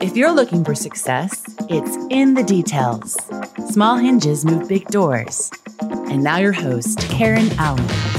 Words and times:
If 0.00 0.16
you're 0.16 0.32
looking 0.32 0.64
for 0.64 0.74
success, 0.74 1.44
it's 1.68 1.96
in 2.08 2.32
the 2.32 2.42
details. 2.42 3.18
Small 3.68 3.96
hinges 3.98 4.46
move 4.46 4.66
big 4.66 4.86
doors. 4.88 5.50
And 5.80 6.24
now, 6.24 6.38
your 6.38 6.52
host, 6.52 7.00
Karen 7.00 7.50
Allen. 7.58 8.09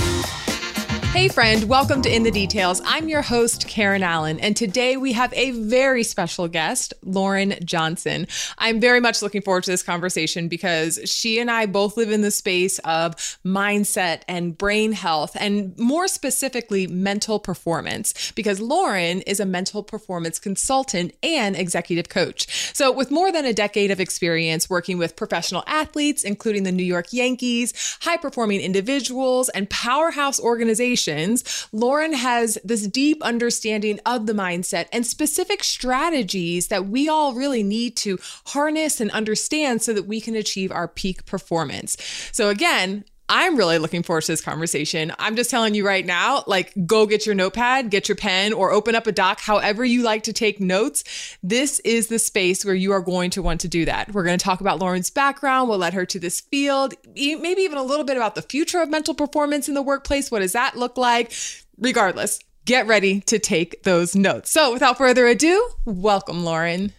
Hey, 1.12 1.28
friend, 1.28 1.66
welcome 1.66 2.02
to 2.04 2.10
In 2.10 2.24
the 2.24 2.32
Details. 2.32 2.82
I'm 2.86 3.10
your 3.10 3.22
host, 3.22 3.68
Karen 3.68 4.02
Allen, 4.02 4.40
and 4.40 4.56
today 4.56 4.96
we 4.96 5.12
have 5.12 5.34
a 5.34 5.52
very 5.52 6.04
special 6.04 6.48
guest, 6.48 6.94
Lauren 7.04 7.56
Johnson. 7.66 8.28
I'm 8.58 8.80
very 8.80 9.02
much 9.02 9.22
looking 9.22 9.42
forward 9.42 9.66
to 9.66 9.72
this 9.72 9.84
conversation 9.84 10.48
because 10.48 11.02
she 11.04 11.38
and 11.40 11.52
I 11.52 11.66
both 11.66 11.98
live 11.98 12.12
in 12.12 12.22
the 12.22 12.32
space 12.32 12.80
of 12.80 13.18
mindset 13.46 14.22
and 14.30 14.58
brain 14.58 14.94
health, 14.94 15.36
and 15.38 15.78
more 15.78 16.08
specifically, 16.08 16.88
mental 16.88 17.40
performance, 17.40 18.32
because 18.32 18.62
Lauren 18.62 19.20
is 19.24 19.42
a 19.42 19.46
mental 19.46 19.84
performance 19.84 20.40
consultant 20.40 21.14
and 21.22 21.58
executive 21.58 22.08
coach. 22.08 22.74
So, 22.74 22.90
with 22.90 23.12
more 23.12 23.34
than 23.34 23.44
a 23.44 23.54
decade 23.54 23.92
of 23.92 24.00
experience 24.00 24.70
working 24.70 24.98
with 24.98 25.18
professional 25.18 25.66
athletes, 25.68 26.24
including 26.24 26.64
the 26.64 26.72
New 26.72 26.86
York 26.86 27.12
Yankees, 27.12 27.98
high 28.02 28.18
performing 28.18 28.62
individuals, 28.62 29.50
and 29.50 29.70
powerhouse 29.70 30.40
organizations, 30.40 31.01
Lauren 31.72 32.14
has 32.14 32.58
this 32.64 32.88
deep 32.88 33.22
understanding 33.24 34.00
of 34.06 34.26
the 34.26 34.34
mindset 34.34 34.88
and 34.92 35.06
specific 35.06 35.64
strategies 35.64 36.68
that 36.68 36.88
we 36.88 37.08
all 37.08 37.34
really 37.34 37.64
need 37.64 37.96
to 37.98 38.18
harness 38.48 39.00
and 39.02 39.12
understand 39.12 39.82
so 39.82 39.94
that 39.94 40.08
we 40.08 40.22
can 40.22 40.36
achieve 40.36 40.72
our 40.72 40.88
peak 40.88 41.26
performance. 41.26 41.98
So, 42.32 42.50
again, 42.50 43.06
I'm 43.34 43.56
really 43.56 43.78
looking 43.78 44.04
forward 44.04 44.24
to 44.24 44.34
this 44.34 44.42
conversation. 44.42 45.14
I'm 45.18 45.38
just 45.38 45.50
telling 45.50 45.74
you 45.74 45.88
right 45.88 46.06
now, 46.06 46.44
like, 46.48 46.74
go 46.86 47.06
get 47.06 47.26
your 47.26 47.34
notepad, 47.34 47.90
get 47.90 48.10
your 48.10 48.18
pen, 48.18 48.52
or 48.52 48.72
open 48.72 48.94
up 48.94 49.08
a 49.08 49.14
doc, 49.14 49.40
however 49.40 49.86
you 49.86 50.04
like 50.04 50.24
to 50.24 50.34
take 50.34 50.60
notes. 50.60 51.38
This 51.42 51.80
is 51.80 52.08
the 52.08 52.20
space 52.20 52.66
where 52.66 52.76
you 52.76 52.92
are 52.92 53.00
going 53.00 53.30
to 53.30 53.42
want 53.42 53.62
to 53.62 53.70
do 53.70 53.86
that. 53.86 54.12
We're 54.14 54.26
going 54.26 54.38
to 54.38 54.44
talk 54.44 54.60
about 54.60 54.80
Lauren's 54.80 55.10
background, 55.10 55.70
what 55.70 55.80
led 55.80 55.94
her 55.94 56.06
to 56.08 56.20
this 56.20 56.42
field, 56.42 56.94
maybe 57.16 57.62
even 57.62 57.78
a 57.78 57.84
little 57.84 58.04
bit 58.04 58.18
about 58.18 58.36
the 58.36 58.42
future 58.42 58.82
of 58.82 58.90
mental 58.90 59.14
performance 59.14 59.70
in 59.70 59.76
the 59.76 59.82
workplace. 59.82 60.30
What 60.30 60.40
does 60.40 60.52
that 60.52 60.76
look 60.76 60.98
like? 60.98 61.32
Regardless, 61.78 62.38
get 62.66 62.86
ready 62.86 63.22
to 63.22 63.40
take 63.40 63.84
those 63.84 64.14
notes. 64.14 64.52
So, 64.52 64.74
without 64.74 64.98
further 64.98 65.26
ado, 65.26 65.70
welcome, 65.86 66.44
Lauren. 66.44 66.92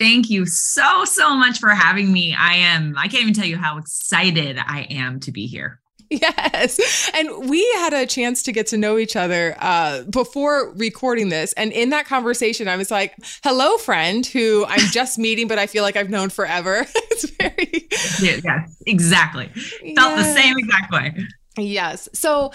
Thank 0.00 0.30
you 0.30 0.46
so, 0.46 1.04
so 1.04 1.36
much 1.36 1.58
for 1.58 1.68
having 1.68 2.10
me. 2.10 2.34
I 2.34 2.54
am, 2.54 2.96
I 2.96 3.06
can't 3.06 3.22
even 3.22 3.34
tell 3.34 3.44
you 3.44 3.58
how 3.58 3.76
excited 3.76 4.58
I 4.58 4.86
am 4.88 5.20
to 5.20 5.30
be 5.30 5.46
here. 5.46 5.78
Yes. 6.08 7.10
And 7.14 7.48
we 7.48 7.60
had 7.74 7.92
a 7.92 8.06
chance 8.06 8.42
to 8.44 8.52
get 8.52 8.66
to 8.68 8.78
know 8.78 8.98
each 8.98 9.14
other 9.14 9.54
uh, 9.60 10.02
before 10.04 10.72
recording 10.72 11.28
this. 11.28 11.52
And 11.52 11.70
in 11.70 11.90
that 11.90 12.06
conversation, 12.06 12.66
I 12.66 12.76
was 12.76 12.90
like, 12.90 13.14
hello, 13.44 13.76
friend, 13.76 14.26
who 14.26 14.64
I'm 14.66 14.80
just 14.90 15.18
meeting, 15.18 15.46
but 15.46 15.58
I 15.58 15.66
feel 15.66 15.84
like 15.84 15.96
I've 15.96 16.10
known 16.10 16.30
forever. 16.30 16.86
it's 16.94 17.30
very. 17.30 17.88
Yeah, 18.20 18.40
yes, 18.42 18.82
exactly. 18.86 19.48
Felt 19.94 20.16
the 20.16 20.24
same 20.24 20.58
exact 20.58 20.92
way. 20.92 21.14
Yes. 21.56 22.08
So 22.12 22.52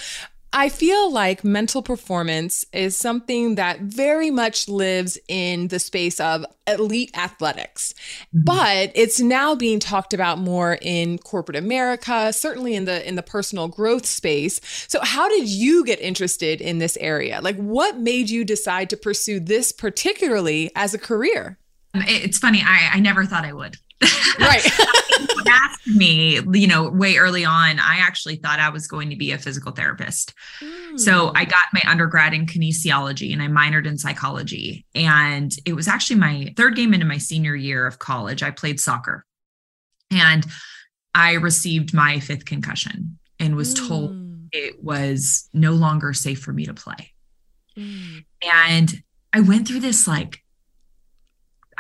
I 0.58 0.70
feel 0.70 1.12
like 1.12 1.44
mental 1.44 1.82
performance 1.82 2.64
is 2.72 2.96
something 2.96 3.56
that 3.56 3.82
very 3.82 4.32
much 4.32 4.70
lives 4.70 5.20
in 5.28 5.68
the 5.68 5.80
space 5.80 6.18
of 6.22 6.46
elite 6.66 7.12
athletics, 7.14 7.94
mm-hmm. 8.34 8.46
but 8.46 8.94
it's 8.96 9.20
now 9.20 9.54
being 9.54 9.82
talked 9.82 10.14
about 10.14 10.40
more 10.40 10.78
in 10.82 11.18
corporate 11.18 11.58
America, 11.58 12.32
certainly 12.32 12.74
in 12.74 12.86
the 12.86 13.06
in 13.06 13.16
the 13.16 13.22
personal 13.22 13.68
growth 13.68 14.06
space. 14.06 14.62
So 14.88 15.02
how 15.04 15.28
did 15.28 15.50
you 15.50 15.84
get 15.84 16.00
interested 16.00 16.62
in 16.62 16.80
this 16.80 16.96
area? 17.02 17.42
Like 17.42 17.58
what 17.58 18.00
made 18.00 18.30
you 18.30 18.46
decide 18.46 18.90
to 18.92 18.98
pursue 18.98 19.42
this 19.42 19.74
particularly 19.74 20.72
as 20.74 20.94
a 20.94 20.98
career? 20.98 21.60
It's 21.94 22.38
funny, 22.38 22.62
I, 22.66 22.92
I 22.94 23.00
never 23.02 23.26
thought 23.26 23.44
I 23.44 23.52
would 23.52 23.78
right. 24.40 24.64
asked 25.48 25.88
me, 25.88 26.40
you 26.54 26.68
know, 26.68 26.90
way 26.90 27.18
early 27.18 27.46
on, 27.46 27.80
I 27.80 27.98
actually 28.00 28.38
thought 28.38 28.60
I 28.60 28.70
was 28.70 28.88
going 28.88 29.10
to 29.10 29.16
be 29.16 29.32
a 29.32 29.38
physical 29.38 29.72
therapist. 29.72 30.34
Mm. 30.62 31.00
So 31.00 31.32
I 31.36 31.46
got 31.46 31.64
my 31.74 31.82
undergrad 31.88 32.34
in 32.34 32.46
kinesiology 32.46 33.32
and 33.34 33.42
I 33.42 33.48
minored 33.48 33.86
in 33.86 33.98
psychology. 33.98 34.86
And 34.94 35.52
it 35.66 35.74
was 35.74 35.88
actually 35.88 36.18
my 36.18 36.54
third 36.58 36.76
game 36.76 36.94
into 36.94 37.06
my 37.06 37.18
senior 37.18 37.56
year 37.56 37.86
of 37.86 38.00
college. 38.00 38.44
I 38.44 38.52
played 38.52 38.80
soccer 38.80 39.26
and 40.12 40.46
I 41.14 41.34
received 41.34 41.94
my 41.94 42.20
fifth 42.20 42.46
concussion 42.46 43.18
and 43.40 43.56
was 43.56 43.74
mm. 43.74 43.88
told 43.88 44.16
it 44.52 44.84
was 44.84 45.50
no 45.54 45.72
longer 45.72 46.14
safe 46.14 46.40
for 46.40 46.54
me 46.54 46.66
to 46.66 46.74
play. 46.74 47.14
Mm. 47.78 48.26
And 48.42 49.04
I 49.34 49.42
went 49.42 49.68
through 49.68 49.82
this 49.82 50.08
like 50.08 50.42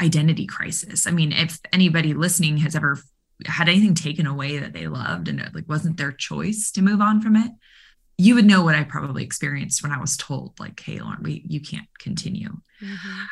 identity 0.01 0.45
crisis. 0.45 1.07
I 1.07 1.11
mean, 1.11 1.31
if 1.31 1.59
anybody 1.71 2.13
listening 2.13 2.57
has 2.57 2.75
ever 2.75 2.99
had 3.45 3.67
anything 3.67 3.95
taken 3.95 4.27
away 4.27 4.57
that 4.59 4.73
they 4.73 4.87
loved 4.87 5.27
and 5.27 5.39
it 5.39 5.53
like 5.53 5.67
wasn't 5.67 5.97
their 5.97 6.11
choice 6.11 6.71
to 6.71 6.81
move 6.81 7.01
on 7.01 7.21
from 7.21 7.35
it, 7.35 7.51
you 8.17 8.35
would 8.35 8.45
know 8.45 8.63
what 8.63 8.75
I 8.75 8.83
probably 8.83 9.23
experienced 9.23 9.83
when 9.83 9.91
I 9.91 9.99
was 9.99 10.15
told, 10.15 10.57
like, 10.59 10.79
hey, 10.79 10.99
Lauren, 10.99 11.21
we, 11.21 11.43
you 11.47 11.59
can't 11.59 11.87
continue. 11.99 12.49
Mm-hmm. 12.81 13.23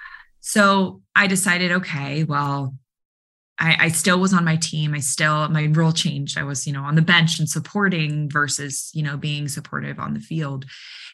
So 0.41 1.02
I 1.16 1.28
decided, 1.28 1.72
okay, 1.72 2.25
well, 2.25 2.75
I, 3.57 3.78
I, 3.79 3.88
still 3.90 4.19
was 4.19 4.34
on 4.34 4.44
my 4.44 4.57
team. 4.57 4.94
I 4.94 5.00
still, 5.00 5.47
my 5.47 5.68
role 5.68 5.94
changed. 5.94 6.38
I 6.38 6.44
was, 6.44 6.68
you 6.68 6.73
know, 6.73 6.84
on 6.84 6.96
the 6.96 7.02
bench 7.02 7.40
and 7.40 7.47
supporting 7.47 8.29
versus, 8.29 8.90
you 8.94 9.03
know, 9.03 9.16
being 9.16 9.47
supportive 9.47 10.00
on 10.00 10.13
the 10.13 10.19
field. 10.19 10.66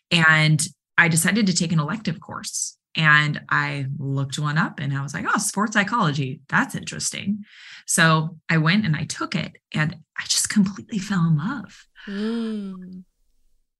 And 0.09 0.65
I 0.97 1.09
decided 1.09 1.45
to 1.45 1.53
take 1.53 1.71
an 1.71 1.79
elective 1.79 2.19
course 2.19 2.77
and 2.99 3.39
I 3.49 3.85
looked 3.97 4.37
one 4.37 4.57
up 4.57 4.81
and 4.81 4.93
I 4.93 5.01
was 5.01 5.13
like, 5.13 5.25
oh, 5.25 5.37
sports 5.37 5.71
psychology. 5.71 6.41
That's 6.49 6.75
interesting. 6.75 7.45
So 7.87 8.37
I 8.49 8.57
went 8.57 8.85
and 8.85 8.93
I 8.93 9.05
took 9.05 9.35
it 9.35 9.53
and 9.73 9.95
I 10.17 10.23
just 10.25 10.49
completely 10.49 10.99
fell 10.99 11.25
in 11.25 11.37
love. 11.37 11.87
Mm. 12.05 13.05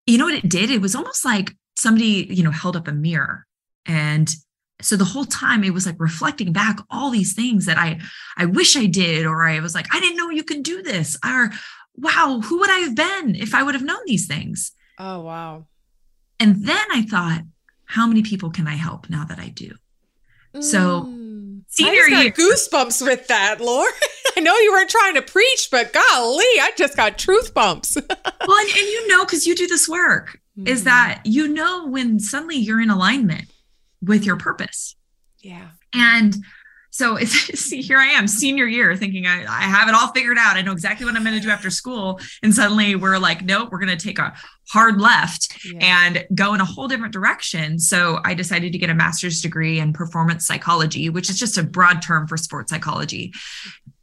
You 0.08 0.18
know 0.18 0.24
what 0.24 0.36
it 0.36 0.48
did? 0.48 0.72
It 0.72 0.80
was 0.80 0.96
almost 0.96 1.26
like 1.26 1.52
somebody, 1.78 2.28
you 2.30 2.44
know, 2.44 2.52
held 2.52 2.78
up 2.78 2.88
a 2.88 2.94
mirror. 2.94 3.46
And 3.86 4.34
so 4.82 4.96
the 4.96 5.04
whole 5.04 5.26
time 5.26 5.66
it 5.66 5.74
was 5.74 5.86
like 5.86 6.00
reflecting 6.00 6.54
back 6.54 6.80
all 6.90 7.10
these 7.10 7.34
things 7.34 7.66
that 7.66 7.78
I 7.78 8.00
I 8.38 8.46
wish 8.46 8.78
I 8.78 8.86
did, 8.86 9.26
or 9.26 9.46
I 9.46 9.60
was 9.60 9.76
like, 9.76 9.94
I 9.94 10.00
didn't 10.00 10.16
know 10.16 10.30
you 10.30 10.46
can 10.46 10.62
do 10.62 10.82
this, 10.82 11.18
or 11.26 11.52
wow, 11.96 12.40
who 12.42 12.60
would 12.60 12.70
I 12.70 12.80
have 12.80 12.96
been 12.96 13.36
if 13.36 13.54
I 13.54 13.64
would 13.64 13.76
have 13.76 13.84
known 13.84 14.00
these 14.06 14.28
things? 14.28 14.72
Oh 14.98 15.20
wow. 15.20 15.68
And 16.40 16.66
then 16.66 16.86
I 16.94 17.02
thought, 17.02 17.42
how 17.90 18.06
many 18.06 18.22
people 18.22 18.52
can 18.52 18.68
I 18.68 18.76
help 18.76 19.10
now 19.10 19.26
that 19.26 19.40
I 19.40 19.50
do? 19.50 19.72
Mm. 20.54 20.64
So 20.64 21.02
senior 21.70 22.04
I 22.16 22.22
year 22.22 22.32
goosebumps 22.32 23.02
with 23.02 23.26
that, 23.28 23.60
Lauren. 23.60 23.92
I 24.38 24.42
know 24.42 24.56
you 24.58 24.72
weren't 24.72 24.92
trying 24.92 25.16
to 25.16 25.24
preach, 25.24 25.70
but 25.72 25.92
golly, 25.92 26.44
I 26.62 26.72
just 26.78 26.96
got 26.96 27.18
truth 27.18 27.52
bumps. 27.56 27.98
well, 28.10 28.60
and, 28.60 28.70
and, 28.70 28.78
you 28.78 29.08
know, 29.08 29.26
because 29.26 29.48
you 29.48 29.56
do 29.56 29.66
this 29.66 29.90
work, 29.90 30.40
mm. 30.56 30.68
is 30.68 30.84
that 30.84 31.22
you 31.26 31.48
know 31.48 31.88
when 31.88 32.20
suddenly 32.20 32.58
you're 32.58 32.80
in 32.80 32.92
alignment 32.92 33.50
with 34.04 34.24
your 34.24 34.38
purpose. 34.38 34.96
Yeah. 35.40 35.70
And 35.92 36.38
so 36.92 37.16
it's 37.20 37.34
see, 37.60 37.82
here 37.82 37.98
I 37.98 38.08
am, 38.08 38.28
senior 38.28 38.66
year, 38.66 38.96
thinking 38.96 39.26
I, 39.26 39.46
I 39.46 39.62
have 39.62 39.90
it 39.90 39.96
all 39.96 40.10
figured 40.10 40.38
out. 40.38 40.58
I 40.58 40.62
know 40.62 40.74
exactly 40.74 41.08
what 41.08 41.16
I'm 41.16 41.24
going 41.24 41.36
to 41.36 41.42
do 41.42 41.50
after 41.50 41.72
school. 41.72 42.20
And 42.44 42.54
suddenly 42.54 42.96
we're 42.96 43.18
like, 43.18 43.44
nope, 43.44 43.70
we're 43.72 43.80
going 43.80 43.98
to 43.98 44.06
take 44.06 44.20
a 44.20 44.36
hard 44.70 45.02
left 45.02 45.58
yeah. 45.66 45.80
and 45.82 46.26
go 46.36 46.54
in 46.54 46.62
a 46.62 46.66
whole 46.66 46.88
different 46.88 47.14
direction. 47.14 47.80
So 47.80 48.20
I 48.24 48.34
decided 48.34 48.72
to 48.72 48.78
get 48.78 48.90
a 48.90 48.94
master's 48.94 49.42
degree 49.42 49.80
in 49.80 49.94
performance 49.94 50.46
psychology, 50.46 51.10
which 51.10 51.30
is 51.30 51.40
just 51.40 51.58
a 51.58 51.64
broad 51.64 52.02
term 52.02 52.28
for 52.28 52.38
sports 52.38 52.72
psychology. 52.72 53.34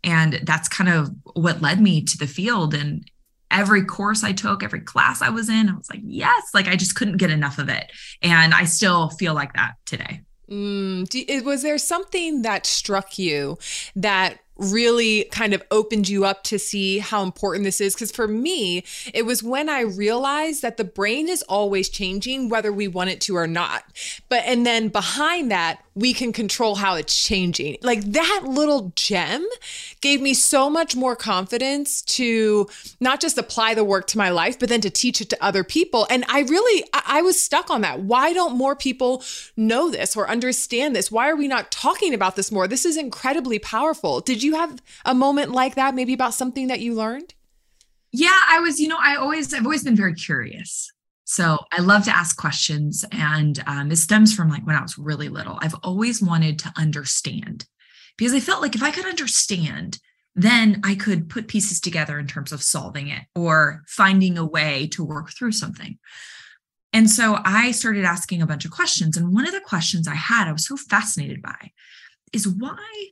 And 0.03 0.41
that's 0.43 0.69
kind 0.69 0.91
of 0.91 1.11
what 1.35 1.63
led 1.63 1.81
me 1.81 2.03
to 2.03 2.19
the 2.19 2.27
field. 2.27 2.75
And 2.75 3.09
every 3.51 3.85
course 3.85 4.25
I 4.25 4.33
took, 4.33 4.63
every 4.63 4.81
class 4.81 5.23
I 5.23 5.29
was 5.29 5.49
in, 5.49 5.69
I 5.69 5.75
was 5.75 5.89
like, 5.89 6.03
yes, 6.05 6.51
like 6.53 6.67
I 6.67 6.75
just 6.75 6.97
couldn't 6.97 7.19
get 7.19 7.31
enough 7.31 7.59
of 7.59 7.69
it. 7.69 7.91
And 8.23 8.53
I 8.53 8.65
still 8.65 9.11
feel 9.11 9.35
like 9.35 9.53
that 9.55 9.75
today. 9.85 10.23
Mm, 10.51 11.09
do, 11.09 11.45
was 11.45 11.63
there 11.63 11.79
something 11.79 12.43
that 12.43 12.67
struck 12.67 13.19
you 13.19 13.59
that 13.97 14.39
really 14.57 15.25
kind 15.31 15.53
of 15.53 15.63
opened 15.71 16.09
you 16.09 16.25
up 16.25 16.43
to 16.45 16.59
see 16.59 16.99
how 16.99 17.23
important 17.23 17.65
this 17.65 17.81
is 17.81 17.95
because 17.95 18.11
for 18.11 18.27
me 18.27 18.85
it 19.13 19.27
was 19.27 19.43
when 19.43 19.69
i 19.69 19.81
realized 19.81 20.63
that 20.63 20.77
the 20.77 20.85
brain 20.85 21.29
is 21.29 21.43
always 21.43 21.89
changing 21.89 22.49
whether 22.49 22.73
we 22.73 22.89
want 22.89 23.11
it 23.11 23.21
to 23.21 23.37
or 23.37 23.47
not 23.47 23.85
but 24.29 24.43
and 24.45 24.65
then 24.67 24.89
behind 24.89 25.51
that 25.51 25.81
we 25.97 26.13
can 26.13 26.31
control 26.31 26.75
how 26.75 26.95
it's 26.95 27.21
changing. 27.21 27.79
Like 27.81 28.03
that 28.13 28.43
little 28.45 28.93
gem 28.97 29.45
gave 30.03 30.21
me 30.21 30.35
so 30.35 30.69
much 30.69 30.95
more 30.95 31.17
confidence 31.17 32.03
to 32.03 32.69
not 33.01 33.19
just 33.19 33.39
apply 33.39 33.73
the 33.73 33.83
work 33.83 34.07
to 34.09 34.19
my 34.19 34.29
life, 34.29 34.59
but 34.59 34.69
then 34.69 34.83
to 34.83 34.91
teach 34.91 35.23
it 35.23 35.31
to 35.31 35.43
other 35.43 35.65
people. 35.65 36.07
And 36.11 36.27
I 36.29 36.43
really, 36.43 36.85
I, 36.93 37.23
was 37.23 37.43
stuck 37.43 37.71
on 37.71 37.81
that. 37.81 38.01
Why 38.01 38.35
don't 38.35 38.57
more 38.57 38.77
people 38.77 39.25
know 39.57 39.91
this 39.91 40.15
or 40.15 40.29
understand 40.29 40.95
this? 40.95 41.11
Why 41.11 41.31
are 41.31 41.35
we 41.35 41.49
not 41.49 41.73
talking 41.73 42.13
about 42.13 42.37
this 42.37 42.53
more? 42.53 42.69
This 42.69 42.85
is 42.85 42.99
incredibly 42.99 43.59
powerful. 43.59 44.21
Did 44.21 44.43
you 44.43 44.46
have 44.55 44.81
a 45.05 45.15
moment 45.15 45.51
like 45.51 45.75
that, 45.75 45.95
maybe 45.95 46.13
about 46.13 46.35
something 46.35 46.69
that 46.69 46.81
you 46.81 46.95
learned? 46.95 47.35
Yeah, 48.13 48.39
I 48.49 48.61
was, 48.61 48.81
you 48.81 48.89
know, 48.89 48.99
I 49.01 49.17
always, 49.17 49.53
I've 49.53 49.65
always 49.65 49.85
been 49.85 49.97
very 49.97 50.15
curious. 50.15 50.91
So 51.25 51.59
I 51.73 51.81
love 51.81 52.05
to 52.05 52.17
ask 52.17 52.37
questions. 52.37 53.05
And 53.11 53.63
um, 53.67 53.91
it 53.91 53.97
stems 53.97 54.33
from 54.33 54.49
like 54.49 54.67
when 54.67 54.77
I 54.77 54.83
was 54.83 54.97
really 54.97 55.29
little. 55.29 55.59
I've 55.61 55.75
always 55.83 56.23
wanted 56.23 56.59
to 56.61 56.73
understand 56.77 57.67
because 58.17 58.33
I 58.33 58.41
felt 58.41 58.63
like 58.63 58.75
if 58.75 58.83
I 58.83 58.93
could 58.93 59.07
understand, 59.07 59.99
then 60.35 60.81
I 60.85 60.95
could 60.95 61.29
put 61.29 61.49
pieces 61.49 61.81
together 61.81 62.19
in 62.19 62.27
terms 62.27 62.53
of 62.53 62.63
solving 62.63 63.09
it 63.09 63.23
or 63.35 63.83
finding 63.87 64.39
a 64.39 64.45
way 64.45 64.87
to 64.89 65.05
work 65.05 65.31
through 65.31 65.53
something. 65.53 65.99
And 66.93 67.11
so 67.11 67.39
I 67.45 67.73
started 67.73 68.05
asking 68.05 68.41
a 68.41 68.47
bunch 68.47 68.65
of 68.65 68.71
questions. 68.71 69.17
And 69.17 69.35
one 69.35 69.47
of 69.47 69.53
the 69.53 69.61
questions 69.61 70.07
I 70.07 70.15
had, 70.15 70.47
I 70.47 70.53
was 70.53 70.67
so 70.67 70.77
fascinated 70.77 71.43
by, 71.43 71.73
is 72.33 72.49
why 72.49 73.09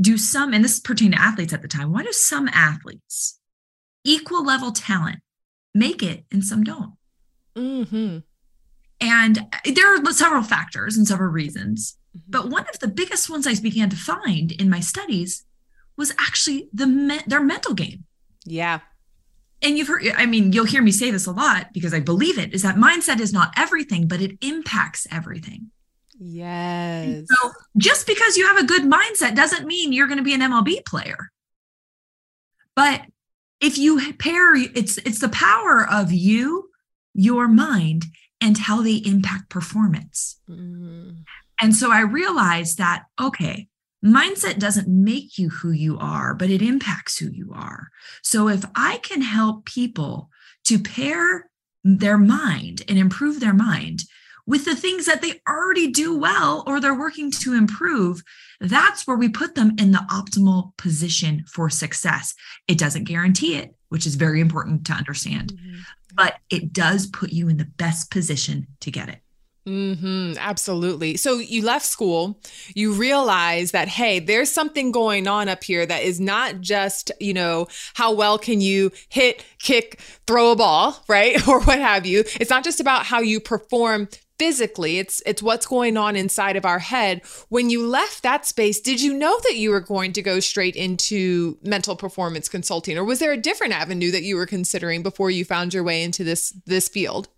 do 0.00 0.16
some, 0.16 0.52
and 0.52 0.64
this 0.64 0.80
pertained 0.80 1.14
to 1.14 1.20
athletes 1.20 1.52
at 1.52 1.62
the 1.62 1.68
time, 1.68 1.92
why 1.92 2.02
do 2.02 2.12
some 2.12 2.48
athletes, 2.48 3.38
equal 4.04 4.44
level 4.44 4.72
talent, 4.72 5.20
make 5.74 6.02
it 6.02 6.24
and 6.30 6.44
some 6.44 6.64
don't? 6.64 6.94
Mm-hmm. 7.56 8.18
And 9.00 9.46
there 9.64 9.94
are 9.94 10.12
several 10.12 10.42
factors 10.42 10.96
and 10.96 11.06
several 11.06 11.30
reasons. 11.30 11.96
Mm-hmm. 12.16 12.30
But 12.30 12.50
one 12.50 12.66
of 12.72 12.78
the 12.80 12.88
biggest 12.88 13.28
ones 13.28 13.46
I 13.46 13.54
began 13.60 13.90
to 13.90 13.96
find 13.96 14.52
in 14.52 14.70
my 14.70 14.80
studies 14.80 15.44
was 15.96 16.12
actually 16.18 16.68
the 16.72 16.86
me- 16.86 17.20
their 17.26 17.42
mental 17.42 17.74
game. 17.74 18.04
Yeah. 18.44 18.80
And 19.60 19.76
you've 19.76 19.88
heard, 19.88 20.04
I 20.16 20.26
mean, 20.26 20.52
you'll 20.52 20.64
hear 20.64 20.82
me 20.82 20.92
say 20.92 21.10
this 21.10 21.26
a 21.26 21.32
lot 21.32 21.72
because 21.72 21.92
I 21.92 21.98
believe 22.00 22.38
it 22.38 22.54
is 22.54 22.62
that 22.62 22.76
mindset 22.76 23.18
is 23.18 23.32
not 23.32 23.52
everything, 23.56 24.06
but 24.06 24.20
it 24.20 24.38
impacts 24.40 25.06
everything. 25.10 25.70
Yes. 26.20 27.24
so 27.28 27.50
just 27.76 28.06
because 28.06 28.36
you 28.36 28.46
have 28.46 28.58
a 28.58 28.66
good 28.66 28.82
mindset 28.82 29.36
doesn't 29.36 29.66
mean 29.66 29.92
you're 29.92 30.08
going 30.08 30.18
to 30.18 30.24
be 30.24 30.34
an 30.34 30.40
MLB 30.40 30.84
player. 30.84 31.30
But 32.74 33.02
if 33.60 33.78
you 33.78 34.12
pair 34.14 34.54
it's 34.54 34.98
it's 34.98 35.20
the 35.20 35.28
power 35.28 35.86
of 35.90 36.12
you, 36.12 36.70
your 37.14 37.48
mind 37.48 38.06
and 38.40 38.56
how 38.56 38.82
they 38.82 38.96
impact 38.96 39.48
performance. 39.48 40.40
Mm. 40.48 41.24
And 41.60 41.74
so 41.74 41.90
I 41.90 42.00
realized 42.00 42.78
that 42.78 43.04
okay, 43.20 43.68
mindset 44.04 44.58
doesn't 44.58 44.88
make 44.88 45.38
you 45.38 45.50
who 45.50 45.70
you 45.70 45.98
are, 45.98 46.34
but 46.34 46.50
it 46.50 46.62
impacts 46.62 47.18
who 47.18 47.30
you 47.30 47.52
are. 47.54 47.88
So 48.22 48.48
if 48.48 48.64
I 48.74 48.98
can 48.98 49.22
help 49.22 49.64
people 49.64 50.30
to 50.64 50.78
pair 50.78 51.50
their 51.84 52.18
mind 52.18 52.82
and 52.88 52.98
improve 52.98 53.40
their 53.40 53.54
mind 53.54 54.02
with 54.48 54.64
the 54.64 54.74
things 54.74 55.04
that 55.04 55.20
they 55.20 55.34
already 55.46 55.88
do 55.88 56.18
well 56.18 56.64
or 56.66 56.80
they're 56.80 56.98
working 56.98 57.30
to 57.30 57.52
improve, 57.52 58.22
that's 58.60 59.06
where 59.06 59.16
we 59.16 59.28
put 59.28 59.54
them 59.54 59.74
in 59.78 59.92
the 59.92 60.04
optimal 60.10 60.74
position 60.78 61.44
for 61.46 61.68
success. 61.68 62.34
It 62.66 62.78
doesn't 62.78 63.04
guarantee 63.04 63.56
it, 63.56 63.74
which 63.90 64.06
is 64.06 64.14
very 64.14 64.40
important 64.40 64.86
to 64.86 64.94
understand, 64.94 65.52
mm-hmm. 65.52 65.80
but 66.14 66.36
it 66.48 66.72
does 66.72 67.06
put 67.06 67.30
you 67.30 67.50
in 67.50 67.58
the 67.58 67.66
best 67.66 68.10
position 68.10 68.66
to 68.80 68.90
get 68.90 69.10
it. 69.10 69.20
Mm-hmm, 69.66 70.38
absolutely. 70.38 71.18
So 71.18 71.34
you 71.34 71.62
left 71.62 71.84
school, 71.84 72.40
you 72.74 72.94
realize 72.94 73.72
that, 73.72 73.86
hey, 73.86 74.18
there's 74.18 74.50
something 74.50 74.92
going 74.92 75.28
on 75.28 75.50
up 75.50 75.62
here 75.62 75.84
that 75.84 76.04
is 76.04 76.20
not 76.20 76.62
just, 76.62 77.12
you 77.20 77.34
know, 77.34 77.68
how 77.92 78.14
well 78.14 78.38
can 78.38 78.62
you 78.62 78.92
hit, 79.10 79.44
kick, 79.58 80.00
throw 80.26 80.52
a 80.52 80.56
ball, 80.56 81.04
right? 81.08 81.46
or 81.46 81.60
what 81.60 81.78
have 81.78 82.06
you. 82.06 82.24
It's 82.40 82.48
not 82.48 82.64
just 82.64 82.80
about 82.80 83.04
how 83.04 83.20
you 83.20 83.40
perform 83.40 84.08
physically 84.38 84.98
it's 84.98 85.20
it's 85.26 85.42
what's 85.42 85.66
going 85.66 85.96
on 85.96 86.16
inside 86.16 86.56
of 86.56 86.64
our 86.64 86.78
head. 86.78 87.22
When 87.48 87.70
you 87.70 87.86
left 87.86 88.22
that 88.22 88.46
space 88.46 88.80
did 88.80 89.00
you 89.00 89.12
know 89.14 89.38
that 89.44 89.56
you 89.56 89.70
were 89.70 89.80
going 89.80 90.12
to 90.12 90.22
go 90.22 90.40
straight 90.40 90.76
into 90.76 91.58
mental 91.62 91.96
performance 91.96 92.48
consulting? 92.48 92.96
Or 92.96 93.04
was 93.04 93.18
there 93.18 93.32
a 93.32 93.36
different 93.36 93.74
avenue 93.74 94.10
that 94.10 94.22
you 94.22 94.36
were 94.36 94.46
considering 94.46 95.02
before 95.02 95.30
you 95.30 95.44
found 95.44 95.74
your 95.74 95.82
way 95.82 96.02
into 96.02 96.24
this 96.24 96.50
this 96.66 96.88
field? 96.88 97.28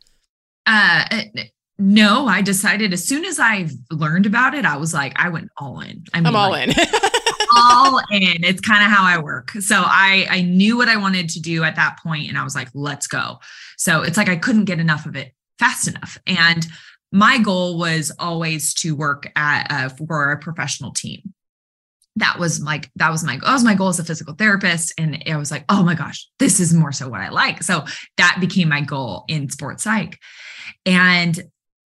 Uh 0.66 1.04
no 1.82 2.26
i 2.26 2.42
decided 2.42 2.92
as 2.92 3.02
soon 3.02 3.24
as 3.24 3.40
i 3.40 3.66
learned 3.90 4.26
about 4.26 4.52
it 4.52 4.66
i 4.66 4.76
was 4.76 4.92
like 4.92 5.14
i 5.16 5.30
went 5.30 5.48
all 5.56 5.80
in. 5.80 6.04
I 6.12 6.18
am 6.18 6.36
all 6.36 6.50
like, 6.50 6.68
in. 6.68 6.74
all 7.56 7.98
in. 8.10 8.44
It's 8.44 8.60
kind 8.60 8.84
of 8.84 8.90
how 8.90 9.02
i 9.02 9.18
work. 9.18 9.50
So 9.52 9.82
i 9.86 10.26
i 10.28 10.42
knew 10.42 10.76
what 10.76 10.88
i 10.88 10.96
wanted 10.98 11.30
to 11.30 11.40
do 11.40 11.64
at 11.64 11.76
that 11.76 11.98
point 12.02 12.28
and 12.28 12.36
i 12.36 12.44
was 12.44 12.54
like 12.54 12.68
let's 12.74 13.06
go. 13.06 13.38
So 13.78 14.02
it's 14.02 14.18
like 14.18 14.28
i 14.28 14.36
couldn't 14.36 14.66
get 14.66 14.78
enough 14.78 15.06
of 15.06 15.16
it 15.16 15.34
fast 15.60 15.86
enough. 15.86 16.18
And 16.26 16.66
my 17.12 17.38
goal 17.38 17.78
was 17.78 18.12
always 18.18 18.72
to 18.74 18.94
work 18.94 19.30
at 19.36 19.66
uh, 19.70 19.88
for 19.88 20.30
a 20.30 20.38
professional 20.38 20.92
team. 20.92 21.34
That 22.16 22.38
was 22.38 22.60
my 22.60 22.82
that 22.96 23.10
was 23.10 23.24
my 23.24 23.38
that 23.38 23.52
was 23.52 23.64
my 23.64 23.74
goal 23.74 23.88
as 23.88 23.98
a 23.98 24.04
physical 24.04 24.34
therapist. 24.34 24.92
And 24.98 25.22
i 25.26 25.36
was 25.36 25.50
like 25.50 25.64
oh 25.68 25.82
my 25.82 25.94
gosh 25.94 26.26
this 26.38 26.60
is 26.60 26.74
more 26.74 26.92
so 26.92 27.08
what 27.08 27.20
i 27.20 27.28
like. 27.28 27.62
So 27.62 27.84
that 28.16 28.38
became 28.40 28.68
my 28.68 28.80
goal 28.80 29.24
in 29.28 29.48
sports 29.48 29.84
psych. 29.84 30.18
And 30.84 31.40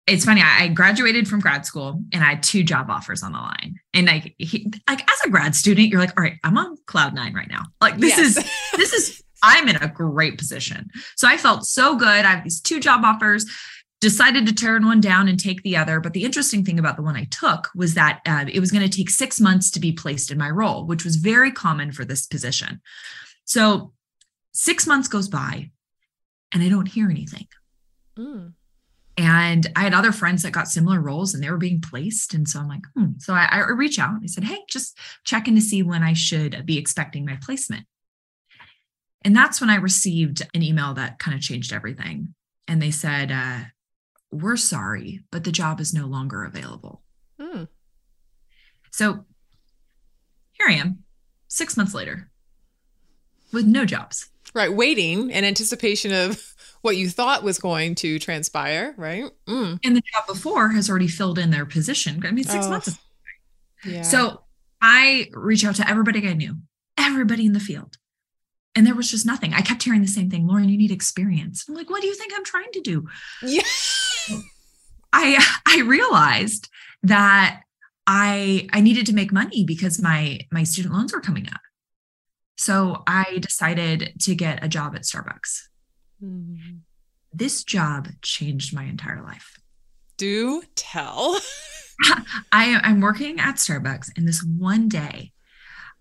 it's 0.07 0.25
funny 0.25 0.41
I, 0.43 0.67
graduated 0.69 1.27
from 1.27 1.39
grad 1.39 1.65
school 1.65 2.01
and 2.11 2.23
i 2.23 2.29
had 2.31 2.43
two 2.43 2.63
job 2.63 2.89
offers 2.89 3.23
on 3.23 3.31
the 3.31 3.39
line. 3.39 3.75
And 3.93 4.07
like 4.07 4.35
he, 4.37 4.71
like 4.87 5.01
as 5.09 5.21
a 5.25 5.29
grad 5.29 5.55
student 5.55 5.89
you're 5.89 5.99
like 5.99 6.17
all 6.17 6.23
right 6.23 6.37
i'm 6.43 6.57
on 6.57 6.77
cloud 6.87 7.13
nine 7.13 7.33
right 7.33 7.49
now. 7.49 7.63
Like 7.79 7.97
this 7.97 8.17
yes. 8.17 8.37
is 8.37 8.51
this 8.77 8.93
is 8.93 9.23
i'm 9.43 9.67
in 9.67 9.77
a 9.77 9.87
great 9.87 10.37
position. 10.37 10.89
So 11.15 11.27
i 11.27 11.37
felt 11.37 11.65
so 11.65 11.95
good. 11.95 12.07
I 12.07 12.31
have 12.31 12.43
these 12.43 12.61
two 12.61 12.79
job 12.79 13.03
offers 13.05 13.45
decided 14.01 14.47
to 14.47 14.53
turn 14.53 14.85
one 14.85 14.99
down 14.99 15.27
and 15.27 15.39
take 15.39 15.61
the 15.61 15.77
other. 15.77 15.99
But 15.99 16.13
the 16.13 16.23
interesting 16.23 16.65
thing 16.65 16.79
about 16.79 16.97
the 16.97 17.03
one 17.03 17.15
I 17.15 17.25
took 17.25 17.69
was 17.73 17.93
that 17.93 18.21
uh, 18.25 18.45
it 18.51 18.59
was 18.59 18.71
going 18.71 18.87
to 18.87 18.97
take 18.97 19.09
six 19.09 19.39
months 19.39 19.69
to 19.71 19.79
be 19.79 19.93
placed 19.93 20.31
in 20.31 20.37
my 20.37 20.49
role, 20.49 20.85
which 20.85 21.05
was 21.05 21.15
very 21.15 21.51
common 21.51 21.91
for 21.91 22.03
this 22.03 22.25
position. 22.25 22.81
So 23.45 23.93
six 24.53 24.85
months 24.85 25.07
goes 25.07 25.29
by 25.29 25.69
and 26.51 26.63
I 26.63 26.69
don't 26.69 26.87
hear 26.87 27.09
anything. 27.09 27.47
Mm. 28.17 28.53
And 29.17 29.67
I 29.75 29.81
had 29.81 29.93
other 29.93 30.11
friends 30.11 30.41
that 30.43 30.51
got 30.51 30.67
similar 30.67 30.99
roles 30.99 31.33
and 31.33 31.43
they 31.43 31.51
were 31.51 31.57
being 31.57 31.79
placed. 31.79 32.33
And 32.33 32.47
so 32.47 32.59
I'm 32.59 32.67
like, 32.67 32.85
hmm. 32.95 33.11
So 33.19 33.33
I, 33.33 33.47
I 33.51 33.69
reach 33.69 33.99
out 33.99 34.11
and 34.11 34.21
I 34.23 34.27
said, 34.27 34.45
hey, 34.45 34.59
just 34.67 34.97
checking 35.25 35.53
to 35.55 35.61
see 35.61 35.83
when 35.83 36.01
I 36.01 36.13
should 36.13 36.65
be 36.65 36.77
expecting 36.77 37.25
my 37.25 37.37
placement. 37.41 37.85
And 39.23 39.35
that's 39.35 39.61
when 39.61 39.69
I 39.69 39.75
received 39.75 40.41
an 40.55 40.63
email 40.63 40.95
that 40.95 41.19
kind 41.19 41.35
of 41.35 41.41
changed 41.43 41.71
everything. 41.71 42.33
And 42.67 42.81
they 42.81 42.89
said, 42.89 43.31
uh, 43.31 43.59
we're 44.31 44.57
sorry, 44.57 45.21
but 45.31 45.43
the 45.43 45.51
job 45.51 45.79
is 45.79 45.93
no 45.93 46.05
longer 46.05 46.43
available. 46.43 47.01
Hmm. 47.39 47.63
So 48.91 49.25
here 50.53 50.67
I 50.67 50.73
am, 50.73 51.03
six 51.47 51.75
months 51.77 51.93
later, 51.93 52.29
with 53.51 53.65
no 53.65 53.85
jobs. 53.85 54.29
Right, 54.53 54.73
waiting 54.73 55.29
in 55.29 55.45
anticipation 55.45 56.11
of 56.11 56.53
what 56.81 56.97
you 56.97 57.09
thought 57.09 57.43
was 57.43 57.59
going 57.59 57.95
to 57.95 58.19
transpire, 58.19 58.93
right? 58.97 59.25
Mm. 59.47 59.79
And 59.83 59.95
the 59.95 60.01
job 60.13 60.27
before 60.27 60.69
has 60.69 60.89
already 60.89 61.07
filled 61.07 61.39
in 61.39 61.51
their 61.51 61.65
position. 61.65 62.21
I 62.25 62.31
mean, 62.31 62.43
six 62.43 62.65
oh, 62.65 62.69
months. 62.69 62.97
Yeah. 63.85 64.01
So 64.01 64.41
I 64.81 65.29
reach 65.33 65.63
out 65.63 65.75
to 65.75 65.89
everybody 65.89 66.27
I 66.27 66.33
knew, 66.33 66.57
everybody 66.97 67.45
in 67.45 67.53
the 67.53 67.59
field. 67.59 67.97
And 68.75 68.87
there 68.87 68.95
was 68.95 69.11
just 69.11 69.25
nothing. 69.25 69.53
I 69.53 69.61
kept 69.61 69.83
hearing 69.83 70.01
the 70.01 70.07
same 70.07 70.29
thing. 70.29 70.47
Lauren, 70.47 70.69
you 70.69 70.77
need 70.77 70.91
experience. 70.91 71.65
I'm 71.67 71.75
like, 71.75 71.89
what 71.89 72.01
do 72.01 72.07
you 72.07 72.15
think 72.15 72.33
I'm 72.35 72.45
trying 72.45 72.71
to 72.73 72.81
do? 72.81 73.07
Yeah. 73.43 73.63
I 75.13 75.45
I 75.65 75.81
realized 75.81 76.69
that 77.03 77.61
I 78.07 78.67
I 78.73 78.81
needed 78.81 79.05
to 79.07 79.13
make 79.13 79.31
money 79.31 79.63
because 79.63 80.01
my 80.01 80.39
my 80.51 80.63
student 80.63 80.93
loans 80.93 81.13
were 81.13 81.21
coming 81.21 81.47
up. 81.47 81.61
So 82.57 83.03
I 83.07 83.39
decided 83.39 84.13
to 84.21 84.35
get 84.35 84.63
a 84.63 84.67
job 84.67 84.95
at 84.95 85.01
Starbucks. 85.01 85.63
Mm-hmm. 86.23 86.77
This 87.33 87.63
job 87.63 88.09
changed 88.21 88.75
my 88.75 88.83
entire 88.83 89.23
life. 89.23 89.57
Do 90.17 90.61
tell. 90.75 91.39
I, 92.51 92.79
I'm 92.83 92.99
working 92.99 93.39
at 93.39 93.55
Starbucks, 93.55 94.11
and 94.15 94.27
this 94.27 94.43
one 94.43 94.89
day, 94.89 95.31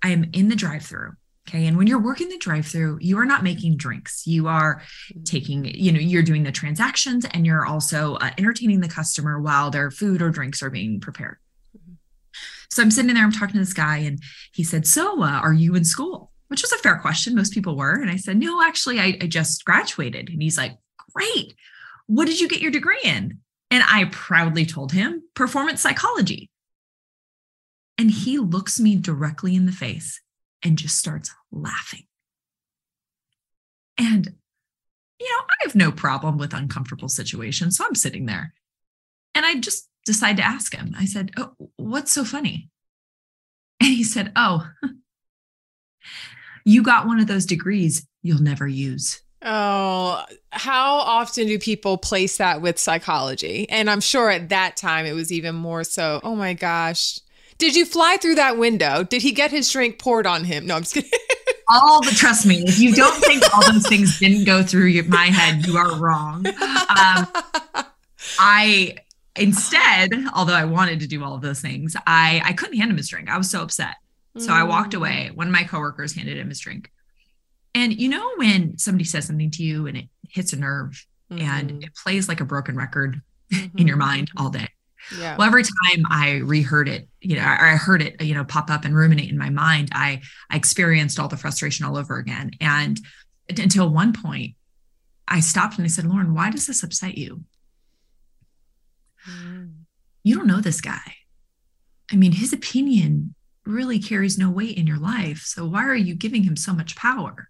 I 0.02 0.10
am 0.10 0.26
in 0.32 0.48
the 0.48 0.56
drive-through 0.56 1.12
Okay. 1.50 1.66
And 1.66 1.76
when 1.76 1.88
you're 1.88 1.98
working 1.98 2.28
the 2.28 2.38
drive 2.38 2.66
through, 2.66 2.98
you 3.00 3.18
are 3.18 3.24
not 3.24 3.42
making 3.42 3.76
drinks. 3.76 4.24
You 4.24 4.46
are 4.46 4.82
taking, 5.24 5.64
you 5.64 5.90
know, 5.90 5.98
you're 5.98 6.22
doing 6.22 6.44
the 6.44 6.52
transactions 6.52 7.26
and 7.32 7.44
you're 7.44 7.66
also 7.66 8.14
uh, 8.14 8.30
entertaining 8.38 8.80
the 8.80 8.88
customer 8.88 9.40
while 9.40 9.68
their 9.68 9.90
food 9.90 10.22
or 10.22 10.30
drinks 10.30 10.62
are 10.62 10.70
being 10.70 11.00
prepared. 11.00 11.38
Mm-hmm. 11.76 11.94
So 12.70 12.82
I'm 12.82 12.92
sitting 12.92 13.12
there, 13.12 13.24
I'm 13.24 13.32
talking 13.32 13.54
to 13.54 13.58
this 13.58 13.72
guy, 13.72 13.96
and 13.96 14.20
he 14.52 14.62
said, 14.62 14.86
So, 14.86 15.24
uh, 15.24 15.40
are 15.42 15.52
you 15.52 15.74
in 15.74 15.84
school? 15.84 16.30
Which 16.46 16.62
was 16.62 16.70
a 16.70 16.78
fair 16.78 16.98
question. 16.98 17.34
Most 17.34 17.52
people 17.52 17.76
were. 17.76 18.00
And 18.00 18.10
I 18.10 18.16
said, 18.16 18.36
No, 18.36 18.62
actually, 18.62 19.00
I, 19.00 19.18
I 19.20 19.26
just 19.26 19.64
graduated. 19.64 20.28
And 20.28 20.40
he's 20.40 20.56
like, 20.56 20.78
Great. 21.12 21.54
What 22.06 22.26
did 22.26 22.40
you 22.40 22.46
get 22.46 22.60
your 22.60 22.70
degree 22.70 23.00
in? 23.02 23.38
And 23.72 23.82
I 23.88 24.04
proudly 24.12 24.66
told 24.66 24.92
him 24.92 25.24
performance 25.34 25.80
psychology. 25.80 26.48
And 27.98 28.08
he 28.08 28.38
looks 28.38 28.78
me 28.78 28.94
directly 28.94 29.56
in 29.56 29.66
the 29.66 29.72
face 29.72 30.20
and 30.62 30.78
just 30.78 30.96
starts 30.96 31.34
laughing. 31.52 32.04
And, 33.98 34.26
you 35.18 35.26
know, 35.26 35.44
I 35.44 35.54
have 35.62 35.74
no 35.74 35.92
problem 35.92 36.38
with 36.38 36.54
uncomfortable 36.54 37.08
situations. 37.08 37.76
So 37.76 37.84
I'm 37.84 37.94
sitting 37.94 38.26
there 38.26 38.54
and 39.34 39.44
I 39.44 39.56
just 39.56 39.88
decide 40.04 40.36
to 40.38 40.46
ask 40.46 40.74
him. 40.74 40.94
I 40.98 41.04
said, 41.04 41.32
Oh, 41.36 41.54
what's 41.76 42.12
so 42.12 42.24
funny? 42.24 42.70
And 43.80 43.90
he 43.90 44.04
said, 44.04 44.32
Oh, 44.36 44.66
you 46.64 46.82
got 46.82 47.06
one 47.06 47.20
of 47.20 47.26
those 47.26 47.46
degrees 47.46 48.06
you'll 48.22 48.42
never 48.42 48.66
use. 48.66 49.20
Oh, 49.42 50.22
how 50.50 50.96
often 50.96 51.46
do 51.46 51.58
people 51.58 51.96
place 51.96 52.36
that 52.36 52.60
with 52.60 52.78
psychology? 52.78 53.68
And 53.70 53.88
I'm 53.88 54.02
sure 54.02 54.30
at 54.30 54.50
that 54.50 54.76
time 54.76 55.06
it 55.06 55.14
was 55.14 55.32
even 55.32 55.54
more 55.54 55.82
so. 55.82 56.20
Oh 56.22 56.36
my 56.36 56.52
gosh. 56.52 57.20
Did 57.56 57.74
you 57.74 57.86
fly 57.86 58.18
through 58.20 58.34
that 58.36 58.58
window? 58.58 59.02
Did 59.02 59.22
he 59.22 59.32
get 59.32 59.50
his 59.50 59.70
drink 59.70 59.98
poured 59.98 60.26
on 60.26 60.44
him? 60.44 60.66
No, 60.66 60.76
I'm 60.76 60.82
just 60.82 60.94
kidding. 60.94 61.10
all 61.70 62.02
the 62.02 62.10
trust 62.10 62.46
me 62.46 62.62
if 62.66 62.78
you 62.78 62.94
don't 62.94 63.22
think 63.24 63.42
all 63.54 63.72
those 63.72 63.86
things 63.86 64.18
didn't 64.18 64.44
go 64.44 64.62
through 64.62 64.86
your, 64.86 65.04
my 65.04 65.26
head 65.26 65.66
you 65.66 65.76
are 65.76 65.96
wrong. 65.96 66.46
Um, 66.46 67.26
i 68.38 68.96
instead 69.36 70.12
although 70.34 70.54
i 70.54 70.64
wanted 70.64 71.00
to 71.00 71.06
do 71.06 71.24
all 71.24 71.34
of 71.34 71.40
those 71.40 71.60
things 71.60 71.96
i 72.06 72.42
i 72.44 72.52
couldn't 72.52 72.76
hand 72.76 72.90
him 72.90 72.96
his 72.96 73.08
drink. 73.08 73.28
I 73.28 73.38
was 73.38 73.50
so 73.50 73.62
upset. 73.62 73.96
So 74.38 74.52
i 74.52 74.62
walked 74.62 74.94
away. 74.94 75.30
One 75.34 75.48
of 75.48 75.52
my 75.52 75.64
coworkers 75.64 76.14
handed 76.14 76.36
him 76.36 76.48
his 76.48 76.60
drink. 76.60 76.90
And 77.74 77.92
you 77.92 78.08
know 78.08 78.32
when 78.36 78.78
somebody 78.78 79.04
says 79.04 79.26
something 79.26 79.50
to 79.52 79.62
you 79.62 79.86
and 79.86 79.96
it 79.96 80.08
hits 80.28 80.52
a 80.52 80.56
nerve 80.56 81.06
mm-hmm. 81.30 81.42
and 81.42 81.84
it 81.84 81.94
plays 81.94 82.28
like 82.28 82.40
a 82.40 82.44
broken 82.44 82.76
record 82.76 83.20
mm-hmm. 83.52 83.78
in 83.78 83.86
your 83.86 83.96
mind 83.96 84.30
all 84.36 84.50
day 84.50 84.68
yeah. 85.18 85.36
Well, 85.36 85.46
every 85.46 85.62
time 85.62 86.04
I 86.10 86.36
reheard 86.44 86.88
it, 86.88 87.08
you 87.20 87.36
know, 87.36 87.42
or 87.42 87.66
I 87.66 87.76
heard 87.76 88.02
it, 88.02 88.20
you 88.22 88.34
know, 88.34 88.44
pop 88.44 88.70
up 88.70 88.84
and 88.84 88.94
ruminate 88.94 89.30
in 89.30 89.38
my 89.38 89.50
mind, 89.50 89.90
I 89.92 90.22
I 90.50 90.56
experienced 90.56 91.18
all 91.18 91.28
the 91.28 91.36
frustration 91.36 91.86
all 91.86 91.96
over 91.96 92.16
again. 92.16 92.52
And 92.60 92.98
until 93.48 93.88
one 93.88 94.12
point, 94.12 94.54
I 95.26 95.40
stopped 95.40 95.76
and 95.76 95.84
I 95.84 95.88
said, 95.88 96.06
Lauren, 96.06 96.34
why 96.34 96.50
does 96.50 96.66
this 96.66 96.82
upset 96.82 97.16
you? 97.16 97.44
Mm. 99.28 99.74
You 100.22 100.36
don't 100.36 100.46
know 100.46 100.60
this 100.60 100.80
guy. 100.80 101.14
I 102.12 102.16
mean, 102.16 102.32
his 102.32 102.52
opinion 102.52 103.34
really 103.64 103.98
carries 103.98 104.38
no 104.38 104.50
weight 104.50 104.76
in 104.76 104.86
your 104.86 104.98
life. 104.98 105.42
So 105.42 105.66
why 105.66 105.84
are 105.84 105.94
you 105.94 106.14
giving 106.14 106.42
him 106.42 106.56
so 106.56 106.72
much 106.72 106.96
power? 106.96 107.48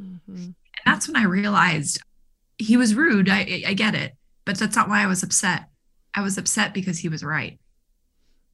Mm-hmm. 0.00 0.34
And 0.34 0.54
that's 0.84 1.06
when 1.06 1.16
I 1.16 1.24
realized 1.24 2.00
he 2.58 2.76
was 2.76 2.94
rude. 2.94 3.28
I, 3.28 3.62
I 3.66 3.74
get 3.74 3.94
it, 3.94 4.16
but 4.44 4.58
that's 4.58 4.76
not 4.76 4.88
why 4.88 5.02
I 5.02 5.06
was 5.06 5.22
upset. 5.22 5.66
I 6.14 6.22
was 6.22 6.38
upset 6.38 6.74
because 6.74 6.98
he 6.98 7.08
was 7.08 7.24
right. 7.24 7.58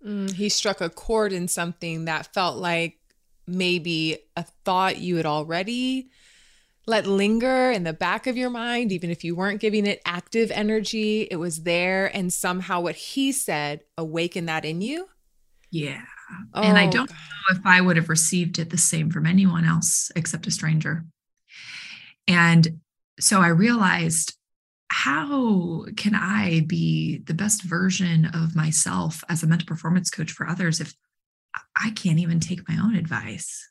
Mm, 0.06 0.30
he 0.32 0.48
struck 0.48 0.80
a 0.80 0.90
chord 0.90 1.32
in 1.32 1.48
something 1.48 2.04
that 2.04 2.32
felt 2.32 2.56
like 2.58 2.98
maybe 3.46 4.18
a 4.36 4.44
thought 4.64 4.98
you 4.98 5.16
had 5.16 5.26
already 5.26 6.10
let 6.86 7.06
linger 7.06 7.70
in 7.72 7.82
the 7.82 7.92
back 7.92 8.26
of 8.26 8.36
your 8.36 8.50
mind, 8.50 8.92
even 8.92 9.10
if 9.10 9.25
you 9.25 9.34
weren't 9.34 9.60
giving 9.60 9.86
it 9.86 10.00
active 10.04 10.50
energy, 10.52 11.22
it 11.22 11.36
was 11.36 11.64
there. 11.64 12.14
And 12.14 12.32
somehow 12.32 12.80
what 12.80 12.94
he 12.94 13.32
said 13.32 13.80
awakened 13.98 14.48
that 14.48 14.64
in 14.64 14.80
you. 14.80 15.08
Yeah. 15.72 16.02
Oh, 16.54 16.62
and 16.62 16.78
I 16.78 16.86
oh, 16.86 16.90
don't 16.90 17.08
God. 17.08 17.16
know 17.16 17.58
if 17.58 17.66
I 17.66 17.80
would 17.80 17.96
have 17.96 18.08
received 18.08 18.58
it 18.58 18.70
the 18.70 18.78
same 18.78 19.10
from 19.10 19.26
anyone 19.26 19.64
else 19.64 20.10
except 20.14 20.46
a 20.46 20.50
stranger. 20.50 21.04
And 22.28 22.80
so 23.18 23.40
I 23.40 23.48
realized 23.48 24.34
how 24.88 25.85
can 25.97 26.14
I 26.14 26.64
be 26.66 27.19
the 27.19 27.35
best 27.35 27.62
version 27.62 28.26
of 28.26 28.55
myself 28.55 29.25
as 29.28 29.43
a 29.43 29.47
mental 29.47 29.66
performance 29.66 30.11
coach 30.11 30.33
for 30.33 30.49
others 30.49 30.81
if 30.81 30.95
I 31.76 31.90
can't 31.90 32.21
even 32.21 32.40
take 32.40 32.69
my 32.69 32.76
own 32.83 32.95
advice? 32.95 33.71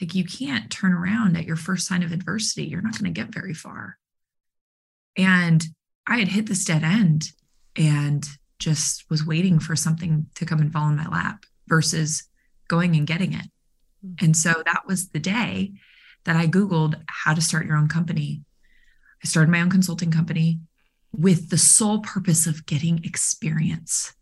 Like, 0.00 0.14
you 0.14 0.24
can't 0.24 0.70
turn 0.70 0.92
around 0.92 1.36
at 1.36 1.44
your 1.44 1.56
first 1.56 1.86
sign 1.86 2.02
of 2.02 2.12
adversity. 2.12 2.64
You're 2.64 2.82
not 2.82 2.98
going 2.98 3.12
to 3.12 3.20
get 3.20 3.34
very 3.34 3.54
far. 3.54 3.98
And 5.16 5.64
I 6.06 6.18
had 6.18 6.28
hit 6.28 6.46
this 6.46 6.64
dead 6.64 6.84
end 6.84 7.32
and 7.76 8.26
just 8.58 9.08
was 9.10 9.26
waiting 9.26 9.58
for 9.58 9.76
something 9.76 10.26
to 10.36 10.46
come 10.46 10.60
and 10.60 10.72
fall 10.72 10.88
in 10.88 10.96
my 10.96 11.06
lap 11.08 11.44
versus 11.66 12.24
going 12.68 12.96
and 12.96 13.06
getting 13.06 13.32
it. 13.32 13.46
Mm-hmm. 14.04 14.24
And 14.24 14.36
so 14.36 14.62
that 14.64 14.82
was 14.86 15.08
the 15.08 15.18
day 15.18 15.72
that 16.24 16.36
I 16.36 16.46
Googled 16.46 17.00
how 17.08 17.34
to 17.34 17.40
start 17.40 17.66
your 17.66 17.76
own 17.76 17.88
company 17.88 18.42
I 19.22 19.26
started 19.26 19.50
my 19.50 19.60
own 19.60 19.70
consulting 19.70 20.10
company 20.10 20.60
with 21.12 21.50
the 21.50 21.58
sole 21.58 22.00
purpose 22.00 22.46
of 22.46 22.66
getting 22.66 23.02
experience 23.04 24.14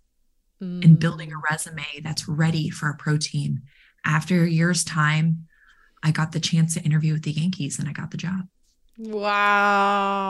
mm. 0.63 0.85
and 0.85 0.99
building 0.99 1.33
a 1.33 1.41
resume 1.51 1.87
that's 2.03 2.29
ready 2.29 2.71
for 2.71 2.89
a 2.89 2.97
pro 2.97 3.17
team. 3.17 3.63
After 4.05 4.45
a 4.45 4.49
year's 4.49 4.85
time, 4.85 5.47
I 6.03 6.11
got 6.13 6.33
the 6.33 6.41
chance 6.41 6.75
to 6.75 6.83
interview 6.83 7.15
with 7.15 7.23
the 7.23 7.33
Yankees 7.33 7.79
and 7.79 7.89
I 7.89 7.93
got 7.93 8.11
the 8.11 8.17
job. 8.17 8.47
Wow. 8.99 10.27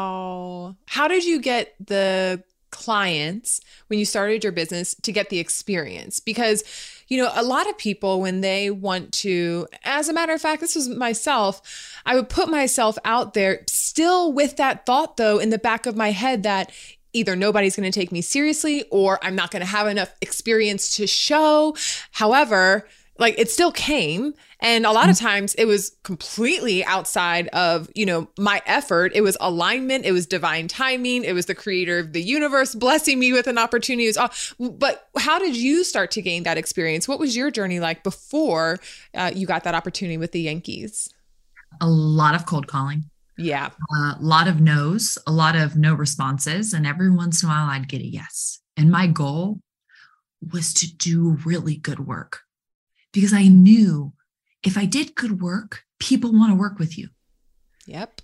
How 0.86 1.08
did 1.08 1.24
you 1.24 1.40
get 1.40 1.74
the 1.84 2.42
clients 2.70 3.60
when 3.86 3.98
you 3.98 4.04
started 4.04 4.42
your 4.42 4.52
business 4.52 4.94
to 5.02 5.12
get 5.12 5.30
the 5.30 5.38
experience? 5.38 6.20
Because 6.20 6.64
you 7.08 7.18
know, 7.18 7.30
a 7.34 7.42
lot 7.42 7.68
of 7.68 7.78
people, 7.78 8.20
when 8.20 8.40
they 8.40 8.70
want 8.70 9.12
to, 9.12 9.68
as 9.84 10.08
a 10.08 10.12
matter 10.12 10.32
of 10.32 10.40
fact, 10.40 10.60
this 10.60 10.74
was 10.74 10.88
myself, 10.88 11.62
I 12.04 12.14
would 12.16 12.28
put 12.28 12.48
myself 12.48 12.98
out 13.04 13.34
there 13.34 13.62
still 13.68 14.32
with 14.32 14.56
that 14.56 14.86
thought, 14.86 15.16
though, 15.16 15.38
in 15.38 15.50
the 15.50 15.58
back 15.58 15.86
of 15.86 15.96
my 15.96 16.10
head 16.10 16.42
that 16.42 16.72
either 17.12 17.36
nobody's 17.36 17.76
going 17.76 17.90
to 17.90 17.98
take 17.98 18.12
me 18.12 18.20
seriously 18.20 18.84
or 18.90 19.18
I'm 19.22 19.34
not 19.34 19.50
going 19.50 19.60
to 19.60 19.66
have 19.66 19.86
enough 19.86 20.14
experience 20.20 20.96
to 20.96 21.06
show. 21.06 21.76
However, 22.10 22.88
like 23.18 23.38
it 23.38 23.50
still 23.50 23.72
came 23.72 24.34
and 24.60 24.86
a 24.86 24.92
lot 24.92 25.08
of 25.08 25.16
mm-hmm. 25.16 25.26
times 25.26 25.54
it 25.54 25.66
was 25.66 25.96
completely 26.02 26.84
outside 26.84 27.48
of 27.48 27.88
you 27.94 28.06
know 28.06 28.28
my 28.38 28.62
effort. 28.66 29.12
It 29.14 29.22
was 29.22 29.36
alignment 29.40 30.04
it 30.04 30.12
was 30.12 30.26
divine 30.26 30.68
timing 30.68 31.24
it 31.24 31.32
was 31.32 31.46
the 31.46 31.54
creator 31.54 31.98
of 31.98 32.12
the 32.12 32.22
universe 32.22 32.74
blessing 32.74 33.18
me 33.18 33.32
with 33.32 33.46
an 33.46 33.58
opportunity. 33.58 34.10
All, 34.16 34.30
but 34.58 35.08
how 35.18 35.38
did 35.38 35.56
you 35.56 35.84
start 35.84 36.10
to 36.12 36.22
gain 36.22 36.42
that 36.44 36.58
experience? 36.58 37.08
What 37.08 37.18
was 37.18 37.36
your 37.36 37.50
journey 37.50 37.80
like 37.80 38.02
before 38.02 38.78
uh, 39.14 39.30
you 39.34 39.46
got 39.46 39.64
that 39.64 39.74
opportunity 39.74 40.16
with 40.16 40.32
the 40.32 40.40
yankees? 40.40 41.12
A 41.80 41.88
lot 41.88 42.34
of 42.34 42.46
cold 42.46 42.66
calling. 42.66 43.04
Yeah. 43.38 43.68
A 43.94 44.16
lot 44.20 44.48
of 44.48 44.60
no's 44.60 45.18
a 45.26 45.32
lot 45.32 45.56
of 45.56 45.76
no 45.76 45.94
responses 45.94 46.72
and 46.72 46.86
every 46.86 47.10
once 47.10 47.42
in 47.42 47.48
a 47.48 47.52
while 47.52 47.68
i'd 47.70 47.88
get 47.88 48.00
a 48.00 48.06
yes. 48.06 48.60
And 48.76 48.90
my 48.90 49.06
goal 49.06 49.60
was 50.52 50.74
to 50.74 50.96
do 50.96 51.38
really 51.44 51.76
good 51.76 52.06
work 52.06 52.40
because 53.16 53.32
I 53.32 53.48
knew 53.48 54.12
if 54.62 54.76
I 54.76 54.84
did 54.84 55.14
good 55.14 55.40
work, 55.40 55.84
people 55.98 56.34
want 56.34 56.52
to 56.52 56.54
work 56.54 56.78
with 56.78 56.98
you. 56.98 57.08
Yep. 57.86 58.20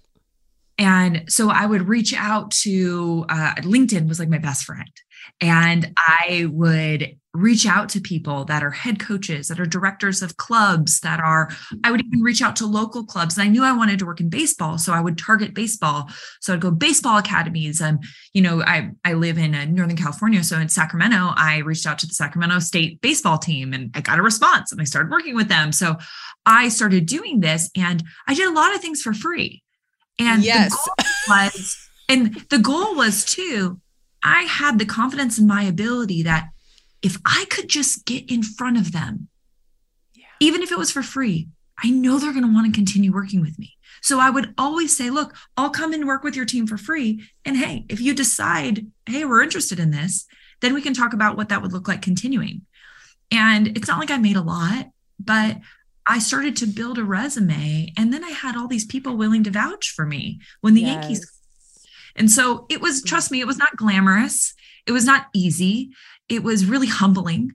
And 0.76 1.24
so 1.28 1.48
I 1.48 1.64
would 1.64 1.88
reach 1.88 2.12
out 2.12 2.50
to 2.62 3.24
uh, 3.30 3.54
LinkedIn 3.60 4.06
was 4.06 4.18
like 4.18 4.28
my 4.28 4.36
best 4.36 4.64
friend. 4.64 4.90
And 5.40 5.94
I 5.96 6.46
would 6.50 7.16
reach 7.34 7.64
out 7.64 7.88
to 7.88 8.00
people 8.00 8.44
that 8.44 8.62
are 8.62 8.70
head 8.70 9.00
coaches, 9.00 9.48
that 9.48 9.58
are 9.58 9.64
directors 9.64 10.20
of 10.20 10.36
clubs, 10.36 11.00
that 11.00 11.18
are, 11.18 11.50
I 11.82 11.90
would 11.90 12.04
even 12.04 12.20
reach 12.20 12.42
out 12.42 12.56
to 12.56 12.66
local 12.66 13.04
clubs. 13.04 13.38
And 13.38 13.44
I 13.44 13.48
knew 13.48 13.64
I 13.64 13.72
wanted 13.72 13.98
to 14.00 14.06
work 14.06 14.20
in 14.20 14.28
baseball. 14.28 14.76
So 14.76 14.92
I 14.92 15.00
would 15.00 15.16
target 15.16 15.54
baseball. 15.54 16.10
So 16.40 16.52
I'd 16.52 16.60
go 16.60 16.70
baseball 16.70 17.18
academies. 17.18 17.80
And, 17.80 18.04
you 18.34 18.42
know, 18.42 18.62
I, 18.62 18.90
I 19.04 19.14
live 19.14 19.38
in 19.38 19.54
uh, 19.54 19.64
Northern 19.64 19.96
California. 19.96 20.44
So 20.44 20.58
in 20.58 20.68
Sacramento, 20.68 21.32
I 21.34 21.58
reached 21.58 21.86
out 21.86 21.98
to 22.00 22.06
the 22.06 22.14
Sacramento 22.14 22.58
State 22.58 23.00
baseball 23.00 23.38
team 23.38 23.72
and 23.72 23.90
I 23.94 24.02
got 24.02 24.18
a 24.18 24.22
response 24.22 24.70
and 24.70 24.80
I 24.80 24.84
started 24.84 25.10
working 25.10 25.34
with 25.34 25.48
them. 25.48 25.72
So 25.72 25.96
I 26.44 26.68
started 26.68 27.06
doing 27.06 27.40
this 27.40 27.70
and 27.76 28.02
I 28.26 28.34
did 28.34 28.46
a 28.46 28.52
lot 28.52 28.74
of 28.74 28.82
things 28.82 29.00
for 29.00 29.14
free. 29.14 29.62
And 30.18 30.44
yes. 30.44 30.70
the 30.70 30.76
goal 30.76 31.36
was, 31.36 31.88
and 32.10 32.34
the 32.50 32.58
goal 32.58 32.94
was 32.94 33.24
too, 33.24 33.80
I 34.22 34.42
had 34.42 34.78
the 34.78 34.84
confidence 34.84 35.38
in 35.38 35.46
my 35.46 35.62
ability 35.62 36.24
that 36.24 36.50
if 37.02 37.18
I 37.24 37.46
could 37.50 37.68
just 37.68 38.06
get 38.06 38.30
in 38.30 38.42
front 38.42 38.76
of 38.76 38.92
them, 38.92 39.28
yeah. 40.14 40.24
even 40.40 40.62
if 40.62 40.70
it 40.70 40.78
was 40.78 40.90
for 40.90 41.02
free, 41.02 41.48
I 41.82 41.90
know 41.90 42.18
they're 42.18 42.32
going 42.32 42.46
to 42.46 42.52
want 42.52 42.72
to 42.72 42.78
continue 42.78 43.12
working 43.12 43.40
with 43.40 43.58
me. 43.58 43.76
So 44.02 44.20
I 44.20 44.30
would 44.30 44.54
always 44.58 44.96
say, 44.96 45.10
look, 45.10 45.34
I'll 45.56 45.70
come 45.70 45.92
and 45.92 46.06
work 46.06 46.22
with 46.22 46.36
your 46.36 46.44
team 46.44 46.66
for 46.66 46.76
free. 46.76 47.24
And 47.44 47.56
hey, 47.56 47.86
if 47.88 48.00
you 48.00 48.14
decide, 48.14 48.86
hey, 49.06 49.24
we're 49.24 49.42
interested 49.42 49.78
in 49.78 49.90
this, 49.90 50.26
then 50.60 50.74
we 50.74 50.82
can 50.82 50.94
talk 50.94 51.12
about 51.12 51.36
what 51.36 51.48
that 51.48 51.62
would 51.62 51.72
look 51.72 51.88
like 51.88 52.02
continuing. 52.02 52.62
And 53.30 53.76
it's 53.76 53.88
not 53.88 53.98
like 53.98 54.10
I 54.10 54.18
made 54.18 54.36
a 54.36 54.42
lot, 54.42 54.90
but 55.18 55.58
I 56.06 56.18
started 56.18 56.56
to 56.56 56.66
build 56.66 56.98
a 56.98 57.04
resume. 57.04 57.92
And 57.96 58.12
then 58.12 58.24
I 58.24 58.30
had 58.30 58.56
all 58.56 58.68
these 58.68 58.84
people 58.84 59.16
willing 59.16 59.44
to 59.44 59.50
vouch 59.50 59.90
for 59.90 60.04
me 60.04 60.40
when 60.60 60.74
the 60.74 60.82
yes. 60.82 60.90
Yankees. 60.90 61.32
And 62.16 62.30
so 62.30 62.66
it 62.68 62.80
was, 62.80 63.02
trust 63.02 63.30
me, 63.30 63.40
it 63.40 63.46
was 63.46 63.56
not 63.56 63.76
glamorous. 63.76 64.54
It 64.86 64.92
was 64.92 65.04
not 65.04 65.26
easy 65.32 65.92
it 66.28 66.42
was 66.42 66.66
really 66.66 66.86
humbling, 66.88 67.52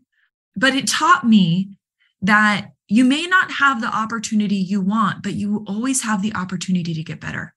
but 0.56 0.76
it 0.76 0.88
taught 0.88 1.26
me 1.26 1.78
that 2.22 2.72
you 2.88 3.04
may 3.04 3.26
not 3.26 3.52
have 3.52 3.82
the 3.82 3.88
opportunity 3.88 4.56
you 4.56 4.82
want, 4.82 5.24
but 5.24 5.34
you 5.34 5.66
always 5.68 6.04
have 6.04 6.22
the 6.22 6.34
opportunity 6.34 6.94
to 6.94 7.04
get 7.04 7.20
better. 7.20 7.54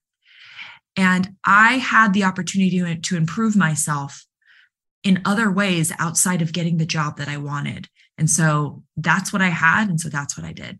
And 0.97 1.35
I 1.45 1.73
had 1.73 2.13
the 2.13 2.23
opportunity 2.23 2.99
to 2.99 3.17
improve 3.17 3.55
myself 3.55 4.25
in 5.03 5.21
other 5.25 5.49
ways 5.49 5.91
outside 5.99 6.41
of 6.41 6.53
getting 6.53 6.77
the 6.77 6.85
job 6.85 7.17
that 7.17 7.27
I 7.27 7.37
wanted. 7.37 7.87
And 8.17 8.29
so 8.29 8.83
that's 8.97 9.33
what 9.33 9.41
I 9.41 9.49
had. 9.49 9.89
And 9.89 9.99
so 9.99 10.09
that's 10.09 10.37
what 10.37 10.45
I 10.45 10.53
did. 10.53 10.79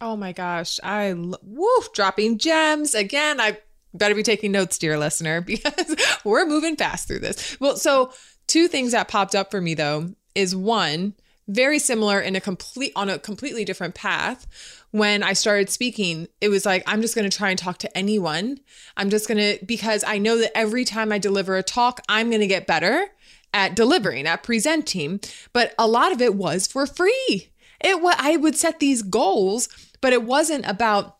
Oh 0.00 0.16
my 0.16 0.32
gosh. 0.32 0.80
I, 0.82 1.14
woof, 1.14 1.92
dropping 1.92 2.38
gems. 2.38 2.94
Again, 2.94 3.38
I 3.38 3.58
better 3.92 4.14
be 4.14 4.22
taking 4.22 4.50
notes, 4.50 4.78
dear 4.78 4.98
listener, 4.98 5.40
because 5.46 5.94
we're 6.24 6.46
moving 6.46 6.76
fast 6.76 7.06
through 7.06 7.20
this. 7.20 7.58
Well, 7.60 7.76
so 7.76 8.12
Two 8.50 8.66
things 8.66 8.90
that 8.90 9.06
popped 9.06 9.36
up 9.36 9.52
for 9.52 9.60
me 9.60 9.74
though 9.74 10.12
is 10.34 10.56
one, 10.56 11.14
very 11.46 11.78
similar 11.78 12.20
in 12.20 12.34
a 12.34 12.40
complete 12.40 12.90
on 12.96 13.08
a 13.08 13.16
completely 13.16 13.64
different 13.64 13.94
path 13.94 14.48
when 14.90 15.22
I 15.22 15.34
started 15.34 15.70
speaking, 15.70 16.26
it 16.40 16.48
was 16.48 16.66
like, 16.66 16.82
I'm 16.84 17.00
just 17.00 17.14
going 17.14 17.30
to 17.30 17.36
try 17.36 17.50
and 17.50 17.58
talk 17.58 17.78
to 17.78 17.96
anyone. 17.96 18.58
I'm 18.96 19.08
just 19.08 19.28
going 19.28 19.38
to, 19.38 19.64
because 19.64 20.02
I 20.04 20.18
know 20.18 20.38
that 20.38 20.56
every 20.56 20.84
time 20.84 21.12
I 21.12 21.18
deliver 21.18 21.56
a 21.56 21.62
talk, 21.62 22.00
I'm 22.08 22.28
going 22.28 22.40
to 22.40 22.48
get 22.48 22.66
better 22.66 23.06
at 23.54 23.76
delivering, 23.76 24.26
at 24.26 24.42
presenting. 24.42 25.20
But 25.52 25.76
a 25.78 25.86
lot 25.86 26.10
of 26.10 26.20
it 26.20 26.34
was 26.34 26.66
for 26.66 26.88
free. 26.88 27.50
It 27.80 28.02
was, 28.02 28.16
I 28.18 28.36
would 28.36 28.56
set 28.56 28.80
these 28.80 29.02
goals, 29.02 29.68
but 30.00 30.12
it 30.12 30.24
wasn't 30.24 30.66
about 30.66 31.18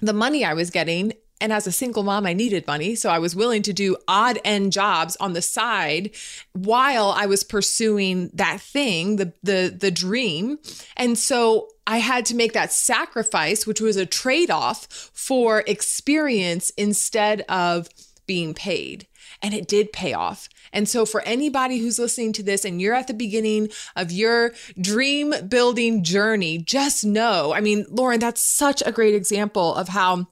the 0.00 0.12
money 0.12 0.44
I 0.44 0.54
was 0.54 0.70
getting. 0.70 1.12
And 1.40 1.52
as 1.52 1.66
a 1.66 1.72
single 1.72 2.02
mom, 2.02 2.26
I 2.26 2.32
needed 2.32 2.66
money. 2.66 2.94
So 2.94 3.10
I 3.10 3.18
was 3.18 3.36
willing 3.36 3.62
to 3.62 3.72
do 3.72 3.96
odd 4.08 4.38
end 4.44 4.72
jobs 4.72 5.16
on 5.16 5.32
the 5.32 5.42
side 5.42 6.10
while 6.52 7.10
I 7.10 7.26
was 7.26 7.44
pursuing 7.44 8.30
that 8.34 8.60
thing, 8.60 9.16
the 9.16 9.32
the 9.42 9.74
the 9.78 9.90
dream. 9.90 10.58
And 10.96 11.16
so 11.16 11.68
I 11.86 11.98
had 11.98 12.26
to 12.26 12.36
make 12.36 12.52
that 12.52 12.72
sacrifice, 12.72 13.66
which 13.66 13.80
was 13.80 13.96
a 13.96 14.04
trade-off 14.04 15.10
for 15.14 15.64
experience 15.66 16.70
instead 16.76 17.42
of 17.48 17.88
being 18.26 18.52
paid. 18.52 19.06
And 19.40 19.54
it 19.54 19.66
did 19.66 19.92
pay 19.92 20.12
off. 20.12 20.48
And 20.72 20.88
so, 20.88 21.06
for 21.06 21.22
anybody 21.22 21.78
who's 21.78 21.98
listening 21.98 22.32
to 22.34 22.42
this 22.42 22.64
and 22.64 22.80
you're 22.80 22.94
at 22.94 23.06
the 23.06 23.14
beginning 23.14 23.70
of 23.96 24.12
your 24.12 24.52
dream 24.80 25.32
building 25.48 26.04
journey, 26.04 26.58
just 26.58 27.04
know 27.04 27.52
I 27.54 27.60
mean, 27.60 27.86
Lauren, 27.88 28.20
that's 28.20 28.42
such 28.42 28.82
a 28.84 28.92
great 28.92 29.14
example 29.14 29.74
of 29.74 29.88
how 29.88 30.28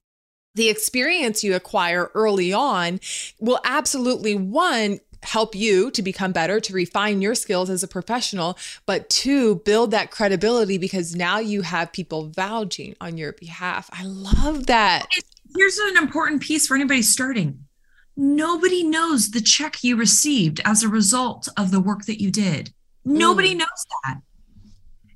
the 0.57 0.69
experience 0.69 1.45
you 1.45 1.55
acquire 1.55 2.11
early 2.15 2.53
on 2.53 2.99
will 3.39 3.61
absolutely 3.65 4.35
one 4.35 4.99
help 5.23 5.55
you 5.55 5.91
to 5.91 6.03
become 6.03 6.33
better, 6.33 6.61
to 6.61 6.73
refine 6.73 7.21
your 7.21 7.35
skills 7.35 7.69
as 7.69 7.83
a 7.83 7.89
professional, 7.89 8.57
but 8.87 9.09
two, 9.11 9.57
build 9.57 9.91
that 9.91 10.11
credibility 10.11 10.79
because 10.79 11.15
now 11.15 11.39
you 11.39 11.63
have 11.63 11.93
people 11.93 12.29
vouching 12.29 12.95
on 13.01 13.19
your 13.19 13.33
behalf. 13.33 13.91
I 13.93 14.05
love 14.05 14.67
that. 14.67 15.07
Here's 15.57 15.79
an 15.79 15.97
important 15.97 16.43
piece 16.43 16.67
for 16.67 16.75
anybody 16.75 17.03
starting 17.03 17.63
nobody 18.19 18.83
knows 18.83 19.33
the 19.33 19.43
check 19.43 19.85
you 19.85 19.95
received 19.95 20.59
as 20.65 20.83
a 20.83 20.89
result 20.89 21.51
of 21.59 21.71
the 21.71 21.81
work 21.81 22.07
that 22.07 22.19
you 22.19 22.31
did. 22.31 22.73
Nobody 23.05 23.55
mm. 23.55 23.59
knows 23.59 23.87
that. 24.05 24.21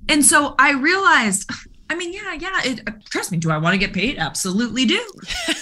And 0.07 0.23
so 0.23 0.53
I 0.59 0.73
realized 0.73 1.49
I 1.91 1.95
mean, 1.95 2.13
yeah, 2.13 2.33
yeah. 2.39 2.61
It, 2.63 2.87
uh, 2.87 2.93
trust 3.09 3.33
me, 3.33 3.37
do 3.37 3.51
I 3.51 3.57
want 3.57 3.73
to 3.73 3.77
get 3.77 3.91
paid? 3.91 4.17
Absolutely 4.17 4.85
do. 4.85 5.11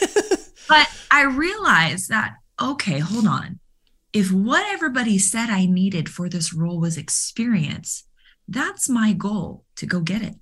but 0.70 0.88
I 1.10 1.24
realized 1.24 2.10
that, 2.10 2.36
okay, 2.62 3.00
hold 3.00 3.26
on. 3.26 3.60
If 4.14 4.32
what 4.32 4.64
everybody 4.72 5.18
said 5.18 5.50
I 5.50 5.66
needed 5.66 6.08
for 6.08 6.30
this 6.30 6.54
role 6.54 6.80
was 6.80 6.98
experience, 6.98 8.04
that's 8.48 8.88
my 8.88 9.12
goal 9.12 9.66
to 9.78 9.88
go 9.88 10.02
get 10.02 10.22
it. 10.22 10.36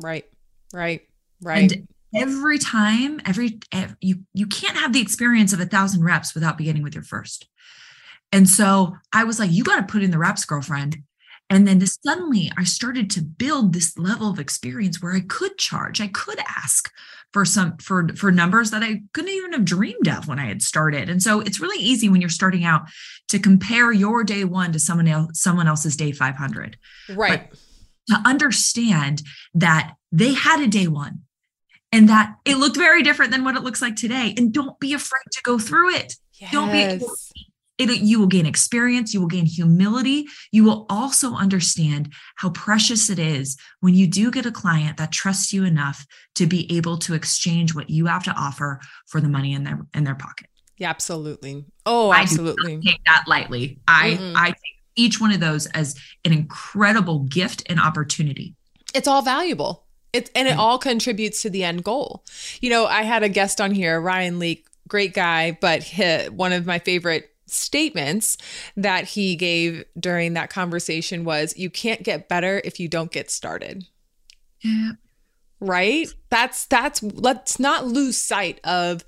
Right, 0.00 0.24
right, 0.72 1.02
right. 1.40 1.70
And 1.70 1.88
every 2.12 2.58
time, 2.58 3.20
every, 3.24 3.60
every 3.70 3.96
you 4.00 4.24
you 4.32 4.48
can't 4.48 4.76
have 4.78 4.92
the 4.92 5.00
experience 5.00 5.52
of 5.52 5.60
a 5.60 5.66
thousand 5.66 6.02
reps 6.02 6.34
without 6.34 6.58
beginning 6.58 6.82
with 6.82 6.94
your 6.94 7.04
first. 7.04 7.46
And 8.32 8.48
so 8.48 8.96
I 9.12 9.22
was 9.22 9.38
like, 9.38 9.52
you 9.52 9.62
got 9.62 9.76
to 9.76 9.92
put 9.92 10.02
in 10.02 10.10
the 10.10 10.18
reps, 10.18 10.44
girlfriend. 10.44 10.96
And 11.50 11.68
then 11.68 11.84
suddenly 11.86 12.50
I 12.56 12.64
started 12.64 13.10
to 13.10 13.22
build 13.22 13.72
this 13.72 13.96
level 13.98 14.30
of 14.30 14.38
experience 14.38 15.02
where 15.02 15.12
I 15.12 15.20
could 15.20 15.58
charge, 15.58 16.00
I 16.00 16.08
could 16.08 16.38
ask 16.40 16.90
for 17.32 17.44
some 17.44 17.76
for 17.78 18.08
for 18.16 18.30
numbers 18.30 18.70
that 18.70 18.82
I 18.82 19.02
couldn't 19.12 19.30
even 19.30 19.52
have 19.52 19.64
dreamed 19.64 20.08
of 20.08 20.28
when 20.28 20.38
I 20.38 20.46
had 20.46 20.62
started. 20.62 21.08
And 21.10 21.22
so 21.22 21.40
it's 21.40 21.60
really 21.60 21.82
easy 21.82 22.08
when 22.08 22.20
you're 22.20 22.30
starting 22.30 22.64
out 22.64 22.82
to 23.28 23.38
compare 23.38 23.92
your 23.92 24.24
day 24.24 24.44
1 24.44 24.72
to 24.72 24.78
someone 24.78 25.08
else 25.08 25.40
someone 25.40 25.66
else's 25.66 25.96
day 25.96 26.12
500. 26.12 26.78
Right. 27.10 27.50
But 27.50 27.58
to 28.08 28.28
understand 28.28 29.22
that 29.54 29.94
they 30.12 30.32
had 30.32 30.60
a 30.60 30.68
day 30.68 30.86
1 30.86 31.20
and 31.90 32.08
that 32.08 32.36
it 32.44 32.56
looked 32.56 32.76
very 32.76 33.02
different 33.02 33.32
than 33.32 33.44
what 33.44 33.56
it 33.56 33.64
looks 33.64 33.82
like 33.82 33.96
today 33.96 34.32
and 34.36 34.52
don't 34.52 34.78
be 34.78 34.94
afraid 34.94 35.24
to 35.32 35.42
go 35.42 35.58
through 35.58 35.94
it. 35.94 36.14
Yes. 36.40 36.52
Don't 36.52 36.72
be 36.72 37.04
it, 37.76 37.90
you 37.90 38.20
will 38.20 38.26
gain 38.26 38.46
experience, 38.46 39.12
you 39.12 39.20
will 39.20 39.28
gain 39.28 39.46
humility. 39.46 40.26
You 40.52 40.64
will 40.64 40.86
also 40.88 41.34
understand 41.34 42.12
how 42.36 42.50
precious 42.50 43.10
it 43.10 43.18
is 43.18 43.56
when 43.80 43.94
you 43.94 44.06
do 44.06 44.30
get 44.30 44.46
a 44.46 44.52
client 44.52 44.96
that 44.98 45.10
trusts 45.10 45.52
you 45.52 45.64
enough 45.64 46.06
to 46.36 46.46
be 46.46 46.70
able 46.76 46.98
to 46.98 47.14
exchange 47.14 47.74
what 47.74 47.90
you 47.90 48.06
have 48.06 48.22
to 48.24 48.32
offer 48.32 48.80
for 49.06 49.20
the 49.20 49.28
money 49.28 49.52
in 49.54 49.64
their 49.64 49.80
in 49.92 50.04
their 50.04 50.14
pocket. 50.14 50.46
Yeah, 50.76 50.90
absolutely. 50.90 51.64
Oh, 51.86 52.12
absolutely. 52.12 52.80
take 52.80 53.02
that 53.06 53.24
lightly. 53.26 53.78
I 53.88 54.18
mm 54.20 54.34
I 54.36 54.50
take 54.50 54.58
each 54.96 55.20
one 55.20 55.32
of 55.32 55.40
those 55.40 55.66
as 55.66 55.96
an 56.24 56.32
incredible 56.32 57.20
gift 57.20 57.64
and 57.68 57.80
opportunity. 57.80 58.54
It's 58.94 59.08
all 59.08 59.22
valuable. 59.22 59.84
It's 60.12 60.30
and 60.36 60.46
it 60.46 60.56
all 60.56 60.78
contributes 60.78 61.42
to 61.42 61.50
the 61.50 61.64
end 61.64 61.82
goal. 61.82 62.24
You 62.60 62.70
know, 62.70 62.86
I 62.86 63.02
had 63.02 63.24
a 63.24 63.28
guest 63.28 63.60
on 63.60 63.72
here, 63.72 64.00
Ryan 64.00 64.38
Leak, 64.38 64.68
great 64.86 65.12
guy, 65.12 65.58
but 65.60 65.82
he, 65.82 66.26
one 66.26 66.52
of 66.52 66.66
my 66.66 66.78
favorite 66.78 67.33
statements 67.46 68.36
that 68.76 69.04
he 69.04 69.36
gave 69.36 69.84
during 69.98 70.34
that 70.34 70.50
conversation 70.50 71.24
was 71.24 71.56
you 71.56 71.70
can't 71.70 72.02
get 72.02 72.28
better 72.28 72.60
if 72.64 72.80
you 72.80 72.88
don't 72.88 73.12
get 73.12 73.30
started. 73.30 73.84
Yeah. 74.60 74.92
Right? 75.60 76.08
That's 76.30 76.66
that's 76.66 77.02
let's 77.02 77.58
not 77.58 77.86
lose 77.86 78.16
sight 78.16 78.60
of 78.64 79.04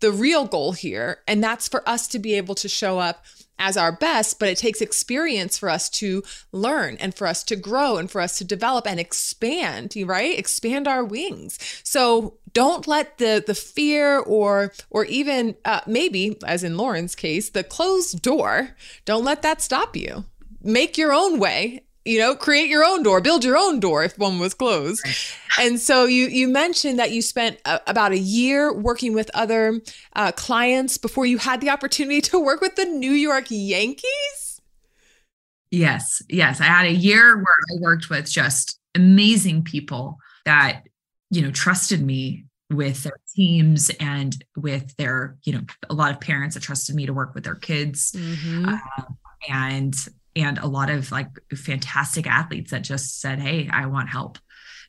the 0.00 0.12
real 0.12 0.46
goal 0.46 0.72
here 0.72 1.18
and 1.28 1.42
that's 1.42 1.68
for 1.68 1.86
us 1.88 2.08
to 2.08 2.18
be 2.18 2.34
able 2.34 2.54
to 2.56 2.68
show 2.68 2.98
up 2.98 3.24
as 3.60 3.76
our 3.76 3.92
best, 3.92 4.38
but 4.40 4.48
it 4.48 4.56
takes 4.56 4.80
experience 4.80 5.58
for 5.58 5.68
us 5.68 5.88
to 5.90 6.24
learn 6.50 6.96
and 6.98 7.14
for 7.14 7.26
us 7.26 7.44
to 7.44 7.54
grow 7.54 7.98
and 7.98 8.10
for 8.10 8.20
us 8.20 8.38
to 8.38 8.44
develop 8.44 8.86
and 8.86 8.98
expand, 8.98 9.94
right? 10.06 10.36
Expand 10.38 10.88
our 10.88 11.04
wings. 11.04 11.58
So 11.84 12.38
don't 12.52 12.86
let 12.86 13.18
the 13.18 13.42
the 13.46 13.54
fear 13.54 14.18
or 14.18 14.72
or 14.90 15.04
even 15.04 15.56
uh, 15.64 15.80
maybe, 15.86 16.38
as 16.46 16.64
in 16.64 16.76
Lauren's 16.76 17.14
case, 17.14 17.50
the 17.50 17.64
closed 17.64 18.22
door. 18.22 18.70
Don't 19.04 19.24
let 19.24 19.42
that 19.42 19.60
stop 19.60 19.96
you. 19.96 20.24
Make 20.62 20.98
your 20.98 21.12
own 21.12 21.38
way 21.38 21.84
you 22.04 22.18
know 22.18 22.34
create 22.34 22.68
your 22.68 22.84
own 22.84 23.02
door 23.02 23.20
build 23.20 23.44
your 23.44 23.56
own 23.56 23.78
door 23.78 24.02
if 24.02 24.18
one 24.18 24.38
was 24.38 24.54
closed 24.54 25.04
and 25.58 25.78
so 25.78 26.06
you 26.06 26.26
you 26.28 26.48
mentioned 26.48 26.98
that 26.98 27.10
you 27.10 27.20
spent 27.20 27.58
a, 27.66 27.80
about 27.86 28.12
a 28.12 28.18
year 28.18 28.72
working 28.72 29.12
with 29.12 29.30
other 29.34 29.80
uh, 30.16 30.32
clients 30.32 30.96
before 30.96 31.26
you 31.26 31.38
had 31.38 31.60
the 31.60 31.68
opportunity 31.68 32.20
to 32.20 32.38
work 32.38 32.60
with 32.60 32.74
the 32.76 32.86
new 32.86 33.12
york 33.12 33.44
yankees 33.50 34.60
yes 35.70 36.22
yes 36.28 36.60
i 36.60 36.64
had 36.64 36.86
a 36.86 36.92
year 36.92 37.36
where 37.36 37.54
i 37.70 37.80
worked 37.80 38.08
with 38.08 38.30
just 38.30 38.78
amazing 38.94 39.62
people 39.62 40.18
that 40.46 40.82
you 41.30 41.42
know 41.42 41.50
trusted 41.50 42.04
me 42.04 42.44
with 42.70 43.02
their 43.02 43.18
teams 43.34 43.90
and 43.98 44.44
with 44.56 44.96
their 44.96 45.36
you 45.42 45.52
know 45.52 45.62
a 45.88 45.94
lot 45.94 46.12
of 46.12 46.20
parents 46.20 46.54
that 46.54 46.62
trusted 46.62 46.94
me 46.94 47.06
to 47.06 47.12
work 47.12 47.34
with 47.34 47.44
their 47.44 47.56
kids 47.56 48.12
mm-hmm. 48.12 48.68
uh, 48.68 49.04
and 49.48 49.94
and 50.36 50.58
a 50.58 50.66
lot 50.66 50.90
of 50.90 51.10
like 51.10 51.28
fantastic 51.54 52.26
athletes 52.26 52.70
that 52.70 52.82
just 52.82 53.20
said, 53.20 53.40
"Hey, 53.40 53.68
I 53.70 53.86
want 53.86 54.08
help." 54.08 54.38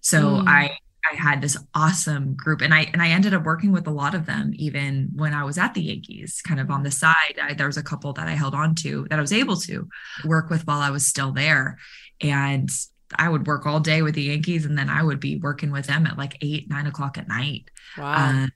So 0.01 0.21
mm. 0.21 0.47
I 0.47 0.77
I 1.11 1.15
had 1.15 1.41
this 1.41 1.57
awesome 1.73 2.35
group 2.35 2.61
and 2.61 2.73
I 2.73 2.81
and 2.93 3.01
I 3.01 3.09
ended 3.09 3.33
up 3.33 3.43
working 3.43 3.71
with 3.71 3.87
a 3.87 3.91
lot 3.91 4.13
of 4.13 4.25
them 4.27 4.51
even 4.55 5.09
when 5.15 5.33
I 5.33 5.43
was 5.43 5.57
at 5.57 5.73
the 5.73 5.81
Yankees 5.81 6.41
kind 6.43 6.59
of 6.59 6.69
on 6.69 6.83
the 6.83 6.91
side 6.91 7.39
I, 7.41 7.53
there 7.53 7.65
was 7.65 7.77
a 7.77 7.83
couple 7.83 8.13
that 8.13 8.27
I 8.27 8.33
held 8.33 8.53
on 8.53 8.75
to 8.75 9.07
that 9.09 9.17
I 9.17 9.21
was 9.21 9.33
able 9.33 9.55
to 9.57 9.89
work 10.23 10.51
with 10.51 10.67
while 10.67 10.79
I 10.79 10.91
was 10.91 11.07
still 11.07 11.31
there 11.31 11.79
and 12.21 12.69
I 13.17 13.29
would 13.29 13.47
work 13.47 13.65
all 13.65 13.79
day 13.79 14.01
with 14.01 14.15
the 14.15 14.23
Yankees 14.23 14.65
and 14.65 14.77
then 14.77 14.89
I 14.89 15.03
would 15.03 15.19
be 15.19 15.37
working 15.37 15.71
with 15.71 15.87
them 15.87 16.05
at 16.05 16.17
like 16.17 16.37
eight 16.41 16.69
nine 16.69 16.87
o'clock 16.87 17.17
at 17.17 17.27
night 17.27 17.69
wow 17.97 18.43
uh, 18.43 18.47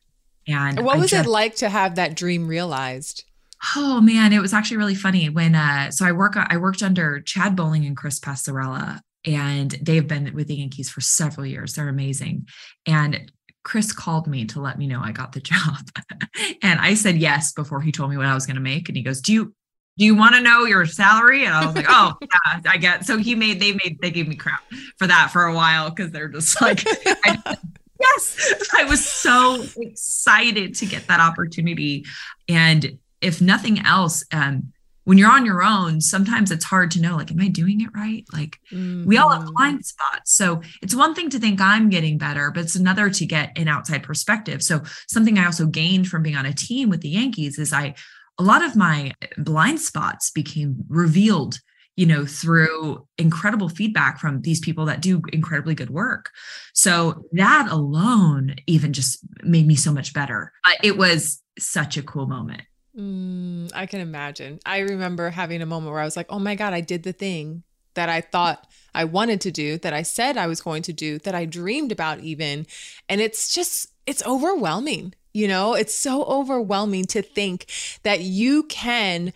and 0.47 0.85
what 0.85 0.99
was 0.99 1.11
just, 1.11 1.25
it 1.25 1.29
like 1.29 1.55
to 1.57 1.69
have 1.69 1.95
that 1.95 2.15
dream 2.15 2.47
realized 2.47 3.23
Oh 3.75 4.01
man, 4.01 4.33
it 4.33 4.41
was 4.41 4.53
actually 4.53 4.77
really 4.77 4.95
funny 4.95 5.29
when 5.29 5.55
uh 5.55 5.89
so 5.91 6.05
I 6.05 6.11
work 6.11 6.35
I 6.35 6.57
worked 6.57 6.83
under 6.83 7.21
Chad 7.21 7.55
Bohling 7.55 7.85
and 7.85 7.97
Chris 7.97 8.19
Passarella 8.19 8.99
and 9.25 9.71
they've 9.81 10.07
been 10.07 10.31
with 10.33 10.47
the 10.47 10.55
Yankees 10.55 10.89
for 10.89 11.01
several 11.01 11.45
years. 11.45 11.73
They're 11.73 11.89
amazing. 11.89 12.47
And 12.85 13.31
Chris 13.63 13.91
called 13.91 14.27
me 14.27 14.45
to 14.45 14.61
let 14.61 14.77
me 14.77 14.85
know 14.85 15.01
I 15.01 15.11
got 15.11 15.31
the 15.31 15.39
job. 15.41 15.89
and 16.61 16.79
I 16.79 16.93
said 16.93 17.17
yes 17.17 17.53
before 17.53 17.81
he 17.81 17.91
told 17.91 18.11
me 18.11 18.17
what 18.17 18.27
I 18.27 18.35
was 18.35 18.45
going 18.45 18.55
to 18.55 18.61
make 18.61 18.87
and 18.87 18.97
he 18.97 19.03
goes, 19.03 19.21
"Do 19.21 19.33
you 19.33 19.55
do 19.97 20.05
you 20.05 20.15
want 20.15 20.35
to 20.35 20.41
know 20.41 20.65
your 20.65 20.85
salary?" 20.85 21.45
And 21.45 21.53
I 21.53 21.65
was 21.65 21.75
like, 21.75 21.85
"Oh, 21.87 22.13
yeah, 22.21 22.71
I 22.71 22.77
get." 22.77 23.05
So 23.05 23.17
he 23.17 23.35
made 23.35 23.59
they 23.59 23.73
made 23.73 23.97
they 24.01 24.11
gave 24.11 24.27
me 24.27 24.35
crap 24.35 24.63
for 24.97 25.07
that 25.07 25.29
for 25.31 25.45
a 25.45 25.53
while 25.53 25.91
cuz 25.91 26.11
they're 26.11 26.29
just 26.29 26.61
like 26.61 26.83
I, 26.85 27.57
yes 27.99 28.53
i 28.77 28.83
was 28.83 29.07
so 29.07 29.63
excited 29.77 30.75
to 30.75 30.85
get 30.85 31.07
that 31.07 31.21
opportunity 31.21 32.05
and 32.49 32.97
if 33.21 33.41
nothing 33.41 33.79
else, 33.85 34.23
um, 34.31 34.71
when 35.05 35.17
you're 35.17 35.31
on 35.31 35.45
your 35.45 35.63
own, 35.63 36.01
sometimes 36.01 36.51
it's 36.51 36.65
hard 36.65 36.89
to 36.91 37.01
know, 37.01 37.15
like, 37.15 37.31
am 37.31 37.39
I 37.39 37.47
doing 37.47 37.81
it 37.81 37.89
right? 37.93 38.25
Like, 38.33 38.59
mm-hmm. 38.71 39.05
we 39.05 39.17
all 39.17 39.29
have 39.29 39.43
mm-hmm. 39.43 39.53
blind 39.53 39.85
spots. 39.85 40.35
So 40.35 40.61
it's 40.81 40.95
one 40.95 41.13
thing 41.13 41.29
to 41.29 41.39
think 41.39 41.61
I'm 41.61 41.89
getting 41.89 42.17
better, 42.17 42.49
but 42.51 42.63
it's 42.63 42.75
another 42.75 43.09
to 43.09 43.25
get 43.25 43.55
an 43.57 43.67
outside 43.67 44.01
perspective. 44.03 44.63
So 44.63 44.81
something 45.07 45.37
I 45.37 45.45
also 45.45 45.67
gained 45.67 46.07
from 46.07 46.23
being 46.23 46.35
on 46.35 46.47
a 46.47 46.53
team 46.53 46.89
with 46.89 47.01
the 47.01 47.09
Yankees 47.09 47.59
is 47.59 47.71
I, 47.71 47.95
a 48.37 48.43
lot 48.43 48.63
of 48.63 48.75
my 48.75 49.13
blind 49.37 49.79
spots 49.79 50.31
became 50.31 50.83
revealed 50.89 51.59
you 51.95 52.05
know, 52.05 52.25
through 52.25 53.07
incredible 53.17 53.69
feedback 53.69 54.19
from 54.19 54.41
these 54.41 54.59
people 54.59 54.85
that 54.85 55.01
do 55.01 55.21
incredibly 55.31 55.73
good 55.73 55.89
work. 55.89 56.31
So 56.73 57.25
that 57.31 57.69
alone 57.71 58.55
even 58.67 58.91
just 58.93 59.19
made 59.43 59.65
me 59.65 59.75
so 59.75 59.93
much 59.93 60.13
better. 60.13 60.51
It 60.83 60.97
was 60.97 61.41
such 61.57 61.95
a 61.95 62.03
cool 62.03 62.27
moment. 62.27 62.63
Mm, 62.97 63.71
I 63.73 63.85
can 63.85 64.01
imagine. 64.01 64.59
I 64.65 64.79
remember 64.79 65.29
having 65.29 65.61
a 65.61 65.65
moment 65.65 65.91
where 65.91 66.01
I 66.01 66.05
was 66.05 66.17
like, 66.17 66.27
oh 66.29 66.39
my 66.39 66.55
God, 66.55 66.73
I 66.73 66.81
did 66.81 67.03
the 67.03 67.13
thing 67.13 67.63
that 67.93 68.09
I 68.09 68.19
thought 68.19 68.67
I 68.93 69.05
wanted 69.05 69.39
to 69.41 69.51
do, 69.51 69.77
that 69.77 69.93
I 69.93 70.01
said 70.01 70.35
I 70.35 70.47
was 70.47 70.61
going 70.61 70.81
to 70.83 70.93
do, 70.93 71.17
that 71.19 71.33
I 71.33 71.45
dreamed 71.45 71.93
about 71.93 72.19
even. 72.19 72.67
And 73.07 73.21
it's 73.21 73.53
just, 73.53 73.89
it's 74.05 74.25
overwhelming. 74.25 75.13
You 75.35 75.49
know, 75.49 75.73
it's 75.73 75.93
so 75.93 76.23
overwhelming 76.23 77.05
to 77.07 77.21
think 77.21 77.65
that 78.03 78.21
you 78.21 78.63
can 78.63 79.33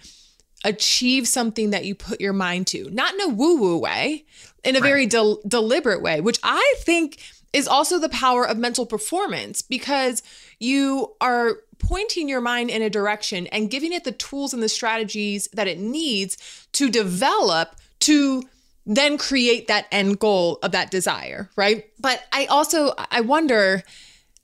achieve 0.63 1.27
something 1.27 1.71
that 1.71 1.83
you 1.83 1.93
put 1.93 2.21
your 2.21 2.31
mind 2.31 2.67
to, 2.67 2.89
not 2.89 3.13
in 3.15 3.21
a 3.21 3.27
woo 3.27 3.57
woo 3.57 3.77
way, 3.77 4.23
in 4.63 4.77
a 4.77 4.79
right. 4.79 4.87
very 4.87 5.05
de- 5.07 5.35
deliberate 5.45 6.01
way, 6.01 6.21
which 6.21 6.39
I 6.41 6.75
think 6.79 7.19
is 7.51 7.67
also 7.67 7.99
the 7.99 8.07
power 8.07 8.47
of 8.47 8.57
mental 8.57 8.85
performance 8.85 9.61
because 9.61 10.23
you 10.57 11.15
are 11.19 11.57
pointing 11.79 12.29
your 12.29 12.41
mind 12.41 12.69
in 12.69 12.81
a 12.81 12.89
direction 12.89 13.47
and 13.47 13.69
giving 13.69 13.91
it 13.91 14.05
the 14.05 14.13
tools 14.13 14.53
and 14.53 14.63
the 14.63 14.69
strategies 14.69 15.49
that 15.51 15.67
it 15.67 15.79
needs 15.79 16.37
to 16.71 16.89
develop 16.89 17.75
to 17.99 18.43
then 18.85 19.17
create 19.17 19.67
that 19.67 19.85
end 19.91 20.17
goal 20.19 20.59
of 20.63 20.71
that 20.71 20.91
desire, 20.91 21.49
right? 21.57 21.87
But 21.99 22.23
I 22.31 22.45
also 22.45 22.93
I 23.11 23.19
wonder 23.19 23.83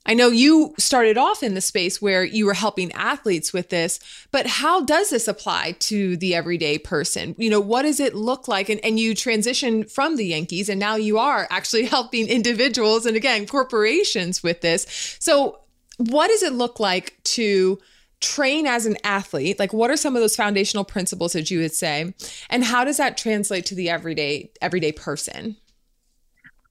I 0.06 0.14
know 0.14 0.28
you 0.28 0.72
started 0.78 1.18
off 1.18 1.42
in 1.42 1.54
the 1.54 1.60
space 1.60 2.00
where 2.00 2.24
you 2.24 2.46
were 2.46 2.54
helping 2.54 2.92
athletes 2.92 3.52
with 3.52 3.70
this, 3.70 3.98
but 4.30 4.46
how 4.46 4.84
does 4.84 5.10
this 5.10 5.26
apply 5.26 5.72
to 5.80 6.16
the 6.16 6.34
everyday 6.34 6.78
person? 6.78 7.34
You 7.38 7.50
know, 7.50 7.60
what 7.60 7.82
does 7.82 7.98
it 7.98 8.14
look 8.14 8.46
like? 8.46 8.68
And, 8.68 8.82
and 8.84 9.00
you 9.00 9.14
transitioned 9.14 9.90
from 9.90 10.16
the 10.16 10.26
Yankees 10.26 10.68
and 10.68 10.78
now 10.78 10.94
you 10.94 11.18
are 11.18 11.48
actually 11.50 11.84
helping 11.96 12.28
individuals 12.28 13.04
and 13.04 13.16
again, 13.16 13.46
corporations 13.46 14.42
with 14.42 14.60
this. 14.60 14.86
So, 15.18 15.60
what 15.98 16.28
does 16.28 16.42
it 16.42 16.52
look 16.52 16.78
like 16.78 17.16
to 17.24 17.78
train 18.20 18.66
as 18.66 18.86
an 18.86 18.96
athlete? 19.02 19.58
Like 19.58 19.72
what 19.72 19.90
are 19.90 19.96
some 19.96 20.14
of 20.14 20.22
those 20.22 20.36
foundational 20.36 20.84
principles 20.84 21.32
that 21.32 21.50
you 21.50 21.60
would 21.60 21.72
say? 21.72 22.14
And 22.50 22.64
how 22.64 22.84
does 22.84 22.96
that 22.98 23.16
translate 23.16 23.66
to 23.66 23.74
the 23.74 23.90
everyday 23.90 24.50
everyday 24.60 24.92
person? 24.92 25.56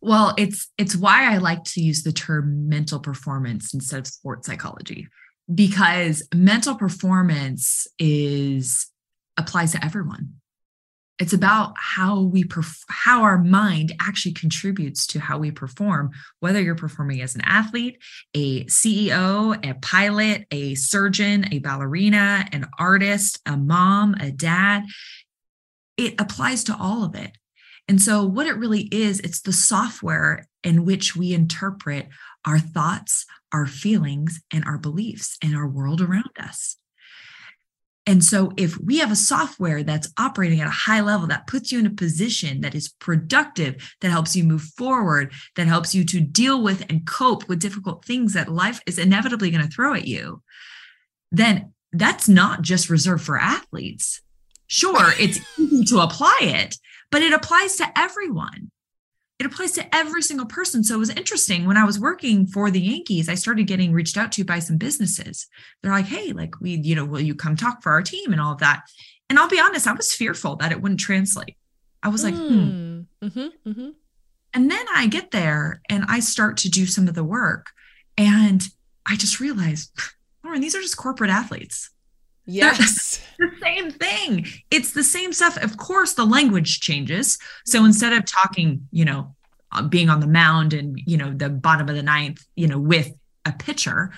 Well, 0.05 0.35
it's 0.37 0.67
it's 0.77 0.95
why 0.95 1.33
I 1.33 1.37
like 1.37 1.63
to 1.63 1.81
use 1.81 2.03
the 2.03 2.11
term 2.11 2.69
mental 2.69 2.99
performance 2.99 3.73
instead 3.73 4.01
of 4.01 4.07
sports 4.07 4.45
psychology 4.45 5.07
because 5.51 6.21
mental 6.31 6.75
performance 6.75 7.87
is 7.97 8.85
applies 9.35 9.71
to 9.71 9.83
everyone. 9.83 10.35
It's 11.17 11.33
about 11.33 11.73
how 11.75 12.21
we 12.21 12.43
perf- 12.43 12.83
how 12.87 13.23
our 13.23 13.39
mind 13.39 13.93
actually 13.99 14.33
contributes 14.33 15.07
to 15.07 15.19
how 15.19 15.39
we 15.39 15.49
perform 15.49 16.11
whether 16.39 16.61
you're 16.61 16.75
performing 16.75 17.23
as 17.23 17.33
an 17.33 17.41
athlete, 17.43 17.97
a 18.35 18.65
CEO, 18.65 19.57
a 19.67 19.73
pilot, 19.73 20.45
a 20.51 20.75
surgeon, 20.75 21.51
a 21.51 21.57
ballerina, 21.57 22.45
an 22.51 22.67
artist, 22.77 23.39
a 23.47 23.57
mom, 23.57 24.13
a 24.19 24.29
dad. 24.29 24.83
It 25.97 26.13
applies 26.21 26.63
to 26.65 26.77
all 26.79 27.03
of 27.03 27.15
it. 27.15 27.35
And 27.87 28.01
so, 28.01 28.25
what 28.25 28.47
it 28.47 28.57
really 28.57 28.89
is, 28.91 29.19
it's 29.19 29.41
the 29.41 29.53
software 29.53 30.47
in 30.63 30.85
which 30.85 31.15
we 31.15 31.33
interpret 31.33 32.07
our 32.45 32.57
thoughts, 32.59 33.25
our 33.51 33.67
feelings, 33.67 34.41
and 34.51 34.65
our 34.65 34.77
beliefs 34.77 35.37
and 35.41 35.55
our 35.55 35.67
world 35.67 36.01
around 36.01 36.31
us. 36.39 36.77
And 38.07 38.23
so, 38.23 38.51
if 38.57 38.79
we 38.79 38.99
have 38.99 39.11
a 39.11 39.15
software 39.15 39.83
that's 39.83 40.11
operating 40.17 40.61
at 40.61 40.67
a 40.67 40.71
high 40.71 41.01
level 41.01 41.27
that 41.27 41.47
puts 41.47 41.71
you 41.71 41.79
in 41.79 41.85
a 41.85 41.91
position 41.91 42.61
that 42.61 42.75
is 42.75 42.89
productive, 42.89 43.95
that 44.01 44.09
helps 44.09 44.35
you 44.35 44.43
move 44.43 44.61
forward, 44.61 45.31
that 45.55 45.67
helps 45.67 45.93
you 45.93 46.03
to 46.05 46.21
deal 46.21 46.61
with 46.63 46.85
and 46.89 47.07
cope 47.07 47.47
with 47.47 47.59
difficult 47.59 48.05
things 48.05 48.33
that 48.33 48.49
life 48.49 48.81
is 48.85 48.99
inevitably 48.99 49.51
going 49.51 49.63
to 49.63 49.71
throw 49.71 49.93
at 49.93 50.07
you, 50.07 50.41
then 51.31 51.73
that's 51.93 52.27
not 52.27 52.61
just 52.61 52.89
reserved 52.89 53.23
for 53.23 53.39
athletes. 53.39 54.21
Sure, 54.67 55.13
it's 55.19 55.39
easy 55.59 55.85
to 55.85 55.99
apply 55.99 56.37
it, 56.41 56.75
but 57.11 57.21
it 57.21 57.33
applies 57.33 57.75
to 57.77 57.97
everyone. 57.97 58.71
It 59.37 59.45
applies 59.45 59.73
to 59.73 59.95
every 59.95 60.21
single 60.21 60.45
person. 60.45 60.83
So 60.83 60.95
it 60.95 60.99
was 60.99 61.09
interesting 61.09 61.65
when 61.65 61.75
I 61.75 61.83
was 61.83 61.99
working 61.99 62.47
for 62.47 62.71
the 62.71 62.79
Yankees, 62.79 63.27
I 63.27 63.35
started 63.35 63.67
getting 63.67 63.91
reached 63.91 64.15
out 64.15 64.31
to 64.33 64.45
by 64.45 64.59
some 64.59 64.77
businesses. 64.77 65.47
They're 65.81 65.91
like, 65.91 66.05
hey, 66.05 66.31
like 66.31 66.59
we, 66.61 66.77
you 66.77 66.95
know, 66.95 67.03
will 67.03 67.19
you 67.19 67.35
come 67.35 67.57
talk 67.57 67.83
for 67.83 67.91
our 67.91 68.01
team 68.01 68.31
and 68.31 68.39
all 68.39 68.53
of 68.53 68.59
that? 68.59 68.83
And 69.29 69.37
I'll 69.37 69.49
be 69.49 69.59
honest, 69.59 69.87
I 69.87 69.93
was 69.93 70.13
fearful 70.13 70.55
that 70.57 70.71
it 70.71 70.81
wouldn't 70.81 71.01
translate. 71.01 71.57
I 72.01 72.09
was 72.09 72.23
like, 72.23 72.35
hmm. 72.35 72.47
hmm. 72.47 73.01
Mm-hmm, 73.23 73.69
mm-hmm. 73.69 73.89
And 74.53 74.71
then 74.71 74.85
I 74.93 75.07
get 75.07 75.31
there 75.31 75.81
and 75.89 76.05
I 76.07 76.19
start 76.19 76.57
to 76.57 76.69
do 76.69 76.85
some 76.85 77.07
of 77.07 77.15
the 77.15 77.23
work. 77.23 77.71
And 78.17 78.65
I 79.05 79.15
just 79.17 79.39
realized, 79.39 79.91
Lauren, 80.43 80.61
these 80.61 80.75
are 80.75 80.81
just 80.81 80.97
corporate 80.97 81.29
athletes. 81.29 81.89
Yes. 82.45 83.21
the 83.39 83.51
same 83.61 83.91
thing. 83.91 84.45
It's 84.71 84.93
the 84.93 85.03
same 85.03 85.33
stuff. 85.33 85.57
Of 85.63 85.77
course, 85.77 86.13
the 86.13 86.25
language 86.25 86.79
changes. 86.79 87.37
So 87.65 87.85
instead 87.85 88.13
of 88.13 88.25
talking, 88.25 88.87
you 88.91 89.05
know, 89.05 89.35
uh, 89.71 89.83
being 89.83 90.09
on 90.09 90.19
the 90.19 90.27
mound 90.27 90.73
and, 90.73 90.99
you 91.05 91.17
know, 91.17 91.33
the 91.33 91.49
bottom 91.49 91.89
of 91.89 91.95
the 91.95 92.03
ninth, 92.03 92.45
you 92.55 92.67
know, 92.67 92.79
with 92.79 93.11
a 93.45 93.51
pitcher, 93.51 94.11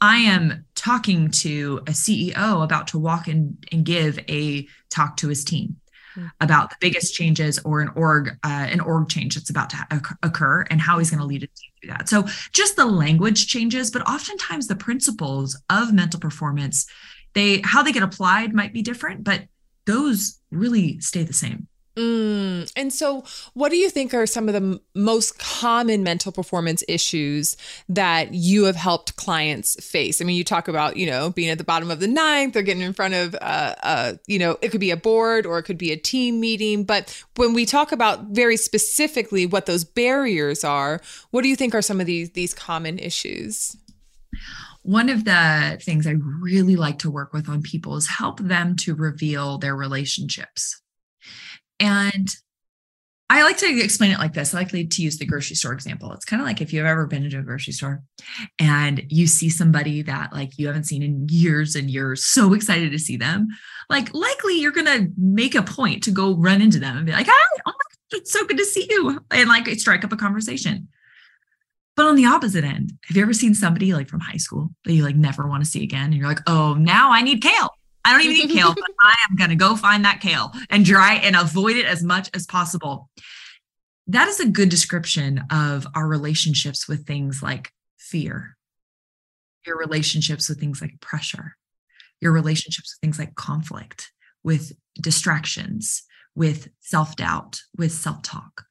I 0.00 0.16
am 0.16 0.64
talking 0.74 1.30
to 1.30 1.80
a 1.86 1.92
CEO 1.92 2.62
about 2.62 2.88
to 2.88 2.98
walk 2.98 3.28
in 3.28 3.58
and 3.72 3.84
give 3.84 4.18
a 4.28 4.66
talk 4.88 5.16
to 5.18 5.28
his 5.28 5.44
team 5.44 5.76
hmm. 6.14 6.26
about 6.40 6.70
the 6.70 6.76
biggest 6.80 7.14
changes 7.14 7.58
or 7.64 7.80
an 7.80 7.90
org 7.96 8.30
uh, 8.44 8.48
an 8.70 8.80
org 8.80 9.08
change 9.08 9.34
that's 9.34 9.50
about 9.50 9.70
to 9.70 10.16
occur 10.22 10.62
and 10.70 10.80
how 10.80 10.98
he's 10.98 11.10
going 11.10 11.20
to 11.20 11.26
lead 11.26 11.40
team 11.40 11.50
through 11.80 11.90
that. 11.90 12.08
So 12.08 12.26
just 12.52 12.76
the 12.76 12.86
language 12.86 13.46
changes, 13.46 13.90
but 13.90 14.08
oftentimes 14.08 14.68
the 14.68 14.76
principles 14.76 15.60
of 15.68 15.92
mental 15.92 16.20
performance 16.20 16.86
they 17.34 17.60
how 17.64 17.82
they 17.82 17.92
get 17.92 18.02
applied 18.02 18.54
might 18.54 18.72
be 18.72 18.82
different, 18.82 19.24
but 19.24 19.42
those 19.86 20.40
really 20.50 21.00
stay 21.00 21.22
the 21.22 21.32
same. 21.32 21.68
Mm. 21.96 22.70
And 22.76 22.92
so, 22.92 23.24
what 23.54 23.70
do 23.70 23.76
you 23.76 23.90
think 23.90 24.14
are 24.14 24.24
some 24.24 24.48
of 24.48 24.54
the 24.54 24.60
m- 24.60 24.80
most 24.94 25.38
common 25.38 26.04
mental 26.04 26.30
performance 26.30 26.84
issues 26.86 27.56
that 27.88 28.32
you 28.32 28.64
have 28.64 28.76
helped 28.76 29.16
clients 29.16 29.74
face? 29.84 30.22
I 30.22 30.24
mean, 30.24 30.36
you 30.36 30.44
talk 30.44 30.68
about, 30.68 30.96
you 30.96 31.06
know, 31.06 31.30
being 31.30 31.50
at 31.50 31.58
the 31.58 31.64
bottom 31.64 31.90
of 31.90 31.98
the 31.98 32.06
ninth 32.06 32.54
or 32.54 32.62
getting 32.62 32.82
in 32.82 32.92
front 32.92 33.14
of, 33.14 33.34
uh, 33.34 33.74
uh, 33.82 34.12
you 34.28 34.38
know, 34.38 34.56
it 34.62 34.70
could 34.70 34.80
be 34.80 34.92
a 34.92 34.96
board 34.96 35.44
or 35.44 35.58
it 35.58 35.64
could 35.64 35.78
be 35.78 35.90
a 35.90 35.96
team 35.96 36.38
meeting. 36.38 36.84
But 36.84 37.22
when 37.36 37.54
we 37.54 37.66
talk 37.66 37.90
about 37.90 38.26
very 38.26 38.56
specifically 38.56 39.44
what 39.44 39.66
those 39.66 39.84
barriers 39.84 40.62
are, 40.62 41.00
what 41.32 41.42
do 41.42 41.48
you 41.48 41.56
think 41.56 41.74
are 41.74 41.82
some 41.82 42.00
of 42.00 42.06
these 42.06 42.30
these 42.30 42.54
common 42.54 43.00
issues? 43.00 43.76
One 44.82 45.08
of 45.08 45.24
the 45.24 45.78
things 45.82 46.06
I 46.06 46.14
really 46.40 46.76
like 46.76 46.98
to 47.00 47.10
work 47.10 47.32
with 47.32 47.48
on 47.48 47.62
people 47.62 47.96
is 47.96 48.06
help 48.06 48.40
them 48.40 48.76
to 48.76 48.94
reveal 48.94 49.58
their 49.58 49.76
relationships. 49.76 50.80
And 51.78 52.28
I 53.28 53.44
like 53.44 53.58
to 53.58 53.80
explain 53.80 54.10
it 54.10 54.18
like 54.18 54.32
this. 54.32 54.52
I 54.52 54.58
like 54.58 54.70
to 54.70 55.02
use 55.02 55.18
the 55.18 55.24
grocery 55.24 55.54
store 55.54 55.72
example. 55.72 56.12
It's 56.12 56.24
kind 56.24 56.42
of 56.42 56.48
like 56.48 56.60
if 56.60 56.72
you've 56.72 56.84
ever 56.84 57.06
been 57.06 57.24
into 57.24 57.38
a 57.38 57.42
grocery 57.42 57.72
store 57.72 58.02
and 58.58 59.04
you 59.08 59.28
see 59.28 59.48
somebody 59.48 60.02
that 60.02 60.32
like 60.32 60.58
you 60.58 60.66
haven't 60.66 60.84
seen 60.84 61.02
in 61.02 61.28
years 61.30 61.76
and 61.76 61.88
you're 61.88 62.16
so 62.16 62.54
excited 62.54 62.90
to 62.90 62.98
see 62.98 63.16
them, 63.16 63.46
like 63.88 64.12
likely 64.14 64.60
you're 64.60 64.72
gonna 64.72 65.06
make 65.16 65.54
a 65.54 65.62
point 65.62 66.02
to 66.04 66.10
go 66.10 66.36
run 66.36 66.60
into 66.60 66.80
them 66.80 66.96
and 66.96 67.06
be 67.06 67.12
like, 67.12 67.28
"Hi, 67.28 67.60
oh 67.66 67.70
God, 67.70 68.18
it's 68.18 68.32
so 68.32 68.44
good 68.46 68.58
to 68.58 68.64
see 68.64 68.88
you," 68.90 69.24
and 69.30 69.48
like 69.48 69.68
strike 69.78 70.04
up 70.04 70.12
a 70.12 70.16
conversation. 70.16 70.88
But 71.96 72.06
on 72.06 72.16
the 72.16 72.26
opposite 72.26 72.64
end, 72.64 72.92
have 73.04 73.16
you 73.16 73.22
ever 73.22 73.32
seen 73.32 73.54
somebody 73.54 73.92
like 73.92 74.08
from 74.08 74.20
high 74.20 74.36
school 74.36 74.70
that 74.84 74.92
you 74.92 75.04
like 75.04 75.16
never 75.16 75.46
want 75.46 75.64
to 75.64 75.70
see 75.70 75.82
again? 75.82 76.06
And 76.06 76.14
you're 76.14 76.28
like, 76.28 76.40
oh, 76.46 76.74
now 76.74 77.10
I 77.10 77.22
need 77.22 77.42
kale. 77.42 77.70
I 78.04 78.12
don't 78.12 78.22
even 78.22 78.48
need 78.48 78.56
kale, 78.56 78.74
but 78.74 78.84
I 79.02 79.14
am 79.28 79.36
going 79.36 79.50
to 79.50 79.56
go 79.56 79.76
find 79.76 80.04
that 80.04 80.20
kale 80.20 80.52
and 80.70 80.84
dry 80.84 81.14
and 81.14 81.36
avoid 81.36 81.76
it 81.76 81.84
as 81.84 82.02
much 82.02 82.30
as 82.34 82.46
possible. 82.46 83.10
That 84.06 84.28
is 84.28 84.40
a 84.40 84.48
good 84.48 84.70
description 84.70 85.42
of 85.50 85.86
our 85.94 86.06
relationships 86.08 86.88
with 86.88 87.06
things 87.06 87.42
like 87.42 87.70
fear, 87.98 88.56
your 89.66 89.76
relationships 89.76 90.48
with 90.48 90.58
things 90.58 90.80
like 90.80 91.00
pressure, 91.00 91.56
your 92.20 92.32
relationships 92.32 92.94
with 92.94 93.00
things 93.00 93.18
like 93.18 93.34
conflict, 93.34 94.10
with 94.42 94.72
distractions, 95.00 96.02
with 96.34 96.68
self 96.80 97.16
doubt, 97.16 97.60
with 97.76 97.92
self 97.92 98.22
talk. 98.22 98.64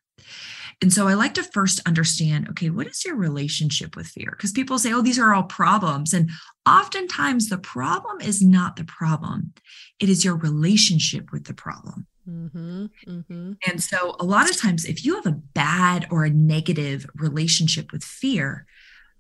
And 0.82 0.94
so 0.94 1.08
I 1.08 1.14
like 1.14 1.34
to 1.34 1.44
first 1.44 1.82
understand 1.86 2.48
okay, 2.50 2.70
what 2.70 2.88
is 2.88 3.04
your 3.04 3.16
relationship 3.16 3.96
with 3.96 4.08
fear? 4.08 4.32
Because 4.32 4.52
people 4.52 4.80
say, 4.80 4.94
oh, 4.94 5.02
these 5.02 5.20
are 5.20 5.34
all 5.34 5.44
problems. 5.44 6.14
And 6.14 6.30
oftentimes 6.66 7.50
the 7.50 7.58
problem 7.58 8.22
is 8.22 8.42
not 8.42 8.76
the 8.76 8.86
problem, 8.86 9.54
it 10.00 10.10
is 10.10 10.24
your 10.24 10.36
relationship 10.36 11.32
with 11.32 11.46
the 11.46 11.54
problem. 11.54 12.08
Mm-hmm, 12.30 12.86
mm-hmm. 13.08 13.52
And 13.68 13.84
so 13.84 14.16
a 14.20 14.24
lot 14.24 14.50
of 14.50 14.58
times, 14.58 14.86
if 14.86 15.04
you 15.04 15.16
have 15.16 15.26
a 15.26 15.32
bad 15.32 16.08
or 16.12 16.26
a 16.26 16.30
negative 16.30 17.06
relationship 17.16 17.92
with 17.92 18.04
fear, 18.04 18.66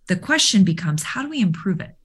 the 0.08 0.15
question 0.15 0.63
becomes, 0.63 1.04
how 1.04 1.24
do 1.24 1.30
we 1.30 1.41
improve 1.41 1.82
it? 1.82 1.95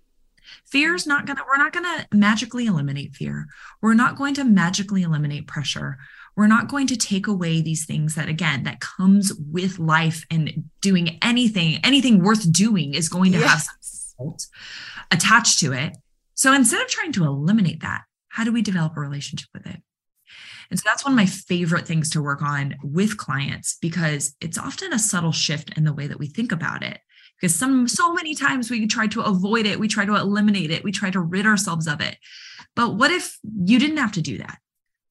Fear 0.67 0.95
is 0.95 1.07
not 1.07 1.27
going 1.27 1.37
to, 1.37 1.45
we're 1.47 1.63
not 1.63 1.73
going 1.73 1.85
to 1.85 2.07
magically 2.13 2.67
eliminate 2.67 3.15
fear. 3.15 3.47
We're 3.81 3.95
not 3.95 4.17
going 4.17 4.35
to 4.35 4.45
magically 4.45 5.03
eliminate 5.03 5.47
pressure 5.47 5.99
we're 6.37 6.47
not 6.47 6.69
going 6.69 6.87
to 6.89 6.97
take 6.97 7.27
away 7.27 7.61
these 7.61 7.85
things 7.85 8.15
that 8.15 8.29
again 8.29 8.65
that 8.65 8.81
comes 8.81 9.33
with 9.51 9.79
life 9.79 10.25
and 10.31 10.65
doing 10.81 11.19
anything 11.23 11.79
anything 11.85 12.23
worth 12.23 12.51
doing 12.53 12.95
is 12.95 13.09
going 13.09 13.33
to 13.33 13.39
yes. 13.39 13.51
have 13.51 13.61
some 13.61 13.77
salt 13.81 14.47
attached 15.11 15.59
to 15.61 15.73
it. 15.73 15.97
So 16.35 16.53
instead 16.53 16.83
of 16.83 16.89
trying 16.89 17.13
to 17.13 17.25
eliminate 17.25 17.81
that 17.83 18.03
how 18.29 18.45
do 18.45 18.53
we 18.53 18.63
develop 18.63 18.97
a 18.97 19.01
relationship 19.01 19.49
with 19.55 19.67
it? 19.67 19.81
And 20.71 20.81
so 20.81 20.83
that's 20.85 21.05
one 21.05 21.13
of 21.13 21.17
my 21.17 21.27
favorite 21.27 21.87
things 21.87 22.11
to 22.11 22.23
work 22.23 22.43
on 22.43 22.75
with 22.83 23.17
clients 23.17 23.79
because 23.81 24.35
it's 24.41 24.59
often 24.59 24.93
a 24.93 24.99
subtle 24.99 25.31
shift 25.31 25.77
in 25.77 25.85
the 25.85 25.93
way 25.93 26.09
that 26.09 26.19
we 26.19 26.27
think 26.27 26.51
about 26.51 26.83
it. 26.83 26.99
Because 27.41 27.55
some 27.55 27.87
so 27.87 28.13
many 28.13 28.35
times 28.35 28.71
we 28.71 28.87
try 28.87 29.07
to 29.09 29.21
avoid 29.21 29.67
it 29.67 29.79
we 29.79 29.89
try 29.89 30.05
to 30.05 30.17
eliminate 30.17 30.71
it 30.71 30.83
we 30.83 30.93
try 30.93 31.11
to 31.11 31.21
rid 31.21 31.47
ourselves 31.47 31.87
of 31.87 32.01
it. 32.01 32.17
But 32.75 32.97
what 32.97 33.11
if 33.11 33.39
you 33.65 33.79
didn't 33.79 33.99
have 33.99 34.13
to 34.13 34.23
do 34.23 34.39
that 34.39 34.59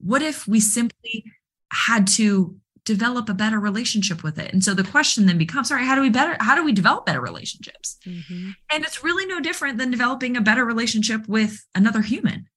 what 0.04 0.22
if 0.22 0.48
we 0.48 0.60
simply 0.60 1.26
had 1.72 2.08
to 2.08 2.58
develop 2.86 3.30
a 3.30 3.34
better 3.34 3.60
relationship 3.60 4.24
with 4.24 4.38
it? 4.38 4.52
And 4.54 4.64
so 4.64 4.74
the 4.74 4.84
question 4.84 5.26
then 5.26 5.38
becomes 5.38 5.72
all 5.72 5.78
right 5.78 5.86
how 5.86 5.96
do 5.96 6.02
we 6.02 6.10
better 6.10 6.36
how 6.40 6.56
do 6.56 6.64
we 6.64 6.74
develop 6.74 7.06
better 7.06 7.22
relationships? 7.22 7.98
Mm-hmm. 8.06 8.52
and 8.72 8.84
it's 8.84 9.04
really 9.04 9.26
no 9.26 9.40
different 9.40 9.78
than 9.78 9.92
developing 9.92 10.36
a 10.36 10.42
better 10.42 10.66
relationship 10.66 11.28
with 11.28 11.66
another 11.74 12.02
human. 12.02 12.48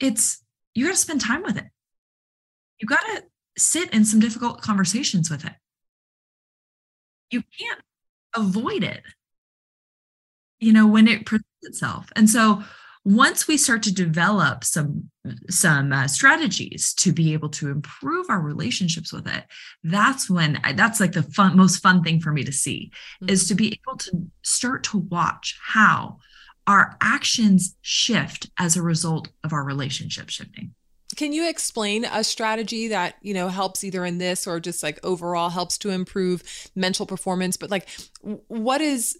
It's 0.00 0.42
you 0.74 0.84
got 0.84 0.92
to 0.92 0.98
spend 0.98 1.20
time 1.20 1.42
with 1.42 1.56
it. 1.56 1.66
You 2.80 2.86
got 2.86 3.00
to 3.00 3.24
sit 3.56 3.92
in 3.94 4.04
some 4.04 4.20
difficult 4.20 4.60
conversations 4.60 5.30
with 5.30 5.44
it. 5.44 5.54
You 7.30 7.42
can't 7.58 7.80
avoid 8.34 8.84
it 8.84 9.02
you 10.58 10.72
know 10.72 10.86
when 10.86 11.08
it 11.08 11.26
presents 11.26 11.48
itself. 11.62 12.06
And 12.16 12.28
so 12.28 12.62
once 13.06 13.46
we 13.46 13.56
start 13.56 13.84
to 13.84 13.94
develop 13.94 14.64
some 14.64 15.08
some 15.48 15.92
uh, 15.92 16.08
strategies 16.08 16.92
to 16.92 17.12
be 17.12 17.32
able 17.32 17.48
to 17.48 17.70
improve 17.70 18.26
our 18.28 18.40
relationships 18.40 19.12
with 19.12 19.28
it 19.28 19.44
that's 19.84 20.28
when 20.28 20.60
that's 20.74 20.98
like 20.98 21.12
the 21.12 21.22
fun 21.22 21.56
most 21.56 21.78
fun 21.78 22.02
thing 22.02 22.20
for 22.20 22.32
me 22.32 22.42
to 22.42 22.52
see 22.52 22.90
mm-hmm. 23.22 23.32
is 23.32 23.46
to 23.46 23.54
be 23.54 23.68
able 23.68 23.96
to 23.96 24.10
start 24.42 24.82
to 24.82 24.98
watch 24.98 25.56
how 25.62 26.18
our 26.66 26.96
actions 27.00 27.76
shift 27.80 28.50
as 28.58 28.76
a 28.76 28.82
result 28.82 29.28
of 29.44 29.52
our 29.52 29.62
relationship 29.62 30.28
shifting 30.28 30.74
can 31.14 31.32
you 31.32 31.48
explain 31.48 32.04
a 32.04 32.24
strategy 32.24 32.88
that 32.88 33.14
you 33.22 33.34
know 33.34 33.46
helps 33.46 33.84
either 33.84 34.04
in 34.04 34.18
this 34.18 34.48
or 34.48 34.58
just 34.58 34.82
like 34.82 34.98
overall 35.04 35.48
helps 35.48 35.78
to 35.78 35.90
improve 35.90 36.42
mental 36.74 37.06
performance 37.06 37.56
but 37.56 37.70
like 37.70 37.88
what 38.48 38.80
is 38.80 39.16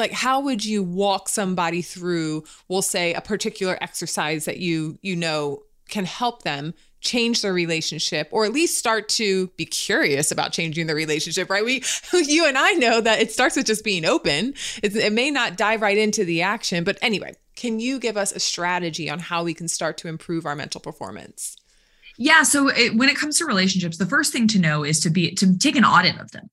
like 0.00 0.12
how 0.12 0.40
would 0.40 0.64
you 0.64 0.82
walk 0.82 1.28
somebody 1.28 1.82
through 1.82 2.42
we'll 2.68 2.82
say 2.82 3.14
a 3.14 3.20
particular 3.20 3.78
exercise 3.80 4.46
that 4.46 4.58
you 4.58 4.98
you 5.02 5.14
know 5.14 5.62
can 5.88 6.04
help 6.04 6.42
them 6.42 6.74
change 7.00 7.42
their 7.42 7.52
relationship 7.52 8.28
or 8.30 8.44
at 8.44 8.52
least 8.52 8.76
start 8.76 9.08
to 9.08 9.48
be 9.56 9.64
curious 9.64 10.30
about 10.30 10.52
changing 10.52 10.86
the 10.86 10.94
relationship 10.94 11.48
right? 11.48 11.64
We 11.64 11.82
you 12.12 12.46
and 12.46 12.58
i 12.58 12.72
know 12.72 13.00
that 13.00 13.20
it 13.20 13.32
starts 13.32 13.56
with 13.56 13.66
just 13.66 13.84
being 13.84 14.04
open. 14.04 14.54
It, 14.82 14.94
it 14.96 15.12
may 15.12 15.30
not 15.30 15.56
dive 15.56 15.82
right 15.82 15.96
into 15.96 16.24
the 16.24 16.42
action 16.42 16.84
but 16.84 16.98
anyway 17.02 17.34
can 17.56 17.80
you 17.80 17.98
give 17.98 18.16
us 18.16 18.32
a 18.32 18.40
strategy 18.40 19.10
on 19.10 19.18
how 19.18 19.44
we 19.44 19.52
can 19.52 19.68
start 19.68 19.98
to 19.98 20.08
improve 20.08 20.46
our 20.46 20.56
mental 20.56 20.80
performance? 20.80 21.56
Yeah 22.16 22.42
so 22.42 22.68
it, 22.68 22.96
when 22.96 23.08
it 23.08 23.16
comes 23.16 23.38
to 23.38 23.46
relationships 23.46 23.96
the 23.96 24.06
first 24.06 24.32
thing 24.32 24.46
to 24.48 24.58
know 24.58 24.84
is 24.84 25.00
to 25.00 25.10
be 25.10 25.34
to 25.34 25.58
take 25.58 25.76
an 25.76 25.84
audit 25.84 26.18
of 26.18 26.32
them 26.32 26.50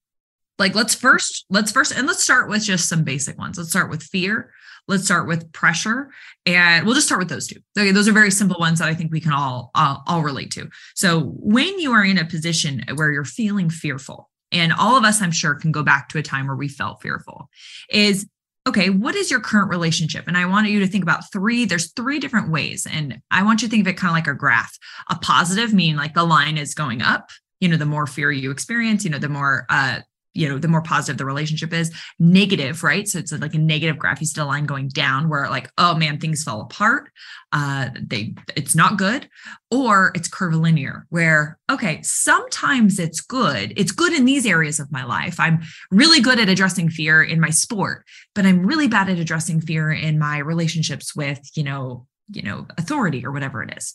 like 0.59 0.75
let's 0.75 0.95
first 0.95 1.45
let's 1.49 1.71
first 1.71 1.91
and 1.95 2.07
let's 2.07 2.23
start 2.23 2.49
with 2.49 2.63
just 2.63 2.89
some 2.89 3.03
basic 3.03 3.37
ones. 3.37 3.57
Let's 3.57 3.69
start 3.69 3.89
with 3.89 4.03
fear. 4.03 4.51
Let's 4.87 5.05
start 5.05 5.27
with 5.27 5.51
pressure. 5.51 6.11
And 6.45 6.85
we'll 6.85 6.95
just 6.95 7.07
start 7.07 7.19
with 7.19 7.29
those 7.29 7.47
two. 7.47 7.59
Okay 7.77 7.91
those 7.91 8.07
are 8.07 8.13
very 8.13 8.31
simple 8.31 8.59
ones 8.59 8.79
that 8.79 8.87
i 8.87 8.93
think 8.93 9.11
we 9.11 9.21
can 9.21 9.33
all 9.33 9.71
all, 9.75 10.03
all 10.07 10.21
relate 10.21 10.51
to. 10.51 10.69
So 10.95 11.21
when 11.37 11.79
you 11.79 11.91
are 11.91 12.03
in 12.03 12.17
a 12.17 12.25
position 12.25 12.83
where 12.95 13.11
you're 13.11 13.25
feeling 13.25 13.69
fearful 13.69 14.29
and 14.51 14.73
all 14.73 14.95
of 14.95 15.03
us 15.03 15.21
i'm 15.21 15.31
sure 15.31 15.55
can 15.55 15.71
go 15.71 15.83
back 15.83 16.09
to 16.09 16.17
a 16.17 16.23
time 16.23 16.47
where 16.47 16.55
we 16.55 16.69
felt 16.69 17.01
fearful 17.01 17.49
is 17.89 18.27
okay 18.65 18.89
what 18.89 19.15
is 19.15 19.29
your 19.29 19.41
current 19.41 19.69
relationship? 19.69 20.25
And 20.27 20.37
i 20.37 20.45
want 20.45 20.69
you 20.69 20.79
to 20.79 20.87
think 20.87 21.03
about 21.03 21.31
three 21.31 21.65
there's 21.65 21.91
three 21.93 22.19
different 22.19 22.49
ways. 22.49 22.87
And 22.87 23.21
i 23.29 23.43
want 23.43 23.61
you 23.61 23.67
to 23.67 23.71
think 23.71 23.81
of 23.81 23.87
it 23.87 23.97
kind 23.97 24.09
of 24.09 24.15
like 24.15 24.27
a 24.27 24.37
graph. 24.37 24.75
A 25.09 25.15
positive 25.15 25.73
meaning 25.73 25.97
like 25.97 26.15
the 26.15 26.23
line 26.23 26.57
is 26.57 26.73
going 26.73 27.01
up 27.03 27.29
you 27.59 27.67
know 27.67 27.77
the 27.77 27.85
more 27.85 28.07
fear 28.07 28.31
you 28.31 28.51
experience 28.51 29.03
you 29.03 29.09
know 29.09 29.19
the 29.19 29.29
more 29.29 29.65
uh 29.69 29.99
you 30.37 30.47
know 30.47 30.57
the 30.57 30.67
more 30.67 30.81
positive 30.81 31.17
the 31.17 31.25
relationship 31.25 31.73
is 31.73 31.91
negative 32.19 32.83
right? 32.83 33.07
So 33.07 33.19
it's 33.19 33.31
like 33.31 33.53
a 33.53 33.59
negative 33.59 33.97
graph 33.97 34.21
you 34.21 34.27
see 34.27 34.39
a 34.41 34.45
line 34.45 34.65
going 34.65 34.89
down 34.89 35.29
where 35.29 35.49
like 35.49 35.69
oh 35.77 35.95
man 35.95 36.19
things 36.19 36.43
fall 36.43 36.61
apart. 36.61 37.09
Uh 37.51 37.89
they 38.01 38.35
it's 38.55 38.75
not 38.75 38.97
good. 38.97 39.29
Or 39.71 40.11
it's 40.15 40.29
curvilinear 40.29 41.05
where 41.09 41.57
okay 41.69 42.01
sometimes 42.03 42.99
it's 42.99 43.21
good. 43.21 43.73
It's 43.75 43.91
good 43.91 44.13
in 44.13 44.25
these 44.25 44.45
areas 44.45 44.79
of 44.79 44.91
my 44.91 45.03
life. 45.03 45.39
I'm 45.39 45.61
really 45.91 46.21
good 46.21 46.39
at 46.39 46.49
addressing 46.49 46.89
fear 46.89 47.23
in 47.23 47.39
my 47.39 47.49
sport 47.49 48.05
but 48.37 48.45
i'm 48.45 48.65
really 48.65 48.87
bad 48.87 49.09
at 49.09 49.17
addressing 49.17 49.59
fear 49.59 49.91
in 49.91 50.17
my 50.19 50.37
relationships 50.37 51.15
with 51.15 51.41
you 51.55 51.63
know 51.63 52.05
you 52.31 52.41
know 52.41 52.65
authority 52.77 53.25
or 53.25 53.31
whatever 53.31 53.63
it 53.63 53.73
is 53.75 53.93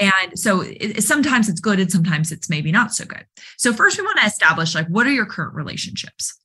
and 0.00 0.38
so 0.38 0.62
it, 0.62 1.02
sometimes 1.02 1.48
it's 1.48 1.60
good 1.60 1.78
and 1.78 1.92
sometimes 1.92 2.32
it's 2.32 2.48
maybe 2.48 2.72
not 2.72 2.94
so 2.94 3.04
good. 3.04 3.26
So 3.58 3.72
first 3.72 3.98
we 3.98 4.04
want 4.04 4.18
to 4.18 4.26
establish 4.26 4.74
like 4.74 4.88
what 4.88 5.06
are 5.06 5.12
your 5.12 5.26
current 5.26 5.54
relationships? 5.54 6.38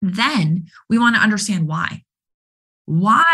Then 0.00 0.66
we 0.88 0.98
want 0.98 1.16
to 1.16 1.22
understand 1.22 1.66
why. 1.66 2.02
Why 2.84 3.24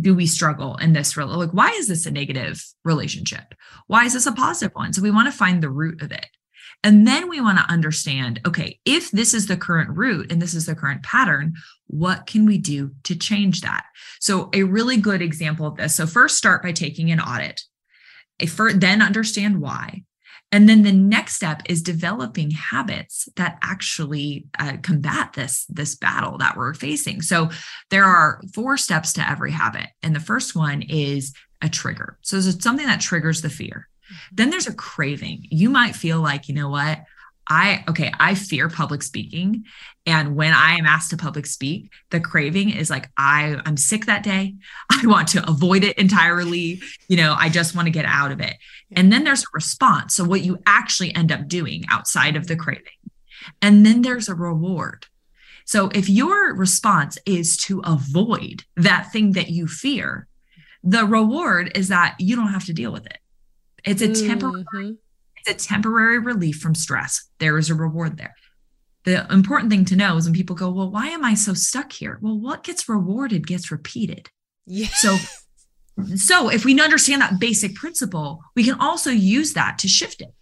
do 0.00 0.14
we 0.14 0.26
struggle 0.26 0.76
in 0.76 0.92
this 0.92 1.16
like 1.16 1.52
why 1.52 1.70
is 1.70 1.86
this 1.86 2.06
a 2.06 2.10
negative 2.10 2.64
relationship? 2.84 3.54
Why 3.86 4.04
is 4.04 4.14
this 4.14 4.26
a 4.26 4.32
positive 4.32 4.74
one? 4.74 4.92
So 4.92 5.02
we 5.02 5.12
want 5.12 5.30
to 5.30 5.38
find 5.38 5.62
the 5.62 5.70
root 5.70 6.02
of 6.02 6.10
it. 6.10 6.26
And 6.82 7.06
then 7.06 7.28
we 7.28 7.40
want 7.40 7.58
to 7.58 7.70
understand 7.70 8.40
okay, 8.46 8.80
if 8.84 9.10
this 9.12 9.34
is 9.34 9.46
the 9.46 9.56
current 9.56 9.96
root 9.96 10.32
and 10.32 10.42
this 10.42 10.54
is 10.54 10.66
the 10.66 10.74
current 10.74 11.02
pattern, 11.04 11.54
what 11.86 12.26
can 12.26 12.46
we 12.46 12.58
do 12.58 12.92
to 13.04 13.14
change 13.14 13.60
that? 13.60 13.84
So, 14.18 14.48
a 14.54 14.62
really 14.62 14.96
good 14.96 15.22
example 15.22 15.66
of 15.66 15.76
this. 15.76 15.94
So, 15.94 16.06
first 16.06 16.38
start 16.38 16.62
by 16.62 16.72
taking 16.72 17.10
an 17.10 17.20
audit 17.20 17.62
then 18.74 19.02
understand 19.02 19.60
why. 19.60 20.02
And 20.52 20.68
then 20.68 20.82
the 20.82 20.92
next 20.92 21.34
step 21.34 21.62
is 21.66 21.80
developing 21.80 22.50
habits 22.50 23.28
that 23.36 23.58
actually 23.62 24.46
uh, 24.58 24.78
combat 24.82 25.32
this, 25.34 25.64
this 25.68 25.94
battle 25.94 26.38
that 26.38 26.56
we're 26.56 26.74
facing. 26.74 27.22
So 27.22 27.50
there 27.90 28.04
are 28.04 28.40
four 28.52 28.76
steps 28.76 29.12
to 29.12 29.30
every 29.30 29.52
habit. 29.52 29.86
And 30.02 30.14
the 30.14 30.20
first 30.20 30.56
one 30.56 30.82
is 30.82 31.32
a 31.62 31.68
trigger. 31.68 32.18
So 32.22 32.38
it's 32.38 32.62
something 32.64 32.86
that 32.86 33.00
triggers 33.00 33.42
the 33.42 33.50
fear. 33.50 33.88
Mm-hmm. 34.06 34.34
Then 34.34 34.50
there's 34.50 34.66
a 34.66 34.74
craving. 34.74 35.46
You 35.50 35.70
might 35.70 35.94
feel 35.94 36.20
like, 36.20 36.48
you 36.48 36.54
know 36.54 36.70
what? 36.70 36.98
I, 37.50 37.82
okay, 37.88 38.12
I 38.20 38.36
fear 38.36 38.68
public 38.68 39.02
speaking. 39.02 39.64
And 40.06 40.36
when 40.36 40.52
I 40.52 40.76
am 40.76 40.86
asked 40.86 41.10
to 41.10 41.16
public 41.16 41.46
speak, 41.46 41.90
the 42.10 42.20
craving 42.20 42.70
is 42.70 42.90
like, 42.90 43.10
I, 43.18 43.60
I'm 43.66 43.76
sick 43.76 44.06
that 44.06 44.22
day. 44.22 44.54
I 44.90 45.04
want 45.04 45.28
to 45.28 45.50
avoid 45.50 45.82
it 45.82 45.98
entirely. 45.98 46.80
You 47.08 47.16
know, 47.16 47.34
I 47.36 47.48
just 47.48 47.74
want 47.74 47.86
to 47.86 47.90
get 47.90 48.04
out 48.04 48.30
of 48.30 48.40
it. 48.40 48.54
And 48.92 49.12
then 49.12 49.24
there's 49.24 49.42
a 49.42 49.52
response. 49.52 50.14
So, 50.14 50.24
what 50.24 50.42
you 50.42 50.58
actually 50.64 51.14
end 51.14 51.32
up 51.32 51.48
doing 51.48 51.84
outside 51.90 52.36
of 52.36 52.46
the 52.46 52.56
craving. 52.56 52.84
And 53.60 53.84
then 53.84 54.02
there's 54.02 54.28
a 54.28 54.34
reward. 54.34 55.06
So, 55.64 55.90
if 55.92 56.08
your 56.08 56.54
response 56.54 57.18
is 57.26 57.56
to 57.58 57.80
avoid 57.80 58.62
that 58.76 59.12
thing 59.12 59.32
that 59.32 59.50
you 59.50 59.66
fear, 59.66 60.28
the 60.84 61.04
reward 61.04 61.72
is 61.74 61.88
that 61.88 62.14
you 62.20 62.36
don't 62.36 62.52
have 62.52 62.66
to 62.66 62.72
deal 62.72 62.92
with 62.92 63.06
it. 63.06 63.18
It's 63.84 64.02
a 64.02 64.14
temporary 64.26 64.64
mm-hmm 64.72 64.92
it's 65.46 65.64
a 65.64 65.68
temporary 65.68 66.18
relief 66.18 66.58
from 66.58 66.74
stress. 66.74 67.28
There 67.38 67.58
is 67.58 67.70
a 67.70 67.74
reward 67.74 68.16
there. 68.16 68.34
The 69.04 69.26
important 69.32 69.70
thing 69.70 69.84
to 69.86 69.96
know 69.96 70.16
is 70.16 70.26
when 70.26 70.34
people 70.34 70.56
go, 70.56 70.70
Well, 70.70 70.90
why 70.90 71.08
am 71.08 71.24
I 71.24 71.34
so 71.34 71.54
stuck 71.54 71.92
here? 71.92 72.18
Well, 72.20 72.38
what 72.38 72.64
gets 72.64 72.88
rewarded 72.88 73.46
gets 73.46 73.70
repeated. 73.70 74.30
Yeah. 74.66 74.88
So 74.88 75.16
so 76.16 76.48
if 76.48 76.64
we 76.64 76.80
understand 76.80 77.22
that 77.22 77.40
basic 77.40 77.74
principle, 77.74 78.40
we 78.54 78.64
can 78.64 78.80
also 78.80 79.10
use 79.10 79.54
that 79.54 79.78
to 79.78 79.88
shift 79.88 80.20
it. 80.20 80.32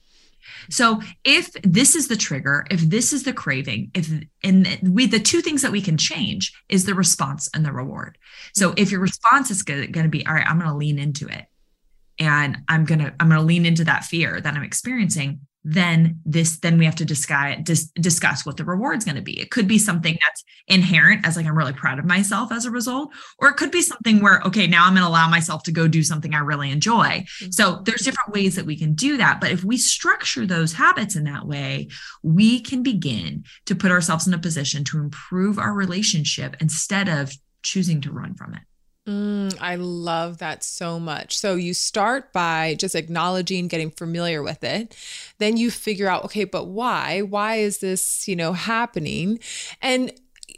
So 0.70 1.00
if 1.24 1.50
this 1.62 1.96
is 1.96 2.08
the 2.08 2.16
trigger, 2.16 2.66
if 2.70 2.80
this 2.80 3.12
is 3.12 3.22
the 3.22 3.32
craving, 3.32 3.90
if 3.94 4.10
and 4.42 4.78
we 4.82 5.06
the 5.06 5.18
two 5.18 5.40
things 5.40 5.62
that 5.62 5.72
we 5.72 5.80
can 5.80 5.96
change 5.96 6.52
is 6.68 6.84
the 6.84 6.94
response 6.94 7.48
and 7.54 7.64
the 7.64 7.72
reward. 7.72 8.18
So 8.54 8.70
mm-hmm. 8.70 8.78
if 8.78 8.90
your 8.90 9.00
response 9.00 9.50
is 9.50 9.62
going 9.62 9.92
to 9.92 10.08
be, 10.08 10.26
all 10.26 10.34
right, 10.34 10.46
I'm 10.46 10.58
going 10.58 10.70
to 10.70 10.76
lean 10.76 10.98
into 10.98 11.26
it 11.26 11.46
and 12.18 12.58
i'm 12.68 12.84
gonna 12.84 13.12
i'm 13.20 13.28
gonna 13.28 13.42
lean 13.42 13.66
into 13.66 13.84
that 13.84 14.04
fear 14.04 14.40
that 14.40 14.54
i'm 14.54 14.62
experiencing 14.62 15.40
then 15.64 16.20
this 16.24 16.58
then 16.60 16.78
we 16.78 16.84
have 16.84 16.94
to 16.94 17.04
discuss 17.04 17.56
dis, 17.62 17.90
discuss 18.00 18.46
what 18.46 18.56
the 18.56 18.64
reward's 18.64 19.04
going 19.04 19.16
to 19.16 19.22
be. 19.22 19.38
It 19.40 19.50
could 19.50 19.66
be 19.66 19.78
something 19.78 20.16
that's 20.24 20.44
inherent 20.68 21.26
as 21.26 21.36
like 21.36 21.46
i'm 21.46 21.56
really 21.56 21.72
proud 21.72 21.98
of 21.98 22.04
myself 22.04 22.52
as 22.52 22.64
a 22.64 22.70
result 22.70 23.10
or 23.38 23.48
it 23.48 23.56
could 23.56 23.70
be 23.70 23.82
something 23.82 24.20
where 24.20 24.40
okay 24.44 24.66
now 24.66 24.84
i'm 24.84 24.92
going 24.92 25.02
to 25.02 25.08
allow 25.08 25.28
myself 25.28 25.62
to 25.62 25.72
go 25.72 25.88
do 25.88 26.02
something 26.02 26.34
i 26.34 26.38
really 26.38 26.70
enjoy. 26.70 27.08
Mm-hmm. 27.08 27.50
so 27.50 27.80
there's 27.84 28.02
different 28.02 28.32
ways 28.32 28.54
that 28.56 28.66
we 28.66 28.76
can 28.76 28.94
do 28.94 29.16
that 29.16 29.40
but 29.40 29.50
if 29.50 29.64
we 29.64 29.76
structure 29.78 30.46
those 30.46 30.74
habits 30.74 31.16
in 31.16 31.24
that 31.24 31.46
way 31.46 31.88
we 32.22 32.60
can 32.60 32.82
begin 32.82 33.44
to 33.66 33.74
put 33.74 33.90
ourselves 33.90 34.26
in 34.26 34.34
a 34.34 34.38
position 34.38 34.84
to 34.84 34.98
improve 34.98 35.58
our 35.58 35.72
relationship 35.72 36.56
instead 36.60 37.08
of 37.08 37.32
choosing 37.62 38.00
to 38.02 38.12
run 38.12 38.34
from 38.34 38.54
it 38.54 38.60
Mm, 39.08 39.56
I 39.58 39.76
love 39.76 40.36
that 40.38 40.62
so 40.62 41.00
much. 41.00 41.38
So 41.38 41.54
you 41.54 41.72
start 41.72 42.30
by 42.34 42.74
just 42.78 42.94
acknowledging, 42.94 43.66
getting 43.66 43.90
familiar 43.90 44.42
with 44.42 44.62
it. 44.62 44.94
Then 45.38 45.56
you 45.56 45.70
figure 45.70 46.08
out, 46.08 46.26
okay, 46.26 46.44
but 46.44 46.66
why? 46.66 47.22
Why 47.22 47.56
is 47.56 47.78
this, 47.78 48.28
you 48.28 48.36
know, 48.36 48.52
happening? 48.52 49.38
And 49.80 50.12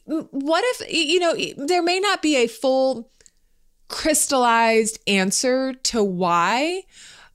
what 0.05 0.65
if, 0.67 0.93
you 0.93 1.21
know, 1.21 1.37
there 1.65 1.83
may 1.83 2.01
not 2.01 2.23
be 2.23 2.37
a 2.37 2.49
full 2.49 3.09
crystallized 3.87 4.99
answer 5.07 5.75
to 5.75 6.03
why, 6.03 6.83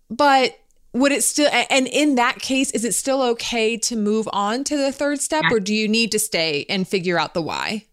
but 0.10 0.58
would 0.91 1.13
it 1.13 1.23
still 1.23 1.49
and 1.51 1.88
in 1.88 2.15
that 2.15 2.39
case 2.39 2.71
is 2.71 2.86
it 2.86 2.93
still 2.93 3.21
okay 3.21 3.75
to 3.75 3.97
move 3.97 4.30
on 4.32 4.63
to 4.63 4.78
the 4.78 4.93
third 4.93 5.19
step 5.19 5.43
or 5.51 5.60
do 5.60 5.73
you 5.73 5.89
need 5.89 6.10
to 6.10 6.17
stay 6.17 6.65
and 6.69 6.88
figure 6.88 7.19
out 7.19 7.34
the 7.34 7.41
why 7.41 7.84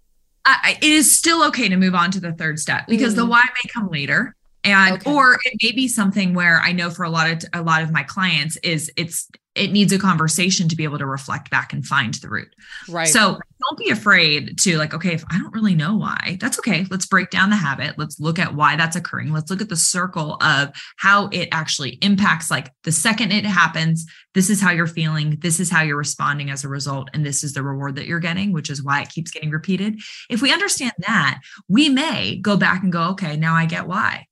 I, 0.44 0.76
it 0.81 0.90
is 0.90 1.16
still 1.16 1.44
okay 1.48 1.68
to 1.68 1.76
move 1.76 1.94
on 1.94 2.11
to 2.12 2.20
the 2.20 2.33
third 2.33 2.59
step 2.59 2.87
because 2.88 3.12
mm. 3.12 3.16
the 3.16 3.26
why 3.26 3.42
may 3.42 3.70
come 3.70 3.88
later 3.88 4.35
and 4.64 4.96
okay. 4.96 5.11
or 5.11 5.38
it 5.44 5.55
may 5.62 5.72
be 5.72 5.88
something 5.88 6.35
where 6.35 6.61
i 6.61 6.72
know 6.72 6.90
for 6.90 7.05
a 7.05 7.11
lot 7.11 7.31
of 7.31 7.44
a 7.52 7.62
lot 7.62 7.83
of 7.83 7.90
my 7.90 8.02
clients 8.02 8.57
is 8.59 8.90
it's 8.96 9.28
it 9.55 9.70
needs 9.70 9.92
a 9.92 9.98
conversation 9.98 10.68
to 10.68 10.76
be 10.76 10.85
able 10.85 10.98
to 10.98 11.07
reflect 11.07 11.50
back 11.50 11.72
and 11.72 11.87
find 11.87 12.14
the 12.14 12.28
root 12.28 12.55
right 12.88 13.09
so 13.09 13.38
don't 13.68 13.79
be 13.79 13.90
afraid 13.90 14.59
to 14.59 14.79
like 14.79 14.94
okay 14.94 15.14
if 15.14 15.25
i 15.31 15.38
don't 15.38 15.55
really 15.55 15.75
know 15.75 15.96
why 15.96 16.38
that's 16.42 16.59
okay. 16.59 16.87
Let's 16.90 17.07
break 17.07 17.31
down 17.31 17.51
the 17.51 17.57
habit. 17.57 17.98
Let's 17.98 18.18
look 18.20 18.38
at 18.38 18.55
why 18.55 18.77
that's 18.77 18.96
occurring. 18.96 19.33
Let's 19.33 19.51
look 19.51 19.61
at 19.61 19.68
the 19.68 19.77
circle 19.77 20.37
of 20.42 20.70
how 20.96 21.29
it 21.29 21.48
actually 21.53 21.98
impacts 22.03 22.51
like 22.51 22.72
the 22.85 22.92
second 22.92 23.33
it 23.33 23.44
happens 23.44 24.07
this 24.35 24.51
is 24.51 24.61
how 24.61 24.70
you're 24.70 24.87
feeling 24.87 25.38
this 25.40 25.61
is 25.61 25.70
how 25.70 25.83
you're 25.83 25.96
responding 25.96 26.51
as 26.51 26.64
a 26.64 26.68
result 26.68 27.11
and 27.12 27.25
this 27.25 27.44
is 27.44 27.53
the 27.53 27.62
reward 27.62 27.96
that 27.96 28.07
you're 28.07 28.18
getting 28.18 28.53
which 28.53 28.70
is 28.70 28.83
why 28.83 29.03
it 29.03 29.11
keeps 29.11 29.31
getting 29.31 29.51
repeated. 29.51 30.01
If 30.29 30.42
we 30.42 30.53
understand 30.53 30.92
that 30.98 31.40
we 31.68 31.88
may 31.88 32.37
go 32.37 32.57
back 32.57 32.83
and 32.83 32.92
go 32.92 33.11
okay 33.11 33.37
now 33.37 33.55
i 33.55 33.66
get 33.66 33.87
why. 33.87 34.27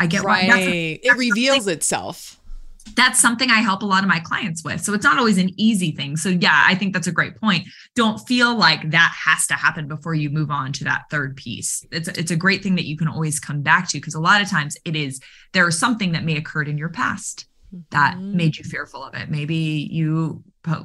I 0.00 0.06
get 0.06 0.22
right. 0.22 0.48
That's, 0.48 0.64
that's 0.64 1.16
it 1.16 1.16
reveals 1.16 1.66
itself. 1.66 2.37
That's 2.94 3.20
something 3.20 3.50
I 3.50 3.60
help 3.60 3.82
a 3.82 3.86
lot 3.86 4.02
of 4.02 4.08
my 4.08 4.20
clients 4.20 4.64
with. 4.64 4.80
So 4.80 4.94
it's 4.94 5.04
not 5.04 5.18
always 5.18 5.38
an 5.38 5.50
easy 5.56 5.92
thing. 5.92 6.16
So 6.16 6.28
yeah, 6.28 6.64
I 6.66 6.74
think 6.74 6.92
that's 6.94 7.06
a 7.06 7.12
great 7.12 7.36
point. 7.36 7.66
Don't 7.94 8.18
feel 8.26 8.54
like 8.54 8.90
that 8.90 9.14
has 9.26 9.46
to 9.48 9.54
happen 9.54 9.88
before 9.88 10.14
you 10.14 10.30
move 10.30 10.50
on 10.50 10.72
to 10.74 10.84
that 10.84 11.04
third 11.10 11.36
piece. 11.36 11.84
It's 11.92 12.08
it's 12.08 12.30
a 12.30 12.36
great 12.36 12.62
thing 12.62 12.76
that 12.76 12.86
you 12.86 12.96
can 12.96 13.08
always 13.08 13.38
come 13.40 13.62
back 13.62 13.88
to 13.90 13.98
because 13.98 14.14
a 14.14 14.20
lot 14.20 14.40
of 14.40 14.48
times 14.48 14.76
it 14.84 14.96
is 14.96 15.20
there 15.52 15.68
is 15.68 15.78
something 15.78 16.12
that 16.12 16.24
may 16.24 16.36
occurred 16.36 16.68
in 16.68 16.78
your 16.78 16.88
past 16.88 17.46
that 17.90 18.14
mm-hmm. 18.14 18.36
made 18.36 18.56
you 18.56 18.64
fearful 18.64 19.04
of 19.04 19.14
it. 19.14 19.28
Maybe 19.28 19.88
you 19.90 20.42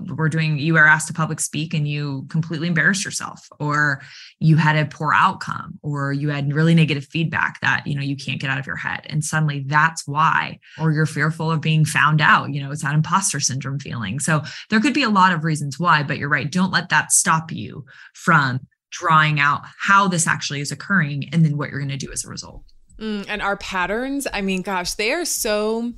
were 0.08 0.30
doing 0.30 0.58
you 0.58 0.74
were 0.74 0.88
asked 0.88 1.08
to 1.08 1.14
public 1.14 1.40
speak 1.40 1.74
and 1.74 1.88
you 1.88 2.26
completely 2.30 2.68
embarrassed 2.68 3.04
yourself 3.04 3.48
or 3.60 4.02
you 4.40 4.56
had 4.56 4.76
a 4.76 4.86
poor 4.86 5.14
outcome 5.14 5.80
or 5.82 6.14
you 6.14 6.30
had 6.30 6.54
really 6.54 6.76
negative 6.76 7.06
feedback 7.06 7.60
that 7.62 7.86
you 7.86 7.96
know 7.96 8.02
you 8.02 8.16
can't 8.16 8.40
get 8.40 8.50
out 8.50 8.60
of 8.60 8.68
your 8.68 8.76
head. 8.76 9.06
And 9.10 9.24
suddenly 9.24 9.64
that's 9.68 10.08
why 10.08 10.60
or 10.80 10.92
you're 10.92 11.06
fearful 11.06 11.52
of 11.52 11.62
being 11.62 11.86
found 11.86 12.22
out 12.22 12.54
you 12.54 12.62
know 12.62 12.72
it's 12.72 12.84
that 12.84 12.94
imposter 12.94 13.40
syndrome 13.40 13.80
feeling. 13.80 14.20
So 14.20 14.42
there 14.70 14.80
could 14.80 14.94
be 14.94 15.04
a 15.04 15.10
lot 15.10 15.34
of 15.34 15.44
reasons 15.44 15.80
why 15.80 16.04
but 16.04 16.18
you're 16.18 16.30
right 16.30 16.52
don't 16.52 16.72
let 16.72 16.90
that 16.90 17.12
stop 17.12 17.52
you 17.52 17.86
from 18.14 18.60
drawing 18.92 19.40
out 19.40 19.62
how 19.80 20.08
this 20.08 20.28
actually 20.28 20.62
is 20.62 20.72
occurring 20.72 21.28
and 21.34 21.44
then 21.44 21.58
what 21.58 21.70
you're 21.70 21.80
going 21.80 21.90
to 21.90 21.98
do 21.98 22.12
as 22.12 22.24
a 22.24 22.30
result 22.30 22.64
Mm, 23.00 23.26
and 23.28 23.42
our 23.42 23.58
patterns, 23.58 24.28
I 24.32 24.42
mean, 24.42 24.62
gosh, 24.62 24.94
they 24.94 25.12
are 25.12 25.26
so 25.26 25.94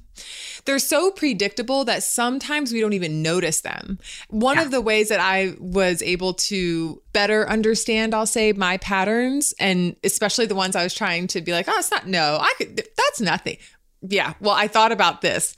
they're 0.63 0.79
so 0.79 1.11
predictable 1.11 1.83
that 1.85 2.03
sometimes 2.03 2.71
we 2.71 2.79
don't 2.79 2.93
even 2.93 3.21
notice 3.21 3.61
them. 3.61 3.99
One 4.29 4.55
yeah. 4.55 4.63
of 4.63 4.71
the 4.71 4.81
ways 4.81 5.09
that 5.09 5.19
I 5.19 5.55
was 5.59 6.01
able 6.01 6.33
to 6.33 7.01
better 7.11 7.49
understand, 7.49 8.15
I'll 8.15 8.25
say, 8.25 8.53
my 8.53 8.77
patterns, 8.77 9.53
and 9.59 9.97
especially 10.03 10.45
the 10.45 10.55
ones 10.55 10.75
I 10.75 10.83
was 10.83 10.93
trying 10.93 11.27
to 11.27 11.41
be 11.41 11.51
like, 11.51 11.67
oh, 11.67 11.77
it's 11.77 11.91
not 11.91 12.07
no, 12.07 12.37
I 12.39 12.53
could 12.57 12.77
that's 12.97 13.21
nothing. 13.21 13.57
Yeah. 14.01 14.33
Well, 14.39 14.55
I 14.55 14.67
thought 14.67 14.91
about 14.91 15.21
this. 15.21 15.55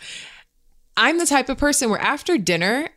I'm 0.95 1.19
the 1.19 1.25
type 1.25 1.49
of 1.49 1.57
person 1.57 1.89
where 1.89 2.01
after 2.01 2.37
dinner, 2.37 2.89